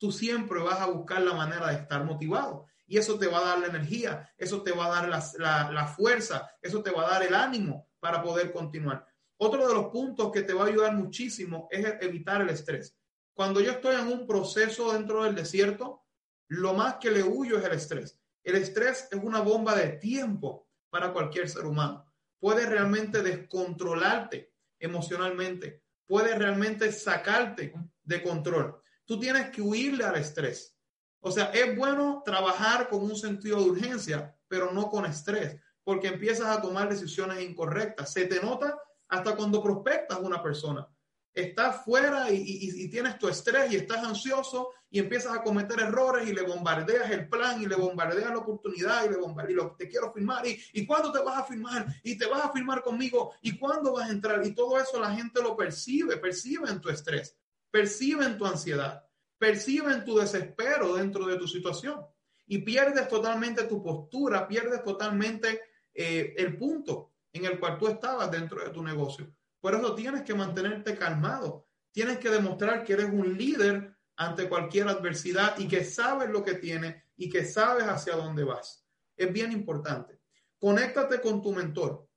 tú 0.03 0.11
siempre 0.11 0.61
vas 0.61 0.81
a 0.81 0.87
buscar 0.87 1.23
la 1.23 1.33
manera 1.33 1.69
de 1.69 1.77
estar 1.77 2.03
motivado. 2.03 2.67
Y 2.89 2.99
eso 2.99 3.21
te 3.21 3.29
va 3.29 3.39
a 3.39 3.45
dar 3.51 3.61
la 3.61 3.69
energía, 3.69 4.29
eso 4.37 4.61
te 4.61 4.73
va 4.73 4.87
a 4.87 5.01
dar 5.01 5.09
la, 5.39 5.87
fuerza, 5.87 6.51
eso 6.61 6.83
te 6.83 6.91
va 6.91 7.07
a 7.07 7.11
dar 7.11 7.23
el 7.23 7.37
ánimo 7.37 7.89
para 8.01 8.21
poder 8.21 8.51
continuar. 8.51 9.07
Otro 9.37 9.69
de 9.69 9.73
los 9.73 9.87
puntos 9.93 10.33
que 10.33 10.43
te 10.43 10.55
va 10.55 10.65
a 10.65 10.67
ayudar 10.67 10.93
muchísimo 10.97 11.69
es 11.71 11.87
evitar 12.01 12.41
el 12.41 12.49
estrés. 12.49 12.99
Cuando 13.33 13.61
yo 13.61 13.71
estoy 13.71 13.95
en 13.95 14.09
un 14.09 14.27
proceso 14.27 14.93
dentro 14.93 15.23
del 15.23 15.37
desierto, 15.37 16.03
lo 16.49 16.75
más 16.75 16.97
que 16.97 17.13
le 17.13 17.23
huyo 17.23 17.59
es 17.59 17.65
el 17.65 17.73
estrés. 17.73 18.19
El 18.43 18.57
estrés 18.57 19.07
es 19.09 19.23
una 19.23 19.39
bomba 19.39 19.77
de 19.77 19.91
tiempo 19.99 20.67
para 20.91 21.13
cualquier 21.13 21.49
ser 21.49 21.65
humano. 21.65 22.13
Puede 22.41 22.67
realmente 22.67 23.23
descontrolarte 23.23 24.53
emocionalmente, 24.81 25.85
puede 26.09 26.37
realmente 26.37 26.91
sacarte 26.91 27.73
de 28.03 28.23
control. 28.25 28.83
Tú 29.13 29.21
tienes 29.21 29.51
que 29.51 29.61
huirle 29.61 30.05
al 30.05 30.17
estrés. 30.17 30.75
O 31.21 31.31
sea, 31.31 31.51
es 31.53 31.77
bueno 31.77 32.23
trabajar 32.25 32.89
con 32.89 33.03
un 33.03 33.15
sentido 33.15 33.59
de 33.59 33.69
urgencia, 33.69 34.35
pero 34.49 34.73
no 34.73 34.89
con 34.89 35.05
estrés, 35.05 35.61
porque 35.85 36.09
empiezas 36.09 36.47
a 36.47 36.63
tomar 36.63 36.89
decisiones 36.89 37.43
incorrectas. 37.43 38.11
Se 38.11 38.25
te 38.25 38.41
nota 38.41 38.75
hasta 39.09 39.37
cuando 39.37 39.63
prospectas 39.63 40.19
una 40.19 40.43
persona. 40.43 40.89
Estás 41.35 41.85
fuera 41.85 42.31
y, 42.31 42.89
tienes 42.89 43.19
tu 43.19 43.29
estrés 43.29 43.71
y 43.71 43.77
estás 43.77 44.03
ansioso 44.03 44.71
y 44.89 44.99
empiezas 44.99 45.35
a 45.37 45.43
cometer 45.43 45.79
errores 45.81 46.27
y 46.27 46.33
le 46.33 46.43
bombardeas 46.43 47.11
el 47.11 47.29
plan 47.29 47.61
y 47.61 47.67
le 47.67 47.77
bombardeas 47.77 48.31
la 48.31 48.39
oportunidad 48.39 49.05
y 49.05 49.11
le 49.11 49.19
bombardeas 49.19 49.57
lo 49.57 49.77
que 49.77 49.85
te 49.85 49.91
quiero 49.91 50.11
firmar 50.11 50.47
y, 50.47 50.59
y 50.73 50.87
cuándo 50.87 51.13
te 51.13 51.19
vas 51.19 51.39
a 51.39 51.45
firmar 51.45 51.87
y 52.03 52.17
te 52.17 52.27
vas 52.27 52.47
a 52.47 52.53
firmar 52.53 52.83
conmigo 52.83 53.35
y 53.43 53.59
cuándo 53.59 53.93
vas 53.93 54.09
a 54.09 54.13
entrar 54.13 54.43
y 54.47 54.55
todo 54.55 54.81
eso 54.81 54.99
la 54.99 55.15
gente 55.15 55.43
lo 55.43 55.55
percibe, 55.55 56.17
percibe 56.17 56.71
en 56.71 56.81
tu 56.81 56.89
estrés, 56.89 57.37
percibe 57.73 58.25
en 58.25 58.39
tu 58.39 58.47
ansiedad 58.47 59.03
perciben 59.43 60.05
tu 60.05 60.19
desespero 60.19 60.95
dentro 60.95 61.27
de 61.27 61.37
tu 61.37 61.49
situación 61.49 62.01
y 62.47 62.59
pierdes 62.59 63.09
totalmente 63.09 63.65
tu 63.65 63.83
postura, 63.83 64.47
pierdes 64.47 64.85
totalmente 64.85 65.63
eh, 65.93 66.33
el 66.37 66.57
punto 66.57 67.15
en 67.33 67.47
el 67.47 67.59
cual 67.59 67.77
tú 67.77 67.89
estabas 67.89 68.31
dentro 68.31 68.63
de 68.63 68.71
tu 68.71 68.85
negocio. 68.85 69.35
Por 69.59 69.75
eso 69.75 69.97
tienes 69.97 70.23
que 70.23 70.33
mantenerte 70.33 70.97
calmado, 70.97 71.67
tienes 71.91 72.19
que 72.19 72.31
demostrar 72.31 72.85
que 72.85 72.93
eres 72.93 73.07
un 73.07 73.37
líder 73.37 73.97
ante 74.15 74.49
cualquier 74.49 74.87
adversidad 74.87 75.59
y 75.59 75.67
que 75.67 75.83
sabes 75.83 76.31
lo 76.31 76.45
que 76.45 76.55
tienes 76.55 77.03
y 77.17 77.29
que 77.29 77.45
sabes 77.45 77.89
hacia 77.89 78.15
dónde 78.15 78.45
vas. 78.45 78.87
Es 79.17 79.33
bien 79.33 79.51
importante. 79.51 80.21
Conéctate 80.57 81.21
con 81.21 81.43
tu 81.43 81.53
mentor. 81.53 82.09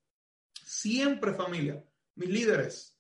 Siempre 0.64 1.34
familia, 1.34 1.84
mis 2.14 2.30
líderes, 2.30 2.95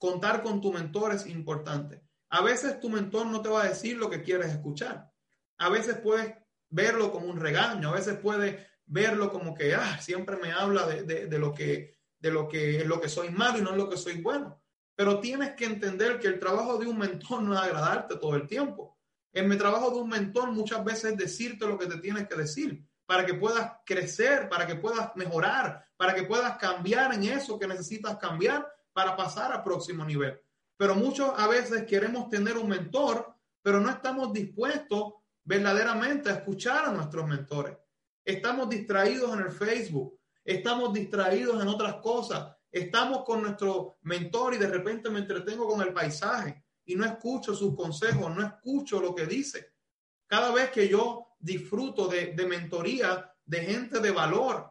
contar 0.00 0.42
con 0.42 0.62
tu 0.62 0.72
mentor 0.72 1.14
es 1.14 1.26
importante. 1.26 2.02
A 2.30 2.42
veces 2.42 2.80
tu 2.80 2.88
mentor 2.88 3.26
no 3.26 3.42
te 3.42 3.50
va 3.50 3.62
a 3.62 3.68
decir 3.68 3.98
lo 3.98 4.08
que 4.08 4.22
quieres 4.22 4.50
escuchar. 4.50 5.12
A 5.58 5.68
veces 5.68 5.98
puedes 5.98 6.34
verlo 6.70 7.12
como 7.12 7.26
un 7.26 7.38
regaño, 7.38 7.90
a 7.90 7.94
veces 7.94 8.16
puedes 8.16 8.66
verlo 8.86 9.30
como 9.30 9.54
que 9.54 9.74
ah, 9.74 10.00
siempre 10.00 10.36
me 10.38 10.52
habla 10.52 10.86
de, 10.86 11.38
lo 11.38 11.52
que 11.52 11.98
de 12.18 12.30
lo 12.30 12.48
que 12.48 12.84
lo 12.84 13.00
que 13.00 13.08
soy 13.08 13.28
malo 13.28 13.58
y 13.58 13.62
no 13.62 13.76
lo 13.76 13.90
que 13.90 13.98
soy 13.98 14.22
bueno. 14.22 14.62
Pero 14.96 15.20
tienes 15.20 15.50
que 15.50 15.66
entender 15.66 16.18
que 16.18 16.28
el 16.28 16.38
trabajo 16.38 16.78
de 16.78 16.86
un 16.86 16.98
mentor 16.98 17.42
no 17.42 17.52
es 17.54 17.60
agradarte 17.60 18.16
todo 18.16 18.36
el 18.36 18.46
tiempo. 18.46 18.98
En 19.32 19.48
mi 19.48 19.58
trabajo 19.58 19.90
de 19.90 20.00
un 20.00 20.08
mentor 20.08 20.50
muchas 20.50 20.82
veces 20.82 21.12
es 21.12 21.18
decirte 21.18 21.66
lo 21.66 21.78
que 21.78 21.86
te 21.86 21.98
tienes 21.98 22.26
que 22.26 22.36
decir 22.36 22.82
para 23.04 23.26
que 23.26 23.34
puedas 23.34 23.72
crecer, 23.84 24.48
para 24.48 24.66
que 24.66 24.76
puedas 24.76 25.14
mejorar, 25.16 25.84
para 25.96 26.14
que 26.14 26.22
puedas 26.22 26.56
cambiar 26.56 27.12
en 27.12 27.24
eso 27.24 27.58
que 27.58 27.66
necesitas 27.66 28.16
cambiar 28.16 28.66
para 29.00 29.16
pasar 29.16 29.50
al 29.50 29.62
próximo 29.62 30.04
nivel. 30.04 30.38
Pero 30.76 30.94
muchos 30.94 31.32
a 31.34 31.48
veces 31.48 31.86
queremos 31.86 32.28
tener 32.28 32.58
un 32.58 32.68
mentor, 32.68 33.34
pero 33.62 33.80
no 33.80 33.88
estamos 33.88 34.30
dispuestos 34.30 35.14
verdaderamente 35.42 36.28
a 36.28 36.34
escuchar 36.34 36.84
a 36.84 36.92
nuestros 36.92 37.26
mentores. 37.26 37.78
Estamos 38.22 38.68
distraídos 38.68 39.32
en 39.32 39.40
el 39.40 39.52
Facebook, 39.52 40.20
estamos 40.44 40.92
distraídos 40.92 41.62
en 41.62 41.68
otras 41.68 41.94
cosas, 41.94 42.54
estamos 42.70 43.24
con 43.24 43.40
nuestro 43.40 43.96
mentor 44.02 44.52
y 44.52 44.58
de 44.58 44.68
repente 44.68 45.08
me 45.08 45.20
entretengo 45.20 45.66
con 45.66 45.80
el 45.80 45.94
paisaje 45.94 46.62
y 46.84 46.94
no 46.94 47.06
escucho 47.06 47.54
sus 47.54 47.74
consejos, 47.74 48.36
no 48.36 48.44
escucho 48.44 49.00
lo 49.00 49.14
que 49.14 49.24
dice. 49.24 49.72
Cada 50.26 50.52
vez 50.52 50.70
que 50.70 50.86
yo 50.86 51.28
disfruto 51.38 52.06
de, 52.06 52.34
de 52.34 52.46
mentoría 52.46 53.34
de 53.46 53.60
gente 53.62 53.98
de 53.98 54.10
valor, 54.10 54.70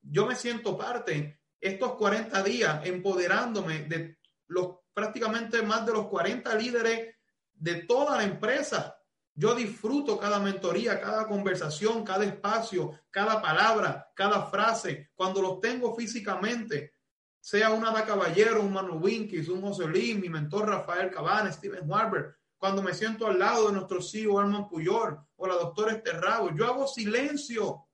yo 0.00 0.26
me 0.26 0.34
siento 0.34 0.76
parte 0.76 1.41
estos 1.62 1.92
40 1.92 2.42
días 2.42 2.84
empoderándome 2.84 3.84
de 3.84 4.18
los 4.48 4.78
prácticamente 4.92 5.62
más 5.62 5.86
de 5.86 5.92
los 5.92 6.08
40 6.08 6.54
líderes 6.56 7.14
de 7.54 7.74
toda 7.84 8.18
la 8.18 8.24
empresa. 8.24 8.98
Yo 9.34 9.54
disfruto 9.54 10.18
cada 10.18 10.40
mentoría, 10.40 11.00
cada 11.00 11.26
conversación, 11.26 12.04
cada 12.04 12.24
espacio, 12.24 13.00
cada 13.10 13.40
palabra, 13.40 14.10
cada 14.14 14.46
frase. 14.46 15.10
Cuando 15.14 15.40
los 15.40 15.60
tengo 15.60 15.94
físicamente, 15.94 16.92
sea 17.40 17.70
una 17.70 17.90
da 17.90 18.04
Caballero, 18.04 18.60
un 18.60 18.72
Manu 18.72 18.98
Winkis, 18.98 19.48
un 19.48 19.62
José 19.62 19.88
Lee, 19.88 20.14
mi 20.14 20.28
mentor 20.28 20.68
Rafael 20.68 21.10
Cabana, 21.10 21.50
Steven 21.50 21.88
Warber, 21.88 22.36
cuando 22.58 22.82
me 22.82 22.92
siento 22.92 23.26
al 23.26 23.38
lado 23.38 23.68
de 23.68 23.72
nuestro 23.72 24.02
CEO 24.02 24.38
Armand 24.38 24.68
Puyol 24.68 25.18
o 25.36 25.46
la 25.46 25.54
doctora 25.54 25.92
Esterrabo, 25.92 26.54
yo 26.54 26.66
hago 26.66 26.86
silencio, 26.86 27.88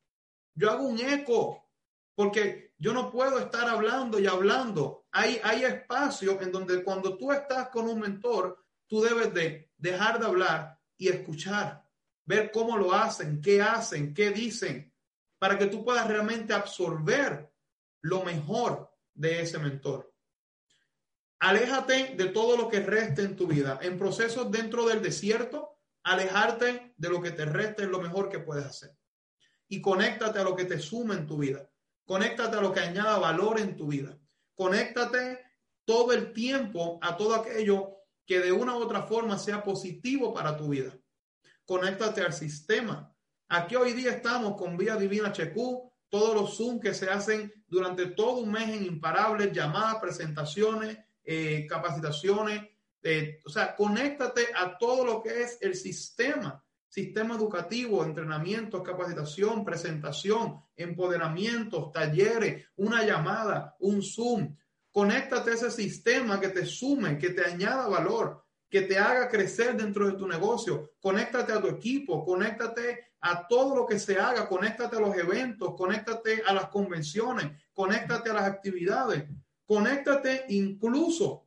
yo 0.55 0.71
hago 0.71 0.85
un 0.85 0.99
eco, 0.99 1.71
porque 2.14 2.68
yo 2.79 2.93
no 2.93 3.11
puedo 3.11 3.39
estar 3.41 3.68
hablando 3.68 4.18
y 4.20 4.26
hablando 4.26 5.07
hay, 5.11 5.41
hay 5.43 5.64
espacios 5.64 6.41
en 6.41 6.53
donde 6.53 6.83
cuando 6.85 7.18
tú 7.18 7.33
estás 7.33 7.68
con 7.68 7.89
un 7.89 7.99
mentor, 7.99 8.64
tú 8.87 9.03
debes 9.03 9.35
de 9.35 9.70
dejar 9.76 10.20
de 10.20 10.26
hablar 10.26 10.79
y 10.97 11.09
escuchar, 11.09 11.85
ver 12.24 12.51
cómo 12.53 12.76
lo 12.76 12.95
hacen, 12.95 13.41
qué 13.43 13.61
hacen, 13.61 14.14
qué 14.14 14.31
dicen, 14.31 14.93
para 15.39 15.59
que 15.59 15.66
tú 15.66 15.85
puedas 15.85 16.07
realmente 16.07 16.55
absorber 16.55 17.53
lo 18.01 18.22
mejor 18.22 18.93
de 19.14 19.43
ese 19.43 19.59
mentor. 19.59 20.12
Aléjate 21.41 22.14
de 22.16 22.26
todo 22.26 22.57
lo 22.57 22.68
que 22.68 22.81
reste 22.81 23.22
en 23.22 23.37
tu 23.37 23.47
vida. 23.47 23.79
En 23.83 23.99
procesos 23.99 24.51
dentro 24.51 24.87
del 24.87 25.03
desierto, 25.03 25.79
alejarte 26.03 26.95
de 26.97 27.09
lo 27.09 27.22
que 27.22 27.31
te 27.31 27.45
reste 27.45 27.85
es 27.85 27.89
lo 27.89 28.01
mejor 28.01 28.29
que 28.29 28.41
puedes 28.41 28.64
hacer. 28.64 28.97
Y 29.68 29.81
conéctate 29.81 30.41
a 30.41 30.45
lo 30.45 30.57
que 30.57 30.64
te 30.64 30.81
suma 30.81 31.14
en 31.14 31.26
tu 31.26 31.39
vida. 31.39 31.68
Conéctate 32.09 32.57
a 32.57 32.61
lo 32.61 32.73
que 32.73 32.81
añada 32.81 33.19
valor 33.19 33.61
en 33.61 33.77
tu 33.77 33.87
vida 33.87 34.19
conéctate 34.59 35.39
todo 35.85 36.13
el 36.13 36.33
tiempo 36.33 36.99
a 37.01 37.17
todo 37.17 37.37
aquello 37.37 37.95
que 38.27 38.41
de 38.41 38.51
una 38.51 38.77
u 38.77 38.83
otra 38.83 39.05
forma 39.05 39.39
sea 39.39 39.63
positivo 39.63 40.35
para 40.35 40.57
tu 40.57 40.71
vida. 40.71 40.99
Conéctate 41.65 42.23
al 42.23 42.33
sistema. 42.33 43.15
Aquí 43.49 43.77
hoy 43.77 43.93
día 43.93 44.11
estamos 44.11 44.57
con 44.57 44.77
Vía 44.77 44.97
Divina 44.97 45.29
HQ, 45.29 45.55
todos 46.11 46.35
los 46.35 46.57
Zoom 46.57 46.81
que 46.81 46.93
se 46.93 47.09
hacen 47.09 47.53
durante 47.69 48.07
todo 48.07 48.41
un 48.41 48.51
mes 48.51 48.69
en 48.69 48.85
imparables 48.85 49.53
llamadas, 49.53 50.01
presentaciones, 50.01 50.99
eh, 51.23 51.65
capacitaciones. 51.69 52.69
Eh, 53.03 53.41
o 53.47 53.49
sea, 53.49 53.77
conéctate 53.77 54.49
a 54.57 54.77
todo 54.77 55.05
lo 55.05 55.23
que 55.23 55.43
es 55.43 55.59
el 55.61 55.77
sistema 55.77 56.63
sistema 56.89 57.36
educativo, 57.36 58.05
entrenamiento, 58.05 58.82
capacitación, 58.82 59.64
presentación, 59.64 60.61
empoderamientos, 60.76 61.93
talleres, 61.93 62.66
una 62.76 63.05
llamada, 63.05 63.76
un 63.80 64.03
Zoom. 64.03 64.57
Conéctate 64.91 65.51
a 65.51 65.55
ese 65.55 65.70
sistema 65.70 66.41
que 66.41 66.49
te 66.49 66.64
sume, 66.64 67.18
que 67.18 67.30
te 67.30 67.45
añada 67.45 67.89
valor, 67.89 68.45
que 68.70 68.82
te 68.82 68.99
haga 68.99 69.28
crecer 69.28 69.76
dentro 69.76 70.07
de 70.07 70.14
tu 70.14 70.26
negocio. 70.26 70.93
Conéctate 71.01 71.53
a 71.53 71.61
tu 71.61 71.68
equipo, 71.68 72.24
conéctate 72.24 73.12
a 73.20 73.47
todo 73.47 73.74
lo 73.74 73.86
que 73.86 73.99
se 73.99 74.18
haga, 74.18 74.49
conéctate 74.49 74.97
a 74.97 75.01
los 75.01 75.16
eventos, 75.16 75.74
conéctate 75.76 76.43
a 76.47 76.53
las 76.55 76.68
convenciones, 76.68 77.51
conéctate 77.72 78.30
a 78.30 78.34
las 78.34 78.45
actividades, 78.45 79.24
conéctate 79.66 80.47
incluso 80.49 81.47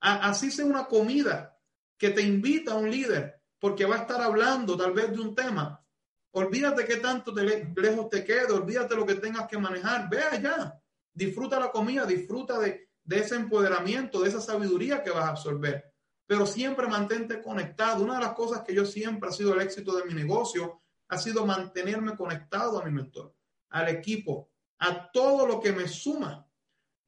a 0.00 0.28
así 0.28 0.50
sea 0.50 0.64
una 0.64 0.86
comida 0.86 1.58
que 1.96 2.10
te 2.10 2.22
invita 2.22 2.72
a 2.72 2.76
un 2.76 2.90
líder 2.90 3.37
porque 3.58 3.84
va 3.84 3.96
a 3.96 4.00
estar 4.00 4.20
hablando 4.20 4.76
tal 4.76 4.92
vez 4.92 5.10
de 5.12 5.20
un 5.20 5.34
tema. 5.34 5.84
Olvídate 6.32 6.84
que 6.84 6.96
tanto 6.96 7.32
lejos 7.32 8.08
te 8.10 8.24
quede, 8.24 8.52
olvídate 8.52 8.94
lo 8.94 9.06
que 9.06 9.14
tengas 9.14 9.48
que 9.48 9.58
manejar, 9.58 10.08
ve 10.08 10.22
allá, 10.22 10.80
disfruta 11.12 11.58
la 11.58 11.70
comida, 11.70 12.04
disfruta 12.04 12.58
de, 12.58 12.90
de 13.02 13.18
ese 13.18 13.36
empoderamiento, 13.36 14.20
de 14.20 14.28
esa 14.28 14.40
sabiduría 14.40 15.02
que 15.02 15.10
vas 15.10 15.24
a 15.24 15.30
absorber. 15.30 15.92
Pero 16.26 16.46
siempre 16.46 16.86
mantente 16.86 17.42
conectado. 17.42 18.04
Una 18.04 18.14
de 18.14 18.24
las 18.24 18.34
cosas 18.34 18.62
que 18.62 18.74
yo 18.74 18.84
siempre 18.84 19.30
ha 19.30 19.32
sido 19.32 19.54
el 19.54 19.62
éxito 19.62 19.96
de 19.96 20.04
mi 20.04 20.14
negocio 20.14 20.82
ha 21.08 21.16
sido 21.16 21.46
mantenerme 21.46 22.14
conectado 22.16 22.78
a 22.78 22.84
mi 22.84 22.90
mentor, 22.90 23.34
al 23.70 23.88
equipo, 23.88 24.50
a 24.78 25.10
todo 25.10 25.46
lo 25.46 25.58
que 25.58 25.72
me 25.72 25.88
suma 25.88 26.48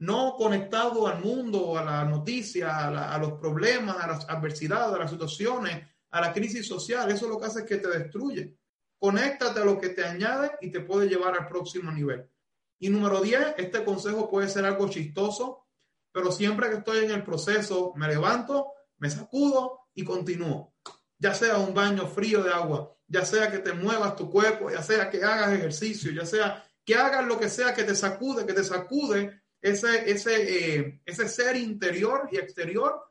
no 0.00 0.34
conectado 0.36 1.06
al 1.06 1.22
mundo, 1.22 1.76
a 1.76 1.84
las 1.84 2.08
noticias, 2.08 2.70
a, 2.70 3.14
a, 3.14 3.18
los 3.18 3.32
problemas, 3.32 3.98
a 3.98 4.06
las 4.06 4.28
adversidades, 4.28 4.94
a 4.94 4.98
las 4.98 5.10
situaciones, 5.10 5.86
a 6.10 6.20
la 6.20 6.32
crisis 6.32 6.66
social. 6.66 7.10
Eso 7.10 7.28
lo 7.28 7.38
que 7.38 7.46
hace 7.46 7.60
es 7.60 7.66
que 7.66 7.76
te 7.76 7.88
destruye. 7.88 8.56
Conéctate 8.98 9.60
a 9.60 9.64
lo 9.64 9.78
que 9.78 9.90
te 9.90 10.04
añade 10.04 10.52
y 10.60 10.70
te 10.70 10.80
puede 10.80 11.08
llevar 11.08 11.38
al 11.38 11.46
próximo 11.46 11.90
nivel. 11.90 12.28
Y 12.78 12.88
número 12.88 13.20
10, 13.20 13.54
este 13.58 13.84
consejo 13.84 14.28
puede 14.28 14.48
ser 14.48 14.64
algo 14.64 14.88
chistoso, 14.88 15.66
pero 16.12 16.32
siempre 16.32 16.68
que 16.70 16.76
estoy 16.76 17.04
en 17.04 17.10
el 17.10 17.22
proceso, 17.22 17.92
me 17.96 18.08
levanto, 18.08 18.72
me 18.98 19.10
sacudo 19.10 19.88
y 19.94 20.04
continúo. 20.04 20.74
Ya 21.18 21.34
sea 21.34 21.58
un 21.58 21.74
baño 21.74 22.06
frío 22.06 22.42
de 22.42 22.50
agua, 22.50 22.96
ya 23.06 23.24
sea 23.24 23.50
que 23.50 23.58
te 23.58 23.72
muevas 23.72 24.16
tu 24.16 24.30
cuerpo, 24.30 24.70
ya 24.70 24.82
sea 24.82 25.10
que 25.10 25.22
hagas 25.22 25.52
ejercicio, 25.52 26.10
ya 26.12 26.24
sea 26.24 26.64
que 26.84 26.94
hagas 26.94 27.26
lo 27.26 27.38
que 27.38 27.48
sea 27.48 27.74
que 27.74 27.84
te 27.84 27.94
sacude, 27.94 28.46
que 28.46 28.54
te 28.54 28.64
sacude 28.64 29.42
ese, 29.60 30.10
ese, 30.10 30.78
eh, 30.78 31.02
ese 31.04 31.28
ser 31.28 31.56
interior 31.56 32.28
y 32.32 32.38
exterior 32.38 33.02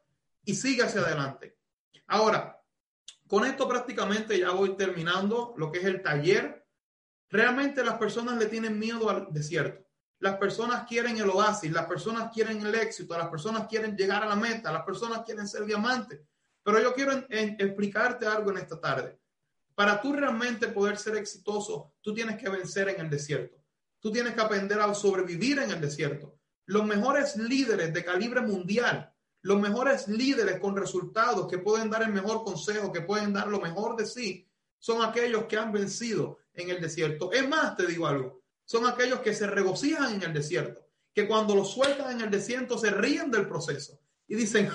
y 0.43 0.55
sigue 0.55 0.83
hacia 0.83 1.01
adelante. 1.01 1.57
Ahora, 2.07 2.58
con 3.29 3.45
esto 3.45 3.69
prácticamente 3.69 4.39
ya 4.39 4.49
voy 4.49 4.75
terminando 4.75 5.53
lo 5.55 5.71
que 5.71 5.77
es 5.77 5.85
el 5.85 6.01
taller. 6.01 6.65
Realmente 7.29 7.83
las 7.83 7.99
personas 7.99 8.39
le 8.39 8.47
tienen 8.47 8.79
miedo 8.79 9.07
al 9.07 9.27
desierto. 9.29 9.87
Las 10.17 10.37
personas 10.37 10.87
quieren 10.87 11.15
el 11.17 11.29
oasis, 11.29 11.71
las 11.71 11.85
personas 11.85 12.31
quieren 12.33 12.65
el 12.65 12.73
éxito, 12.73 13.15
las 13.15 13.27
personas 13.27 13.67
quieren 13.67 13.95
llegar 13.95 14.23
a 14.23 14.25
la 14.25 14.35
meta, 14.35 14.71
las 14.71 14.81
personas 14.81 15.21
quieren 15.23 15.47
ser 15.47 15.65
diamantes. 15.65 16.21
Pero 16.63 16.81
yo 16.81 16.91
quiero 16.91 17.13
explicarte 17.29 18.25
algo 18.25 18.49
en 18.49 18.57
esta 18.57 18.81
tarde. 18.81 19.19
Para 19.75 20.01
tú 20.01 20.11
realmente 20.11 20.67
poder 20.67 20.97
ser 20.97 21.15
exitoso, 21.15 21.93
tú 22.01 22.15
tienes 22.15 22.35
que 22.35 22.49
vencer 22.49 22.89
en 22.89 22.99
el 22.99 23.11
desierto. 23.11 23.63
Tú 23.99 24.11
tienes 24.11 24.33
que 24.33 24.41
aprender 24.41 24.79
a 24.79 24.91
sobrevivir 24.95 25.59
en 25.59 25.69
el 25.69 25.79
desierto. 25.79 26.39
Los 26.65 26.83
mejores 26.83 27.37
líderes 27.37 27.93
de 27.93 28.03
calibre 28.03 28.41
mundial, 28.41 29.13
los 29.41 29.59
mejores 29.59 30.07
líderes 30.07 30.59
con 30.59 30.75
resultados 30.75 31.47
que 31.47 31.57
pueden 31.57 31.89
dar 31.89 32.03
el 32.03 32.11
mejor 32.11 32.43
consejo, 32.43 32.91
que 32.91 33.01
pueden 33.01 33.33
dar 33.33 33.47
lo 33.47 33.59
mejor 33.59 33.95
de 33.95 34.05
sí, 34.05 34.47
son 34.77 35.03
aquellos 35.03 35.45
que 35.45 35.57
han 35.57 35.71
vencido 35.71 36.39
en 36.53 36.69
el 36.69 36.81
desierto. 36.81 37.31
Es 37.31 37.47
más, 37.47 37.75
te 37.75 37.85
digo 37.85 38.07
algo, 38.07 38.41
son 38.65 38.85
aquellos 38.85 39.19
que 39.19 39.33
se 39.33 39.47
regocijan 39.47 40.15
en 40.15 40.23
el 40.23 40.33
desierto, 40.33 40.85
que 41.13 41.27
cuando 41.27 41.55
lo 41.55 41.65
sueltan 41.65 42.11
en 42.11 42.21
el 42.21 42.29
desierto 42.29 42.77
se 42.77 42.91
ríen 42.91 43.31
del 43.31 43.47
proceso 43.47 43.99
y 44.27 44.35
dicen, 44.35 44.69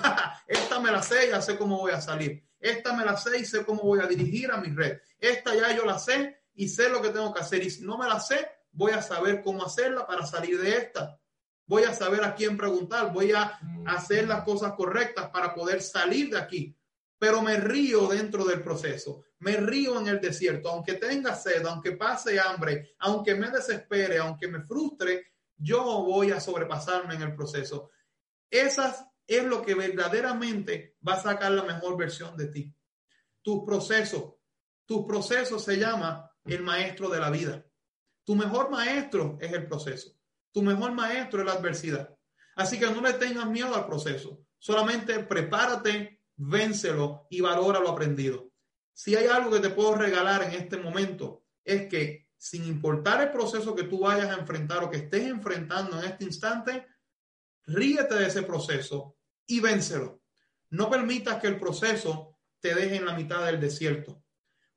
esta 0.47 0.79
me 0.79 0.91
la 0.91 1.01
sé, 1.01 1.29
ya 1.29 1.41
sé 1.41 1.57
cómo 1.57 1.79
voy 1.79 1.93
a 1.93 2.01
salir. 2.01 2.43
Esta 2.59 2.93
me 2.93 3.05
la 3.05 3.15
sé 3.15 3.39
y 3.39 3.45
sé 3.45 3.63
cómo 3.63 3.83
voy 3.83 3.99
a 3.99 4.07
dirigir 4.07 4.51
a 4.51 4.57
mi 4.57 4.69
red. 4.69 4.99
Esta 5.19 5.55
ya 5.55 5.75
yo 5.75 5.85
la 5.85 5.99
sé 5.99 6.41
y 6.55 6.67
sé 6.67 6.89
lo 6.89 7.01
que 7.01 7.09
tengo 7.09 7.33
que 7.33 7.41
hacer. 7.41 7.63
Y 7.63 7.69
si 7.69 7.83
no 7.83 7.97
me 7.97 8.07
la 8.07 8.19
sé, 8.19 8.47
voy 8.71 8.91
a 8.91 9.01
saber 9.01 9.41
cómo 9.43 9.63
hacerla 9.63 10.05
para 10.05 10.25
salir 10.25 10.59
de 10.59 10.75
esta. 10.75 11.19
Voy 11.67 11.83
a 11.83 11.93
saber 11.93 12.23
a 12.23 12.35
quién 12.35 12.57
preguntar, 12.57 13.11
voy 13.11 13.31
a 13.31 13.59
hacer 13.87 14.27
las 14.27 14.43
cosas 14.43 14.73
correctas 14.73 15.29
para 15.29 15.53
poder 15.53 15.81
salir 15.81 16.29
de 16.29 16.37
aquí. 16.37 16.75
Pero 17.17 17.41
me 17.41 17.57
río 17.57 18.07
dentro 18.07 18.45
del 18.45 18.61
proceso, 18.61 19.23
me 19.39 19.57
río 19.57 19.99
en 19.99 20.07
el 20.07 20.19
desierto, 20.19 20.69
aunque 20.69 20.93
tenga 20.93 21.33
sed, 21.35 21.65
aunque 21.65 21.93
pase 21.93 22.39
hambre, 22.39 22.95
aunque 22.99 23.35
me 23.35 23.49
desespere, 23.49 24.17
aunque 24.17 24.47
me 24.47 24.61
frustre, 24.61 25.33
yo 25.57 25.83
voy 26.03 26.31
a 26.31 26.39
sobrepasarme 26.39 27.15
en 27.15 27.21
el 27.21 27.35
proceso. 27.35 27.89
Esas 28.49 29.05
es 29.25 29.43
lo 29.43 29.61
que 29.61 29.73
verdaderamente 29.73 30.97
va 31.07 31.13
a 31.13 31.21
sacar 31.21 31.51
la 31.51 31.63
mejor 31.63 31.97
versión 31.97 32.37
de 32.37 32.47
ti. 32.47 32.75
Tus 33.41 33.63
procesos, 33.65 34.35
tus 34.85 35.05
procesos 35.05 35.63
se 35.63 35.77
llama 35.77 36.31
el 36.43 36.61
maestro 36.61 37.09
de 37.09 37.19
la 37.19 37.29
vida. 37.29 37.65
Tu 38.23 38.35
mejor 38.35 38.69
maestro 38.69 39.37
es 39.39 39.51
el 39.51 39.67
proceso. 39.67 40.15
Tu 40.55 40.61
mejor 40.61 40.93
maestro 40.93 41.41
es 41.41 41.45
la 41.45 41.51
adversidad. 41.51 42.15
Así 42.55 42.79
que 42.79 42.89
no 42.89 43.01
le 43.01 43.11
tengas 43.15 43.45
miedo 43.45 43.75
al 43.75 43.85
proceso. 43.85 44.39
Solamente 44.57 45.19
prepárate, 45.19 46.21
vénselo 46.37 47.27
y 47.29 47.41
valora 47.41 47.81
lo 47.81 47.89
aprendido. 47.89 48.53
Si 48.93 49.17
hay 49.17 49.27
algo 49.27 49.51
que 49.51 49.59
te 49.59 49.69
puedo 49.71 49.95
regalar 49.95 50.43
en 50.43 50.53
este 50.53 50.77
momento, 50.77 51.43
es 51.61 51.89
que 51.89 52.29
sin 52.37 52.63
importar 52.63 53.21
el 53.21 53.31
proceso 53.31 53.75
que 53.75 53.83
tú 53.83 53.99
vayas 53.99 54.29
a 54.29 54.39
enfrentar 54.39 54.81
o 54.81 54.89
que 54.89 54.95
estés 54.95 55.27
enfrentando 55.27 55.99
en 55.99 56.05
este 56.05 56.23
instante, 56.23 56.87
ríete 57.65 58.15
de 58.15 58.27
ese 58.27 58.43
proceso 58.43 59.17
y 59.45 59.59
vénselo. 59.59 60.21
No 60.69 60.89
permitas 60.89 61.41
que 61.41 61.47
el 61.47 61.59
proceso 61.59 62.37
te 62.61 62.73
deje 62.73 62.95
en 62.95 63.05
la 63.05 63.13
mitad 63.13 63.45
del 63.45 63.59
desierto, 63.59 64.23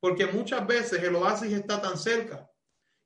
porque 0.01 0.27
muchas 0.27 0.67
veces 0.67 1.05
el 1.05 1.15
oasis 1.15 1.53
está 1.53 1.81
tan 1.81 1.97
cerca 1.97 2.51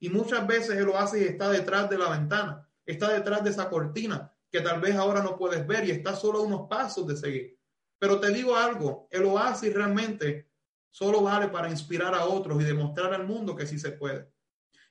y 0.03 0.09
muchas 0.09 0.45
veces 0.49 0.77
el 0.77 0.89
oasis 0.89 1.23
está 1.23 1.49
detrás 1.49 1.89
de 1.89 1.97
la 1.97 2.11
ventana, 2.11 2.69
está 2.85 3.13
detrás 3.13 3.45
de 3.45 3.51
esa 3.51 3.71
cortina 3.71 4.35
que 4.51 4.61
tal 4.61 4.81
vez 4.81 4.97
ahora 4.97 5.23
no 5.23 5.37
puedes 5.37 5.65
ver 5.65 5.87
y 5.87 5.93
está 5.93 6.17
solo 6.17 6.41
a 6.41 6.43
unos 6.43 6.69
pasos 6.69 7.07
de 7.07 7.17
seguir. 7.17 7.57
Pero 8.01 8.19
te 8.19 8.31
digo 8.31 8.57
algo, 8.57 9.07
el 9.13 9.25
oasis 9.27 9.73
realmente 9.73 10.51
solo 10.91 11.23
vale 11.23 11.47
para 11.51 11.71
inspirar 11.71 12.17
a 12.17 12.25
otros 12.25 12.61
y 12.61 12.65
demostrar 12.65 13.15
al 13.15 13.29
mundo 13.29 13.55
que 13.55 13.65
sí 13.65 13.79
se 13.79 13.93
puede. 13.93 14.29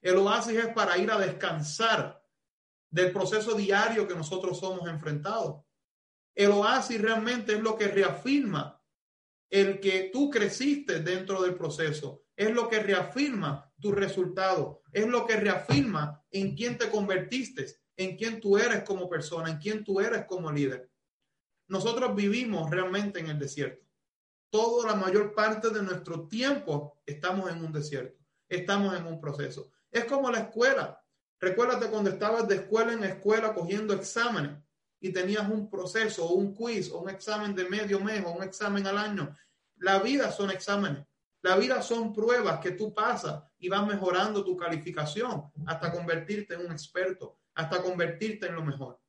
El 0.01 0.15
oasis 0.15 0.57
es 0.57 0.73
para 0.73 0.97
ir 0.97 1.11
a 1.11 1.19
descansar 1.19 2.23
del 2.89 3.11
proceso 3.11 3.53
diario 3.53 4.07
que 4.07 4.15
nosotros 4.15 4.59
somos 4.59 4.87
enfrentados. 4.87 5.65
El 6.33 6.51
oasis 6.51 7.01
realmente 7.01 7.55
es 7.55 7.59
lo 7.59 7.77
que 7.77 7.89
reafirma 7.89 8.81
el 9.49 9.81
que 9.81 10.09
tú 10.13 10.29
creciste 10.29 11.01
dentro 11.01 11.41
del 11.41 11.55
proceso, 11.55 12.23
es 12.41 12.55
lo 12.55 12.67
que 12.67 12.79
reafirma 12.79 13.71
tu 13.79 13.91
resultado, 13.91 14.81
es 14.91 15.05
lo 15.05 15.27
que 15.27 15.35
reafirma 15.35 16.23
en 16.31 16.55
quién 16.55 16.75
te 16.75 16.89
convertiste, 16.89 17.67
en 17.95 18.17
quién 18.17 18.41
tú 18.41 18.57
eres 18.57 18.81
como 18.81 19.07
persona, 19.07 19.51
en 19.51 19.59
quién 19.59 19.83
tú 19.83 19.99
eres 19.99 20.25
como 20.25 20.51
líder. 20.51 20.89
Nosotros 21.67 22.15
vivimos 22.15 22.71
realmente 22.71 23.19
en 23.19 23.27
el 23.27 23.37
desierto. 23.37 23.85
Toda 24.49 24.91
la 24.91 24.95
mayor 24.95 25.35
parte 25.35 25.69
de 25.69 25.83
nuestro 25.83 26.27
tiempo 26.27 26.99
estamos 27.05 27.51
en 27.51 27.63
un 27.63 27.71
desierto, 27.71 28.17
estamos 28.49 28.97
en 28.97 29.05
un 29.05 29.21
proceso. 29.21 29.71
Es 29.91 30.05
como 30.05 30.31
la 30.31 30.39
escuela. 30.39 30.99
Recuérdate 31.39 31.91
cuando 31.91 32.09
estabas 32.09 32.47
de 32.47 32.55
escuela 32.55 32.93
en 32.93 33.03
escuela 33.03 33.53
cogiendo 33.53 33.93
exámenes 33.93 34.57
y 34.99 35.13
tenías 35.13 35.47
un 35.47 35.69
proceso 35.69 36.25
o 36.25 36.33
un 36.33 36.55
quiz 36.55 36.89
un 36.89 37.07
examen 37.07 37.53
de 37.53 37.69
medio 37.69 37.99
mes 37.99 38.23
o 38.25 38.31
un 38.31 38.41
examen 38.41 38.87
al 38.87 38.97
año. 38.97 39.37
La 39.75 39.99
vida 39.99 40.31
son 40.31 40.49
exámenes. 40.49 41.05
La 41.41 41.55
vida 41.55 41.81
son 41.81 42.13
pruebas 42.13 42.59
que 42.59 42.71
tú 42.71 42.93
pasas 42.93 43.43
y 43.57 43.67
vas 43.67 43.85
mejorando 43.85 44.43
tu 44.43 44.55
calificación 44.55 45.51
hasta 45.65 45.91
convertirte 45.91 46.53
en 46.53 46.65
un 46.65 46.71
experto, 46.71 47.39
hasta 47.55 47.81
convertirte 47.81 48.47
en 48.47 48.55
lo 48.55 48.63
mejor. 48.63 48.99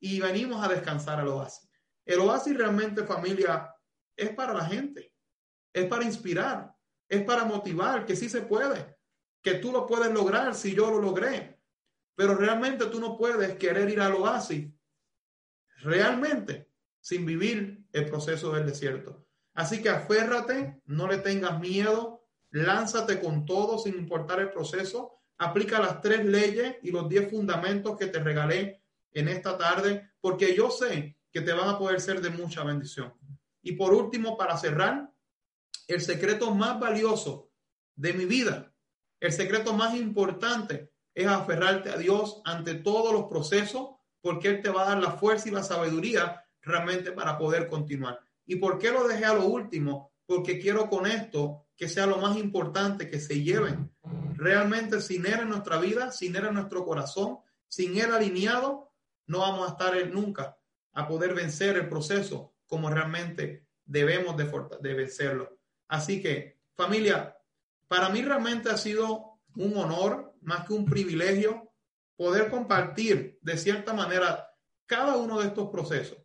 Y 0.00 0.20
venimos 0.20 0.64
a 0.64 0.68
descansar 0.68 1.20
al 1.20 1.28
oasis. 1.28 1.68
El 2.04 2.20
oasis 2.20 2.56
realmente, 2.56 3.04
familia, 3.04 3.74
es 4.16 4.30
para 4.30 4.54
la 4.54 4.64
gente, 4.64 5.12
es 5.72 5.86
para 5.86 6.04
inspirar, 6.04 6.74
es 7.08 7.22
para 7.24 7.44
motivar 7.44 8.06
que 8.06 8.16
sí 8.16 8.28
se 8.28 8.42
puede, 8.42 8.96
que 9.42 9.54
tú 9.54 9.72
lo 9.72 9.86
puedes 9.86 10.12
lograr 10.12 10.54
si 10.54 10.74
yo 10.74 10.90
lo 10.90 11.00
logré. 11.00 11.60
Pero 12.14 12.34
realmente 12.34 12.86
tú 12.86 13.00
no 13.00 13.16
puedes 13.16 13.56
querer 13.56 13.90
ir 13.90 14.00
al 14.00 14.14
oasis 14.14 14.72
realmente 15.78 16.70
sin 17.00 17.26
vivir 17.26 17.84
el 17.92 18.06
proceso 18.06 18.52
del 18.52 18.66
desierto. 18.66 19.23
Así 19.54 19.80
que 19.80 19.88
aférrate, 19.88 20.82
no 20.86 21.06
le 21.06 21.18
tengas 21.18 21.58
miedo, 21.60 22.26
lánzate 22.50 23.20
con 23.20 23.46
todo 23.46 23.78
sin 23.78 23.94
importar 23.94 24.40
el 24.40 24.50
proceso, 24.50 25.20
aplica 25.38 25.80
las 25.80 26.00
tres 26.00 26.24
leyes 26.24 26.76
y 26.82 26.90
los 26.90 27.08
diez 27.08 27.30
fundamentos 27.30 27.96
que 27.96 28.06
te 28.06 28.18
regalé 28.18 28.82
en 29.12 29.28
esta 29.28 29.56
tarde, 29.56 30.10
porque 30.20 30.54
yo 30.54 30.70
sé 30.70 31.16
que 31.30 31.40
te 31.40 31.52
van 31.52 31.68
a 31.68 31.78
poder 31.78 32.00
ser 32.00 32.20
de 32.20 32.30
mucha 32.30 32.64
bendición. 32.64 33.14
Y 33.62 33.72
por 33.72 33.94
último, 33.94 34.36
para 34.36 34.56
cerrar, 34.56 35.10
el 35.86 36.00
secreto 36.00 36.54
más 36.54 36.78
valioso 36.80 37.50
de 37.94 38.12
mi 38.12 38.24
vida, 38.24 38.72
el 39.20 39.32
secreto 39.32 39.72
más 39.72 39.94
importante 39.94 40.92
es 41.14 41.26
aferrarte 41.26 41.90
a 41.90 41.96
Dios 41.96 42.42
ante 42.44 42.74
todos 42.74 43.12
los 43.12 43.24
procesos, 43.24 43.90
porque 44.20 44.48
Él 44.48 44.62
te 44.62 44.70
va 44.70 44.82
a 44.82 44.88
dar 44.90 44.98
la 44.98 45.12
fuerza 45.12 45.48
y 45.48 45.52
la 45.52 45.62
sabiduría 45.62 46.44
realmente 46.60 47.12
para 47.12 47.38
poder 47.38 47.68
continuar. 47.68 48.23
¿Y 48.46 48.56
por 48.56 48.78
qué 48.78 48.90
lo 48.90 49.06
dejé 49.06 49.24
a 49.24 49.34
lo 49.34 49.46
último? 49.46 50.12
Porque 50.26 50.58
quiero 50.58 50.88
con 50.88 51.06
esto 51.06 51.66
que 51.76 51.88
sea 51.88 52.06
lo 52.06 52.18
más 52.18 52.36
importante 52.36 53.08
que 53.08 53.20
se 53.20 53.42
lleven. 53.42 53.92
Realmente 54.36 55.00
sin 55.00 55.26
Él 55.26 55.40
en 55.40 55.48
nuestra 55.48 55.78
vida, 55.78 56.10
sin 56.10 56.36
Él 56.36 56.46
en 56.46 56.54
nuestro 56.54 56.84
corazón, 56.84 57.38
sin 57.68 57.98
Él 57.98 58.12
alineado, 58.12 58.92
no 59.26 59.40
vamos 59.40 59.68
a 59.68 59.72
estar 59.72 60.10
nunca 60.10 60.58
a 60.92 61.08
poder 61.08 61.34
vencer 61.34 61.76
el 61.76 61.88
proceso 61.88 62.54
como 62.66 62.90
realmente 62.90 63.66
debemos 63.84 64.36
de, 64.36 64.50
de 64.80 64.94
vencerlo. 64.94 65.58
Así 65.88 66.22
que, 66.22 66.60
familia, 66.74 67.36
para 67.88 68.08
mí 68.08 68.22
realmente 68.22 68.70
ha 68.70 68.76
sido 68.76 69.40
un 69.56 69.76
honor, 69.76 70.34
más 70.42 70.66
que 70.66 70.72
un 70.72 70.84
privilegio, 70.84 71.72
poder 72.16 72.50
compartir 72.50 73.38
de 73.42 73.58
cierta 73.58 73.92
manera 73.92 74.50
cada 74.86 75.16
uno 75.16 75.40
de 75.40 75.48
estos 75.48 75.70
procesos, 75.70 76.18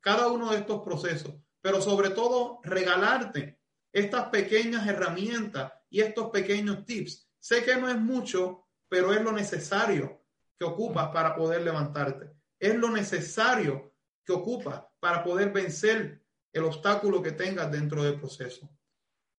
cada 0.00 0.28
uno 0.28 0.52
de 0.52 0.58
estos 0.58 0.82
procesos 0.82 1.34
pero 1.64 1.80
sobre 1.80 2.10
todo 2.10 2.60
regalarte 2.62 3.58
estas 3.90 4.28
pequeñas 4.28 4.86
herramientas 4.86 5.72
y 5.88 6.02
estos 6.02 6.28
pequeños 6.28 6.84
tips. 6.84 7.26
Sé 7.38 7.64
que 7.64 7.76
no 7.76 7.88
es 7.88 7.98
mucho, 7.98 8.66
pero 8.86 9.14
es 9.14 9.22
lo 9.22 9.32
necesario 9.32 10.26
que 10.58 10.66
ocupas 10.66 11.08
para 11.08 11.34
poder 11.34 11.62
levantarte. 11.62 12.32
Es 12.58 12.74
lo 12.74 12.90
necesario 12.90 13.94
que 14.26 14.34
ocupas 14.34 14.82
para 15.00 15.24
poder 15.24 15.52
vencer 15.52 16.22
el 16.52 16.64
obstáculo 16.64 17.22
que 17.22 17.32
tengas 17.32 17.72
dentro 17.72 18.02
del 18.04 18.20
proceso. 18.20 18.68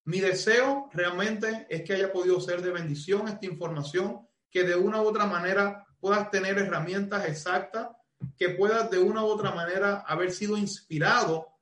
Mi 0.05 0.19
deseo 0.19 0.89
realmente 0.93 1.67
es 1.69 1.83
que 1.83 1.93
haya 1.93 2.11
podido 2.11 2.41
ser 2.41 2.63
de 2.63 2.71
bendición 2.71 3.27
esta 3.27 3.45
información, 3.45 4.27
que 4.49 4.63
de 4.63 4.75
una 4.75 4.99
u 4.99 5.05
otra 5.05 5.27
manera 5.27 5.85
puedas 5.99 6.31
tener 6.31 6.57
herramientas 6.57 7.27
exactas, 7.27 7.89
que 8.35 8.49
puedas 8.49 8.89
de 8.89 8.97
una 8.97 9.23
u 9.23 9.27
otra 9.27 9.51
manera 9.51 9.99
haber 10.07 10.31
sido 10.31 10.57
inspirado 10.57 11.54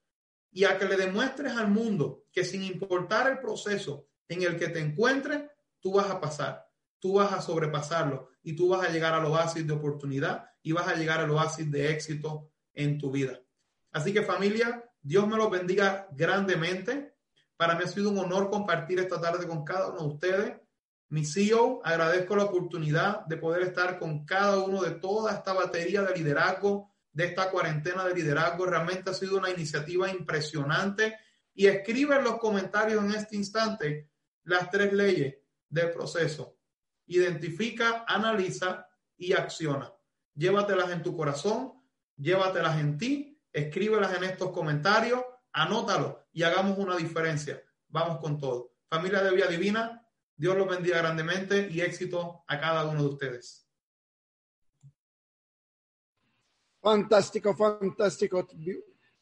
y 0.53 0.65
a 0.65 0.77
que 0.77 0.85
le 0.85 0.95
demuestres 0.95 1.53
al 1.53 1.69
mundo 1.69 2.23
que 2.31 2.45
sin 2.45 2.63
importar 2.63 3.29
el 3.29 3.39
proceso, 3.39 4.07
en 4.27 4.43
el 4.43 4.57
que 4.57 4.69
te 4.69 4.79
encuentres, 4.79 5.43
tú 5.79 5.93
vas 5.93 6.09
a 6.09 6.21
pasar, 6.21 6.65
tú 6.99 7.15
vas 7.15 7.33
a 7.33 7.41
sobrepasarlo 7.41 8.29
y 8.43 8.55
tú 8.55 8.69
vas 8.69 8.87
a 8.87 8.91
llegar 8.91 9.13
al 9.13 9.25
oasis 9.25 9.65
de 9.65 9.73
oportunidad 9.73 10.45
y 10.61 10.71
vas 10.71 10.87
a 10.87 10.95
llegar 10.95 11.19
al 11.19 11.31
oasis 11.31 11.69
de 11.69 11.91
éxito 11.91 12.51
en 12.73 12.97
tu 12.97 13.11
vida. 13.11 13.39
Así 13.91 14.13
que 14.13 14.21
familia, 14.21 14.83
Dios 15.01 15.27
me 15.27 15.37
los 15.37 15.51
bendiga 15.51 16.07
grandemente. 16.11 17.15
Para 17.57 17.75
mí 17.75 17.83
ha 17.83 17.87
sido 17.87 18.09
un 18.09 18.17
honor 18.19 18.49
compartir 18.49 18.99
esta 18.99 19.19
tarde 19.19 19.47
con 19.47 19.63
cada 19.63 19.89
uno 19.89 20.01
de 20.01 20.07
ustedes. 20.07 20.53
Mi 21.09 21.25
CEO, 21.25 21.81
agradezco 21.83 22.35
la 22.35 22.45
oportunidad 22.45 23.25
de 23.25 23.37
poder 23.37 23.63
estar 23.63 23.99
con 23.99 24.25
cada 24.25 24.63
uno 24.63 24.81
de 24.81 24.91
toda 24.91 25.33
esta 25.33 25.53
batería 25.53 26.01
de 26.01 26.15
liderazgo, 26.15 26.92
de 27.13 27.25
esta 27.25 27.49
cuarentena 27.49 28.03
de 28.05 28.15
liderazgo. 28.15 28.65
Realmente 28.65 29.11
ha 29.11 29.13
sido 29.13 29.37
una 29.37 29.49
iniciativa 29.49 30.09
impresionante. 30.09 31.17
Y 31.53 31.67
escribe 31.67 32.15
en 32.15 32.23
los 32.23 32.37
comentarios 32.37 33.03
en 33.03 33.13
este 33.13 33.35
instante 33.35 34.09
las 34.43 34.69
tres 34.69 34.91
leyes 34.91 35.35
del 35.69 35.91
proceso. 35.91 36.57
Identifica, 37.05 38.03
analiza 38.07 38.87
y 39.15 39.33
acciona. 39.33 39.93
Llévatelas 40.33 40.89
en 40.89 41.03
tu 41.03 41.15
corazón, 41.15 41.73
llévatelas 42.17 42.79
en 42.79 42.97
ti, 42.97 43.39
escríbelas 43.51 44.15
en 44.17 44.23
estos 44.23 44.51
comentarios, 44.51 45.21
anótalo 45.51 46.27
y 46.31 46.43
hagamos 46.43 46.79
una 46.79 46.97
diferencia. 46.97 47.61
Vamos 47.87 48.19
con 48.19 48.39
todo. 48.39 48.73
Familia 48.89 49.21
de 49.21 49.35
Vía 49.35 49.47
Divina, 49.47 50.07
Dios 50.35 50.57
los 50.57 50.67
bendiga 50.67 50.97
grandemente 50.97 51.67
y 51.69 51.81
éxito 51.81 52.43
a 52.47 52.59
cada 52.59 52.85
uno 52.85 53.03
de 53.03 53.09
ustedes. 53.09 53.62
Fantástico, 56.83 57.55
fantástico. 57.55 58.45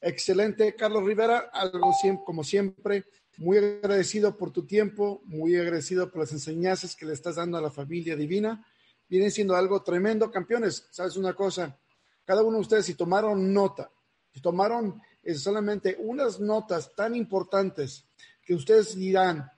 Excelente, 0.02 0.76
Carlos 0.76 1.06
Rivera. 1.06 1.52
Algo 1.54 1.92
como 2.26 2.44
siempre, 2.44 3.06
muy 3.38 3.60
agradecido 3.60 4.36
por 4.36 4.52
tu 4.52 4.66
tiempo, 4.66 5.22
muy 5.26 5.56
agradecido 5.56 6.10
por 6.10 6.22
las 6.22 6.32
enseñanzas 6.32 6.96
que 6.96 7.06
le 7.06 7.14
estás 7.14 7.36
dando 7.36 7.60
a 7.60 7.62
la 7.62 7.70
familia 7.70 8.16
divina. 8.16 8.66
Viene 9.08 9.30
siendo 9.30 9.56
algo 9.56 9.84
tremendo, 9.84 10.32
campeones. 10.32 10.88
¿Sabes 10.90 11.18
una 11.18 11.36
cosa? 11.36 11.78
Cada 12.26 12.42
uno 12.42 12.58
de 12.58 12.62
ustedes, 12.62 12.88
si 12.88 12.96
tomaron 12.96 13.54
nota, 13.54 13.92
si 14.34 14.42
tomaron 14.42 15.00
eh, 15.22 15.36
solamente 15.36 15.96
unas 16.00 16.40
notas 16.40 16.96
tan 16.96 17.14
importantes 17.14 18.06
que 18.44 18.56
ustedes 18.56 18.96
dirán, 18.96 19.52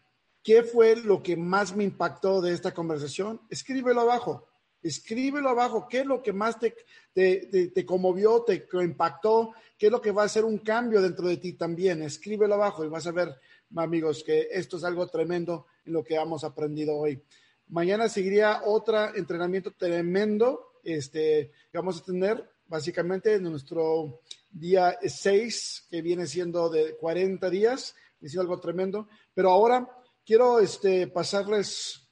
¿Qué 0.43 0.63
fue 0.63 0.97
lo 0.97 1.23
que 1.23 1.37
más 1.37 1.73
me 1.73 1.85
impactó 1.85 2.41
de 2.41 2.51
esta 2.51 2.73
conversación? 2.73 3.39
Escríbelo 3.49 4.01
abajo. 4.01 4.45
Escríbelo 4.84 5.49
abajo. 5.49 5.88
¿Qué 5.89 6.01
es 6.01 6.05
lo 6.05 6.21
que 6.21 6.34
más 6.34 6.57
te, 6.59 6.75
te, 7.13 7.86
conmovió, 7.86 8.43
te 8.43 8.67
impactó? 8.84 9.53
¿Qué 9.77 9.86
es 9.86 9.91
lo 9.91 10.01
que 10.01 10.11
va 10.11 10.23
a 10.23 10.25
hacer 10.25 10.43
un 10.43 10.59
cambio 10.59 11.01
dentro 11.01 11.27
de 11.27 11.38
ti 11.38 11.53
también? 11.53 12.03
Escríbelo 12.03 12.55
abajo 12.55 12.84
y 12.84 12.89
vas 12.89 13.07
a 13.07 13.11
ver, 13.11 13.34
amigos, 13.75 14.23
que 14.23 14.49
esto 14.51 14.77
es 14.77 14.84
algo 14.84 15.07
tremendo 15.07 15.67
en 15.86 15.93
lo 15.93 16.03
que 16.03 16.15
hemos 16.15 16.43
aprendido 16.43 16.97
hoy. 16.97 17.23
Mañana 17.69 18.09
seguiría 18.09 18.61
otro 18.65 19.15
entrenamiento 19.15 19.71
tremendo 19.71 20.73
este, 20.84 21.51
que 21.71 21.77
vamos 21.77 22.01
a 22.01 22.05
tener 22.05 22.49
básicamente 22.67 23.36
en 23.36 23.43
nuestro 23.43 24.21
día 24.49 24.97
6, 25.01 25.88
que 25.89 26.01
viene 26.01 26.27
siendo 26.27 26.69
de 26.69 26.95
40 26.97 27.49
días. 27.49 27.95
Es 28.21 28.38
algo 28.38 28.59
tremendo. 28.59 29.07
Pero 29.34 29.49
ahora 29.51 29.89
quiero 30.25 30.59
este, 30.59 31.07
pasarles 31.07 32.02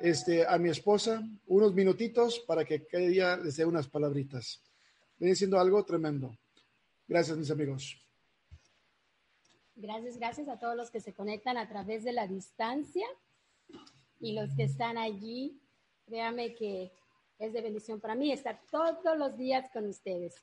este, 0.00 0.46
a 0.46 0.58
mi 0.58 0.68
esposa 0.68 1.22
unos 1.46 1.74
minutitos 1.74 2.40
para 2.40 2.64
que 2.64 2.86
cada 2.86 3.06
día 3.06 3.36
les 3.36 3.56
dé 3.56 3.64
unas 3.64 3.88
palabritas. 3.88 4.62
Viene 5.18 5.34
siendo 5.34 5.58
algo 5.58 5.84
tremendo. 5.84 6.36
Gracias, 7.08 7.36
mis 7.36 7.50
amigos. 7.50 8.02
Gracias, 9.74 10.16
gracias 10.16 10.48
a 10.48 10.58
todos 10.58 10.76
los 10.76 10.90
que 10.90 11.00
se 11.00 11.12
conectan 11.12 11.56
a 11.56 11.68
través 11.68 12.04
de 12.04 12.12
la 12.12 12.26
distancia 12.26 13.06
y 14.20 14.32
los 14.32 14.54
que 14.54 14.64
están 14.64 14.98
allí. 14.98 15.60
Créame 16.06 16.54
que 16.54 16.92
es 17.38 17.52
de 17.52 17.60
bendición 17.60 18.00
para 18.00 18.14
mí 18.14 18.32
estar 18.32 18.60
todos 18.70 19.18
los 19.18 19.36
días 19.36 19.70
con 19.72 19.86
ustedes. 19.86 20.34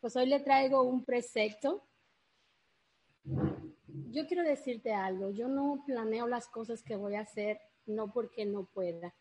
Pues 0.00 0.16
hoy 0.16 0.26
le 0.26 0.40
traigo 0.40 0.82
un 0.82 1.04
precepto 1.04 1.86
yo 4.12 4.26
quiero 4.26 4.42
decirte 4.42 4.92
algo, 4.92 5.30
yo 5.30 5.48
no 5.48 5.82
planeo 5.86 6.26
las 6.26 6.48
cosas 6.48 6.82
que 6.82 6.96
voy 6.96 7.14
a 7.14 7.20
hacer 7.20 7.60
no 7.86 8.12
porque 8.12 8.44
no 8.44 8.64
pueda, 8.64 9.14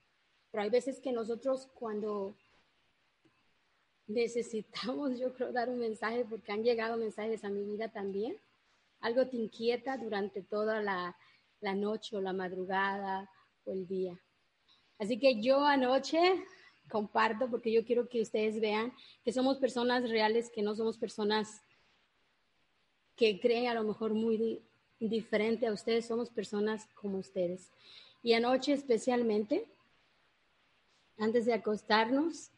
pero 0.51 0.63
hay 0.63 0.69
veces 0.69 0.99
que 0.99 1.11
nosotros 1.11 1.67
cuando 1.73 2.35
necesitamos, 4.07 5.17
yo 5.19 5.33
creo, 5.33 5.51
dar 5.51 5.69
un 5.69 5.79
mensaje, 5.79 6.25
porque 6.29 6.51
han 6.51 6.63
llegado 6.63 6.97
mensajes 6.97 7.43
a 7.43 7.49
mi 7.49 7.63
vida 7.63 7.89
también, 7.89 8.37
algo 8.99 9.27
te 9.27 9.37
inquieta 9.37 9.97
durante 9.97 10.41
toda 10.41 10.81
la, 10.81 11.15
la 11.61 11.73
noche 11.73 12.15
o 12.15 12.21
la 12.21 12.33
madrugada 12.33 13.29
o 13.65 13.71
el 13.71 13.87
día. 13.87 14.19
Así 14.99 15.17
que 15.17 15.41
yo 15.41 15.65
anoche 15.65 16.43
comparto 16.89 17.49
porque 17.49 17.71
yo 17.71 17.85
quiero 17.85 18.07
que 18.07 18.21
ustedes 18.21 18.59
vean 18.59 18.93
que 19.23 19.31
somos 19.31 19.57
personas 19.57 20.09
reales, 20.09 20.51
que 20.51 20.61
no 20.61 20.75
somos 20.75 20.97
personas 20.97 21.61
que 23.15 23.39
creen 23.39 23.67
a 23.67 23.73
lo 23.73 23.83
mejor 23.83 24.13
muy 24.13 24.61
diferente 24.99 25.65
a 25.65 25.73
ustedes, 25.73 26.05
somos 26.05 26.29
personas 26.29 26.87
como 26.93 27.17
ustedes. 27.17 27.71
Y 28.23 28.33
anoche 28.33 28.73
especialmente, 28.73 29.65
antes 31.17 31.45
de 31.45 31.53
acostarnos, 31.53 32.51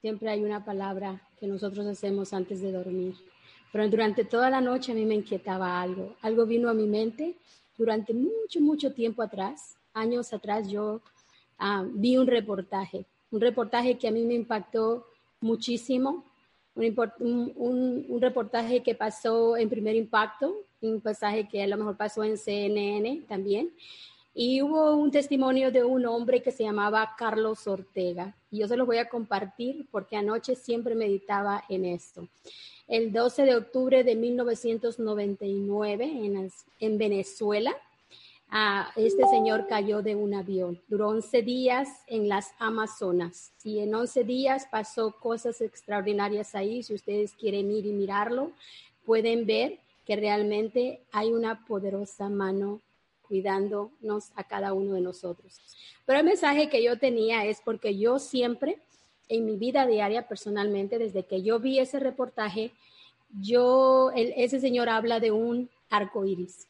siempre 0.00 0.30
hay 0.30 0.42
una 0.42 0.64
palabra 0.64 1.28
que 1.38 1.46
nosotros 1.46 1.86
hacemos 1.86 2.32
antes 2.32 2.60
de 2.60 2.72
dormir. 2.72 3.14
Pero 3.72 3.88
durante 3.88 4.24
toda 4.24 4.50
la 4.50 4.60
noche 4.60 4.92
a 4.92 4.94
mí 4.94 5.04
me 5.04 5.14
inquietaba 5.14 5.80
algo. 5.80 6.16
Algo 6.22 6.46
vino 6.46 6.68
a 6.68 6.74
mi 6.74 6.86
mente 6.86 7.36
durante 7.76 8.12
mucho, 8.12 8.60
mucho 8.60 8.92
tiempo 8.92 9.22
atrás. 9.22 9.76
Años 9.94 10.32
atrás 10.32 10.68
yo 10.68 11.00
ah, 11.58 11.84
vi 11.86 12.16
un 12.16 12.26
reportaje, 12.26 13.06
un 13.30 13.40
reportaje 13.40 13.98
que 13.98 14.08
a 14.08 14.10
mí 14.10 14.24
me 14.24 14.34
impactó 14.34 15.06
muchísimo 15.40 16.24
un, 16.74 17.52
un, 18.08 18.20
reportaje 18.20 18.82
que 18.82 18.94
pasó 18.94 19.56
en 19.56 19.68
primer 19.68 19.94
impacto, 19.94 20.64
un 20.80 21.00
pasaje 21.00 21.48
que 21.48 21.62
a 21.62 21.66
lo 21.66 21.76
mejor 21.76 21.96
pasó 21.96 22.24
en 22.24 22.38
CNN 22.38 23.22
también. 23.28 23.70
Y 24.34 24.62
hubo 24.62 24.94
un 24.96 25.10
testimonio 25.10 25.70
de 25.70 25.84
un 25.84 26.06
hombre 26.06 26.42
que 26.42 26.52
se 26.52 26.64
llamaba 26.64 27.14
Carlos 27.18 27.66
Ortega. 27.66 28.34
Y 28.50 28.60
yo 28.60 28.68
se 28.68 28.76
los 28.76 28.86
voy 28.86 28.98
a 28.98 29.08
compartir 29.08 29.86
porque 29.90 30.16
anoche 30.16 30.54
siempre 30.54 30.94
meditaba 30.94 31.64
en 31.68 31.84
esto. 31.84 32.28
El 32.88 33.12
12 33.12 33.44
de 33.44 33.56
octubre 33.56 34.04
de 34.04 34.16
1999 34.16 36.04
en, 36.04 36.50
en 36.80 36.98
Venezuela, 36.98 37.76
este 38.96 39.26
señor 39.28 39.66
cayó 39.66 40.02
de 40.02 40.14
un 40.14 40.34
avión. 40.34 40.80
Duró 40.88 41.08
11 41.08 41.42
días 41.42 41.88
en 42.06 42.28
las 42.28 42.52
Amazonas 42.58 43.52
y 43.64 43.78
en 43.78 43.94
11 43.94 44.24
días 44.24 44.66
pasó 44.70 45.12
cosas 45.12 45.60
extraordinarias 45.62 46.54
ahí. 46.54 46.82
Si 46.82 46.92
ustedes 46.94 47.32
quieren 47.32 47.70
ir 47.70 47.86
y 47.86 47.92
mirarlo, 47.92 48.52
pueden 49.06 49.46
ver 49.46 49.78
que 50.04 50.16
realmente 50.16 51.00
hay 51.12 51.32
una 51.32 51.64
poderosa 51.64 52.28
mano 52.28 52.80
cuidándonos 53.32 54.30
a 54.36 54.44
cada 54.44 54.74
uno 54.74 54.92
de 54.92 55.00
nosotros. 55.00 55.58
Pero 56.04 56.18
el 56.18 56.26
mensaje 56.26 56.68
que 56.68 56.84
yo 56.84 56.98
tenía 56.98 57.46
es 57.46 57.62
porque 57.64 57.96
yo 57.96 58.18
siempre 58.18 58.76
en 59.30 59.46
mi 59.46 59.56
vida 59.56 59.86
diaria 59.86 60.28
personalmente, 60.28 60.98
desde 60.98 61.24
que 61.24 61.40
yo 61.40 61.58
vi 61.60 61.78
ese 61.78 61.98
reportaje, 61.98 62.72
yo, 63.40 64.10
ese 64.14 64.60
señor 64.60 64.90
habla 64.90 65.18
de 65.18 65.30
un 65.30 65.70
arco 65.88 66.26
iris 66.26 66.68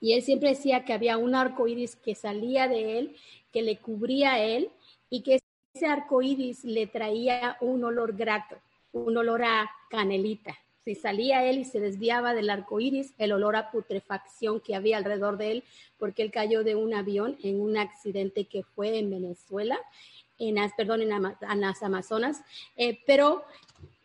y 0.00 0.14
él 0.14 0.22
siempre 0.22 0.48
decía 0.48 0.84
que 0.84 0.92
había 0.92 1.18
un 1.18 1.36
arco 1.36 1.68
iris 1.68 1.94
que 1.94 2.16
salía 2.16 2.66
de 2.66 2.98
él, 2.98 3.16
que 3.52 3.62
le 3.62 3.78
cubría 3.78 4.32
a 4.32 4.40
él 4.40 4.70
y 5.08 5.22
que 5.22 5.38
ese 5.74 5.86
arco 5.86 6.22
iris 6.22 6.64
le 6.64 6.88
traía 6.88 7.56
un 7.60 7.84
olor 7.84 8.16
grato, 8.16 8.56
un 8.92 9.16
olor 9.16 9.44
a 9.44 9.70
canelita. 9.90 10.58
Salía 10.94 11.44
él 11.44 11.58
y 11.58 11.64
se 11.64 11.80
desviaba 11.80 12.34
del 12.34 12.50
arco 12.50 12.80
iris, 12.80 13.12
el 13.18 13.32
olor 13.32 13.56
a 13.56 13.70
putrefacción 13.70 14.60
que 14.60 14.74
había 14.74 14.96
alrededor 14.96 15.36
de 15.36 15.52
él, 15.52 15.64
porque 15.98 16.22
él 16.22 16.30
cayó 16.30 16.64
de 16.64 16.76
un 16.76 16.94
avión 16.94 17.36
en 17.42 17.60
un 17.60 17.76
accidente 17.76 18.46
que 18.46 18.62
fue 18.62 18.98
en 18.98 19.10
Venezuela, 19.10 19.78
en, 20.38 20.56
perdón, 20.76 21.02
en, 21.02 21.60
las 21.60 21.82
Amazonas, 21.82 22.42
eh, 22.76 22.98
pero 23.06 23.44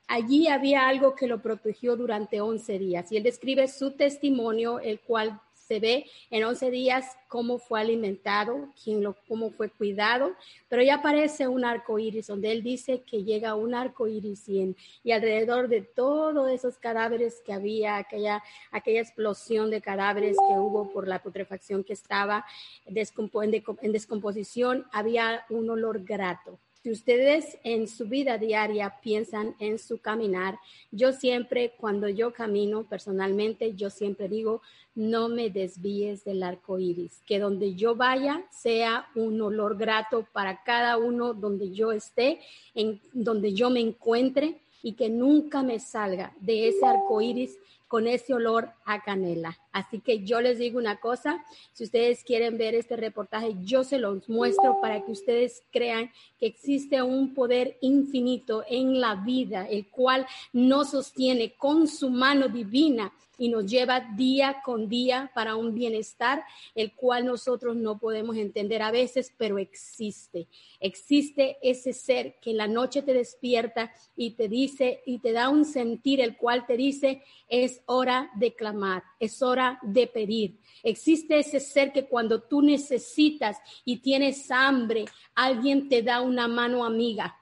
allí 0.08 0.48
había 0.48 0.88
algo 0.88 1.16
que 1.16 1.28
lo 1.28 1.42
protegió 1.42 1.96
durante 1.96 2.42
11 2.42 2.80
días. 2.80 3.12
Y 3.12 3.18
él 3.18 3.24
describe 3.24 3.68
su 3.68 3.92
testimonio, 3.92 4.80
el 4.80 5.00
cual 5.00 5.40
se 5.68 5.80
ve 5.80 6.06
en 6.30 6.44
11 6.44 6.70
días 6.70 7.18
cómo 7.28 7.58
fue 7.58 7.80
alimentado, 7.80 8.70
quién 8.82 9.04
lo, 9.04 9.16
cómo 9.28 9.50
fue 9.52 9.70
cuidado, 9.70 10.34
pero 10.70 10.84
ya 10.84 10.96
aparece 10.96 11.48
un 11.48 11.66
arco 11.66 11.98
iris 11.98 12.28
donde 12.28 12.52
él 12.52 12.64
dice 12.64 13.02
que 13.02 13.24
llega 13.24 13.56
un 13.56 13.74
arco 13.74 14.08
iris 14.08 14.48
y, 14.48 14.76
y 15.04 15.12
alrededor 15.12 15.68
de 15.68 15.82
todos 15.82 16.50
esos 16.52 16.78
cadáveres 16.78 17.42
que 17.46 17.54
había, 17.54 17.98
aquella, 17.98 18.44
aquella 18.72 19.02
explosión 19.02 19.72
de 19.72 19.82
cadáveres 19.82 20.38
que 20.38 20.60
hubo 20.60 20.92
por 20.92 21.08
la 21.08 21.22
putrefacción 21.22 21.84
que 21.84 21.94
estaba 21.94 22.46
en 22.86 23.92
descomposición, 23.92 24.86
había 24.92 25.46
un 25.50 25.70
olor 25.70 26.04
grato. 26.04 26.60
Si 26.86 26.92
ustedes 26.92 27.58
en 27.64 27.88
su 27.88 28.06
vida 28.08 28.38
diaria 28.38 29.00
piensan 29.02 29.56
en 29.58 29.80
su 29.80 29.98
caminar, 29.98 30.60
yo 30.92 31.14
siempre, 31.14 31.74
cuando 31.80 32.08
yo 32.10 32.32
camino 32.32 32.84
personalmente, 32.84 33.74
yo 33.74 33.90
siempre 33.90 34.30
digo, 34.30 34.62
no 34.94 35.28
me 35.28 35.50
desvíes 35.50 36.24
del 36.24 36.44
arco 36.44 36.78
iris, 36.78 37.24
que 37.26 37.40
donde 37.40 37.74
yo 37.74 37.96
vaya 37.96 38.46
sea 38.52 39.08
un 39.16 39.42
olor 39.42 39.78
grato 39.78 40.28
para 40.32 40.62
cada 40.62 40.98
uno 40.98 41.34
donde 41.34 41.72
yo 41.72 41.92
esté, 41.92 42.40
en 42.76 43.02
donde 43.14 43.54
yo 43.54 43.72
me 43.72 43.80
encuentre 43.80 44.60
y 44.84 44.94
que 44.94 45.10
nunca 45.10 45.64
me 45.64 45.80
salga 45.80 46.36
de 46.40 46.68
ese 46.68 46.86
arco 46.86 47.20
iris 47.20 47.58
con 47.88 48.08
ese 48.08 48.34
olor 48.34 48.72
a 48.86 49.04
canela. 49.04 49.58
Así 49.72 50.00
que 50.00 50.24
yo 50.24 50.42
les 50.42 50.58
digo 50.58 50.80
una 50.80 51.00
cosa, 51.00 51.44
si 51.74 51.84
ustedes 51.84 52.24
quieren 52.24 52.58
ver 52.58 52.76
este 52.76 52.96
reportaje, 52.96 53.56
yo 53.62 53.84
se 53.84 54.00
los 54.00 54.28
muestro 54.30 54.80
para 54.82 55.04
que 55.04 55.12
ustedes 55.12 55.64
crean 55.72 56.12
que 56.40 56.48
existe 56.48 57.02
un 57.02 57.34
poder 57.34 57.78
infinito 57.82 58.64
en 58.70 59.00
la 59.00 59.16
vida, 59.16 59.68
el 59.70 59.90
cual 59.90 60.26
nos 60.54 60.92
sostiene 60.92 61.54
con 61.54 61.88
su 61.88 62.10
mano 62.10 62.48
divina 62.48 63.12
y 63.38 63.50
nos 63.50 63.66
lleva 63.66 64.00
día 64.16 64.62
con 64.64 64.88
día 64.88 65.32
para 65.34 65.56
un 65.56 65.74
bienestar, 65.74 66.44
el 66.74 66.94
cual 66.94 67.26
nosotros 67.26 67.76
no 67.76 67.98
podemos 67.98 68.38
entender 68.38 68.82
a 68.82 68.92
veces, 68.92 69.34
pero 69.38 69.58
existe. 69.58 70.48
Existe 70.80 71.58
ese 71.62 71.94
ser 71.94 72.36
que 72.42 72.52
en 72.52 72.58
la 72.58 72.68
noche 72.68 73.02
te 73.02 73.14
despierta 73.14 73.92
y 74.16 74.32
te 74.32 74.48
dice 74.48 75.02
y 75.06 75.20
te 75.20 75.32
da 75.32 75.50
un 75.50 75.66
sentir, 75.66 76.22
el 76.22 76.38
cual 76.38 76.66
te 76.66 76.78
dice, 76.78 77.24
es 77.48 77.75
hora 77.86 78.32
de 78.36 78.54
clamar, 78.54 79.04
es 79.20 79.42
hora 79.42 79.80
de 79.82 80.08
pedir. 80.08 80.60
Existe 80.84 81.40
ese 81.40 81.60
ser 81.60 81.92
que 81.92 82.06
cuando 82.06 82.42
tú 82.42 82.62
necesitas 82.62 83.58
y 83.84 83.98
tienes 83.98 84.50
hambre, 84.52 85.06
alguien 85.34 85.90
te 85.90 86.02
da 86.02 86.22
una 86.22 86.48
mano 86.48 86.86
amiga 86.86 87.36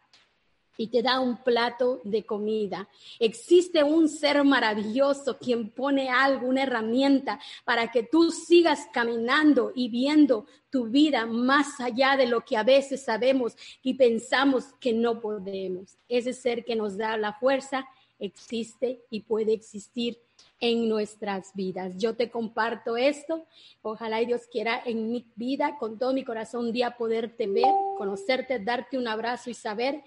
y 0.77 0.87
te 0.87 1.01
da 1.01 1.19
un 1.19 1.43
plato 1.43 2.01
de 2.03 2.25
comida. 2.25 2.89
Existe 3.19 3.83
un 3.83 4.09
ser 4.09 4.43
maravilloso 4.43 5.37
quien 5.37 5.69
pone 5.69 6.09
algo, 6.09 6.47
una 6.47 6.63
herramienta 6.63 7.39
para 7.63 7.91
que 7.91 8.03
tú 8.03 8.31
sigas 8.31 8.87
caminando 8.91 9.71
y 9.75 9.89
viendo 9.89 10.45
tu 10.69 10.85
vida 10.85 11.25
más 11.25 11.79
allá 11.79 12.17
de 12.17 12.27
lo 12.27 12.41
que 12.41 12.57
a 12.57 12.63
veces 12.63 13.03
sabemos 13.03 13.55
y 13.83 13.93
pensamos 13.93 14.73
que 14.79 14.93
no 14.93 15.19
podemos. 15.19 15.97
Ese 16.07 16.33
ser 16.33 16.65
que 16.65 16.75
nos 16.75 16.97
da 16.97 17.17
la 17.17 17.33
fuerza 17.33 17.85
existe 18.25 19.01
y 19.09 19.21
puede 19.21 19.53
existir 19.53 20.17
en 20.59 20.87
nuestras 20.87 21.53
vidas. 21.53 21.93
Yo 21.97 22.15
te 22.15 22.29
comparto 22.29 22.95
esto. 22.95 23.45
Ojalá 23.81 24.21
y 24.21 24.25
Dios 24.25 24.43
quiera 24.51 24.81
en 24.85 25.11
mi 25.11 25.31
vida, 25.35 25.77
con 25.77 25.99
todo 25.99 26.13
mi 26.13 26.23
corazón, 26.23 26.67
un 26.67 26.71
día 26.71 26.95
poderte 26.97 27.47
ver, 27.47 27.73
conocerte, 27.97 28.59
darte 28.59 28.97
un 28.97 29.07
abrazo 29.07 29.49
y 29.49 29.53
saber 29.53 30.03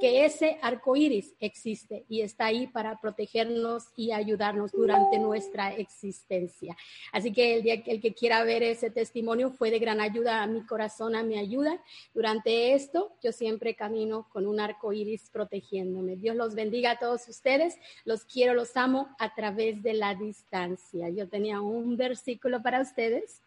que 0.00 0.24
ese 0.24 0.58
arco 0.62 0.96
iris 0.96 1.34
existe 1.40 2.04
y 2.08 2.20
está 2.20 2.46
ahí 2.46 2.66
para 2.66 3.00
protegernos 3.00 3.84
y 3.96 4.12
ayudarnos 4.12 4.72
durante 4.72 5.18
nuestra 5.18 5.74
existencia. 5.74 6.76
Así 7.12 7.32
que 7.32 7.56
el 7.56 7.62
día 7.62 7.82
el 7.86 8.00
que 8.00 8.14
quiera 8.14 8.44
ver 8.44 8.62
ese 8.62 8.90
testimonio 8.90 9.50
fue 9.50 9.70
de 9.70 9.78
gran 9.78 10.00
ayuda 10.00 10.42
a 10.42 10.46
mi 10.46 10.64
corazón, 10.66 11.14
a 11.14 11.22
mi 11.22 11.38
ayuda. 11.38 11.82
Durante 12.12 12.74
esto, 12.74 13.12
yo 13.22 13.32
siempre 13.32 13.74
camino 13.74 14.28
con 14.30 14.46
un 14.46 14.60
arco 14.60 14.92
iris 14.92 15.30
protegiéndome. 15.30 16.16
Dios 16.16 16.36
los 16.36 16.54
bendiga 16.54 16.92
a 16.92 16.98
todos 16.98 17.28
ustedes. 17.28 17.76
Los 18.04 18.24
quiero, 18.24 18.54
los 18.54 18.76
amo 18.76 19.08
a 19.18 19.34
través 19.34 19.82
de 19.82 19.94
la 19.94 20.14
distancia. 20.14 21.08
Yo 21.10 21.28
tenía 21.28 21.60
un 21.60 21.96
versículo 21.96 22.62
para 22.62 22.80
ustedes 22.80 23.42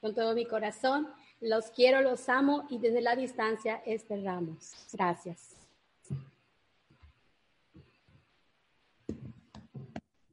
con 0.00 0.14
todo 0.14 0.34
mi 0.34 0.46
corazón. 0.46 1.08
Los 1.40 1.66
quiero, 1.66 2.02
los 2.02 2.28
amo 2.28 2.66
y 2.70 2.78
desde 2.78 3.00
la 3.00 3.14
distancia 3.14 3.82
esperamos. 3.86 4.72
Gracias. 4.92 5.54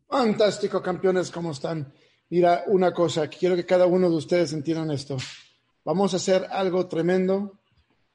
Fantástico, 0.08 0.82
campeones, 0.82 1.30
¿cómo 1.30 1.52
están? 1.52 1.94
Mira, 2.30 2.64
una 2.68 2.94
cosa, 2.94 3.28
quiero 3.28 3.56
que 3.56 3.66
cada 3.66 3.86
uno 3.86 4.10
de 4.10 4.16
ustedes 4.16 4.54
entiendan 4.54 4.92
esto. 4.92 5.18
Vamos 5.84 6.14
a 6.14 6.18
hacer 6.18 6.48
algo 6.50 6.88
tremendo, 6.88 7.60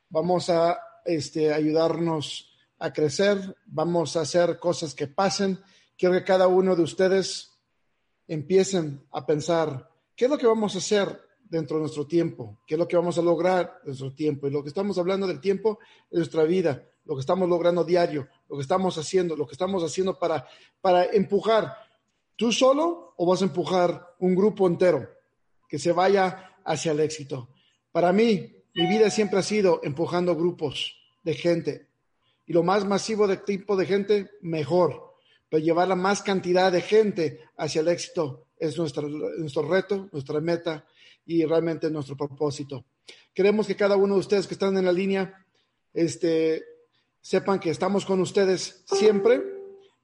vamos 0.09 0.51
a 0.51 0.81
este, 1.05 1.53
ayudarnos 1.53 2.57
a 2.79 2.93
crecer, 2.93 3.57
vamos 3.67 4.17
a 4.17 4.23
hacer 4.23 4.59
cosas 4.59 4.95
que 4.95 5.07
pasen. 5.07 5.61
Quiero 5.97 6.15
que 6.15 6.25
cada 6.25 6.49
uno 6.49 6.75
de 6.75 6.83
ustedes 6.83 7.53
empiecen 8.27 9.07
a 9.13 9.27
pensar, 9.27 9.91
¿qué 10.17 10.25
es 10.25 10.31
lo 10.31 10.39
que 10.39 10.47
vamos 10.47 10.75
a 10.75 10.79
hacer 10.79 11.30
dentro 11.51 11.77
de 11.77 11.81
nuestro 11.81 12.07
tiempo, 12.07 12.59
qué 12.65 12.77
es 12.77 12.79
lo 12.79 12.87
que 12.87 12.97
vamos 12.97 13.19
a 13.19 13.23
lograr 13.23 13.81
en 13.83 13.89
nuestro 13.89 14.15
tiempo. 14.15 14.47
Y 14.47 14.53
lo 14.53 14.63
que 14.63 14.69
estamos 14.69 14.97
hablando 14.99 15.27
del 15.27 15.41
tiempo 15.41 15.81
es 16.11 16.19
nuestra 16.19 16.45
vida, 16.45 16.87
lo 17.05 17.17
que 17.17 17.21
estamos 17.21 17.49
logrando 17.49 17.85
diario, 17.85 18.29
lo 18.49 18.57
que 18.57 18.63
estamos 18.63 18.97
haciendo, 18.97 19.37
lo 19.37 19.47
que 19.47 19.55
estamos 19.55 19.83
haciendo 19.83 20.17
para, 20.17 20.47
para 20.81 21.07
empujar. 21.07 21.75
¿Tú 22.37 22.53
solo 22.53 23.15
o 23.17 23.27
vas 23.27 23.43
a 23.43 23.47
empujar 23.47 24.15
un 24.21 24.35
grupo 24.37 24.67
entero 24.69 25.09
que 25.69 25.79
se 25.79 25.91
vaya 25.91 26.55
hacia 26.65 26.93
el 26.93 27.01
éxito? 27.01 27.49
Para 27.91 28.13
mí, 28.13 28.57
mi 28.75 28.87
vida 28.87 29.11
siempre 29.11 29.41
ha 29.41 29.43
sido 29.43 29.81
empujando 29.83 30.37
grupos 30.37 30.97
de 31.25 31.35
gente. 31.35 31.89
Y 32.47 32.53
lo 32.53 32.63
más 32.63 32.85
masivo 32.85 33.27
de 33.27 33.39
tipo 33.39 33.77
de 33.77 33.87
gente, 33.87 34.31
mejor. 34.41 35.17
Pero 35.49 35.65
llevar 35.65 35.89
la 35.89 35.97
más 35.97 36.23
cantidad 36.23 36.71
de 36.71 36.81
gente 36.81 37.41
hacia 37.57 37.81
el 37.81 37.89
éxito 37.89 38.47
es 38.57 38.79
nuestro, 38.79 39.09
nuestro 39.09 39.63
reto, 39.63 40.09
nuestra 40.13 40.41
meta 40.41 40.87
y 41.31 41.45
realmente 41.45 41.89
nuestro 41.93 42.17
propósito. 42.17 42.85
Queremos 43.33 43.69
que 43.69 43.77
cada 43.77 43.97
uno 43.97 44.15
de 44.15 44.21
ustedes 44.21 44.49
que 44.49 44.55
están 44.55 44.77
en 44.77 44.85
la 44.85 44.93
línea 44.93 45.47
este, 45.95 46.65
sepan 47.21 47.61
que 47.61 47.71
estamos 47.71 48.05
con 48.05 48.21
ustedes 48.21 48.83
siempre. 48.85 49.41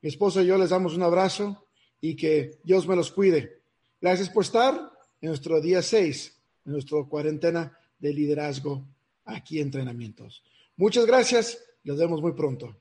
Mi 0.02 0.08
esposa 0.08 0.40
y 0.40 0.46
yo 0.46 0.56
les 0.56 0.70
damos 0.70 0.94
un 0.94 1.02
abrazo 1.02 1.66
y 2.00 2.14
que 2.14 2.60
Dios 2.62 2.86
me 2.86 2.94
los 2.94 3.10
cuide. 3.10 3.60
Gracias 4.00 4.30
por 4.30 4.44
estar 4.44 4.92
en 5.20 5.28
nuestro 5.30 5.60
día 5.60 5.82
6, 5.82 6.42
en 6.66 6.72
nuestra 6.72 7.02
cuarentena 7.02 7.76
de 7.98 8.12
liderazgo 8.12 8.86
aquí 9.24 9.58
en 9.58 9.66
entrenamientos. 9.66 10.44
Muchas 10.76 11.06
gracias. 11.06 11.58
Nos 11.82 11.98
vemos 11.98 12.22
muy 12.22 12.34
pronto. 12.34 12.76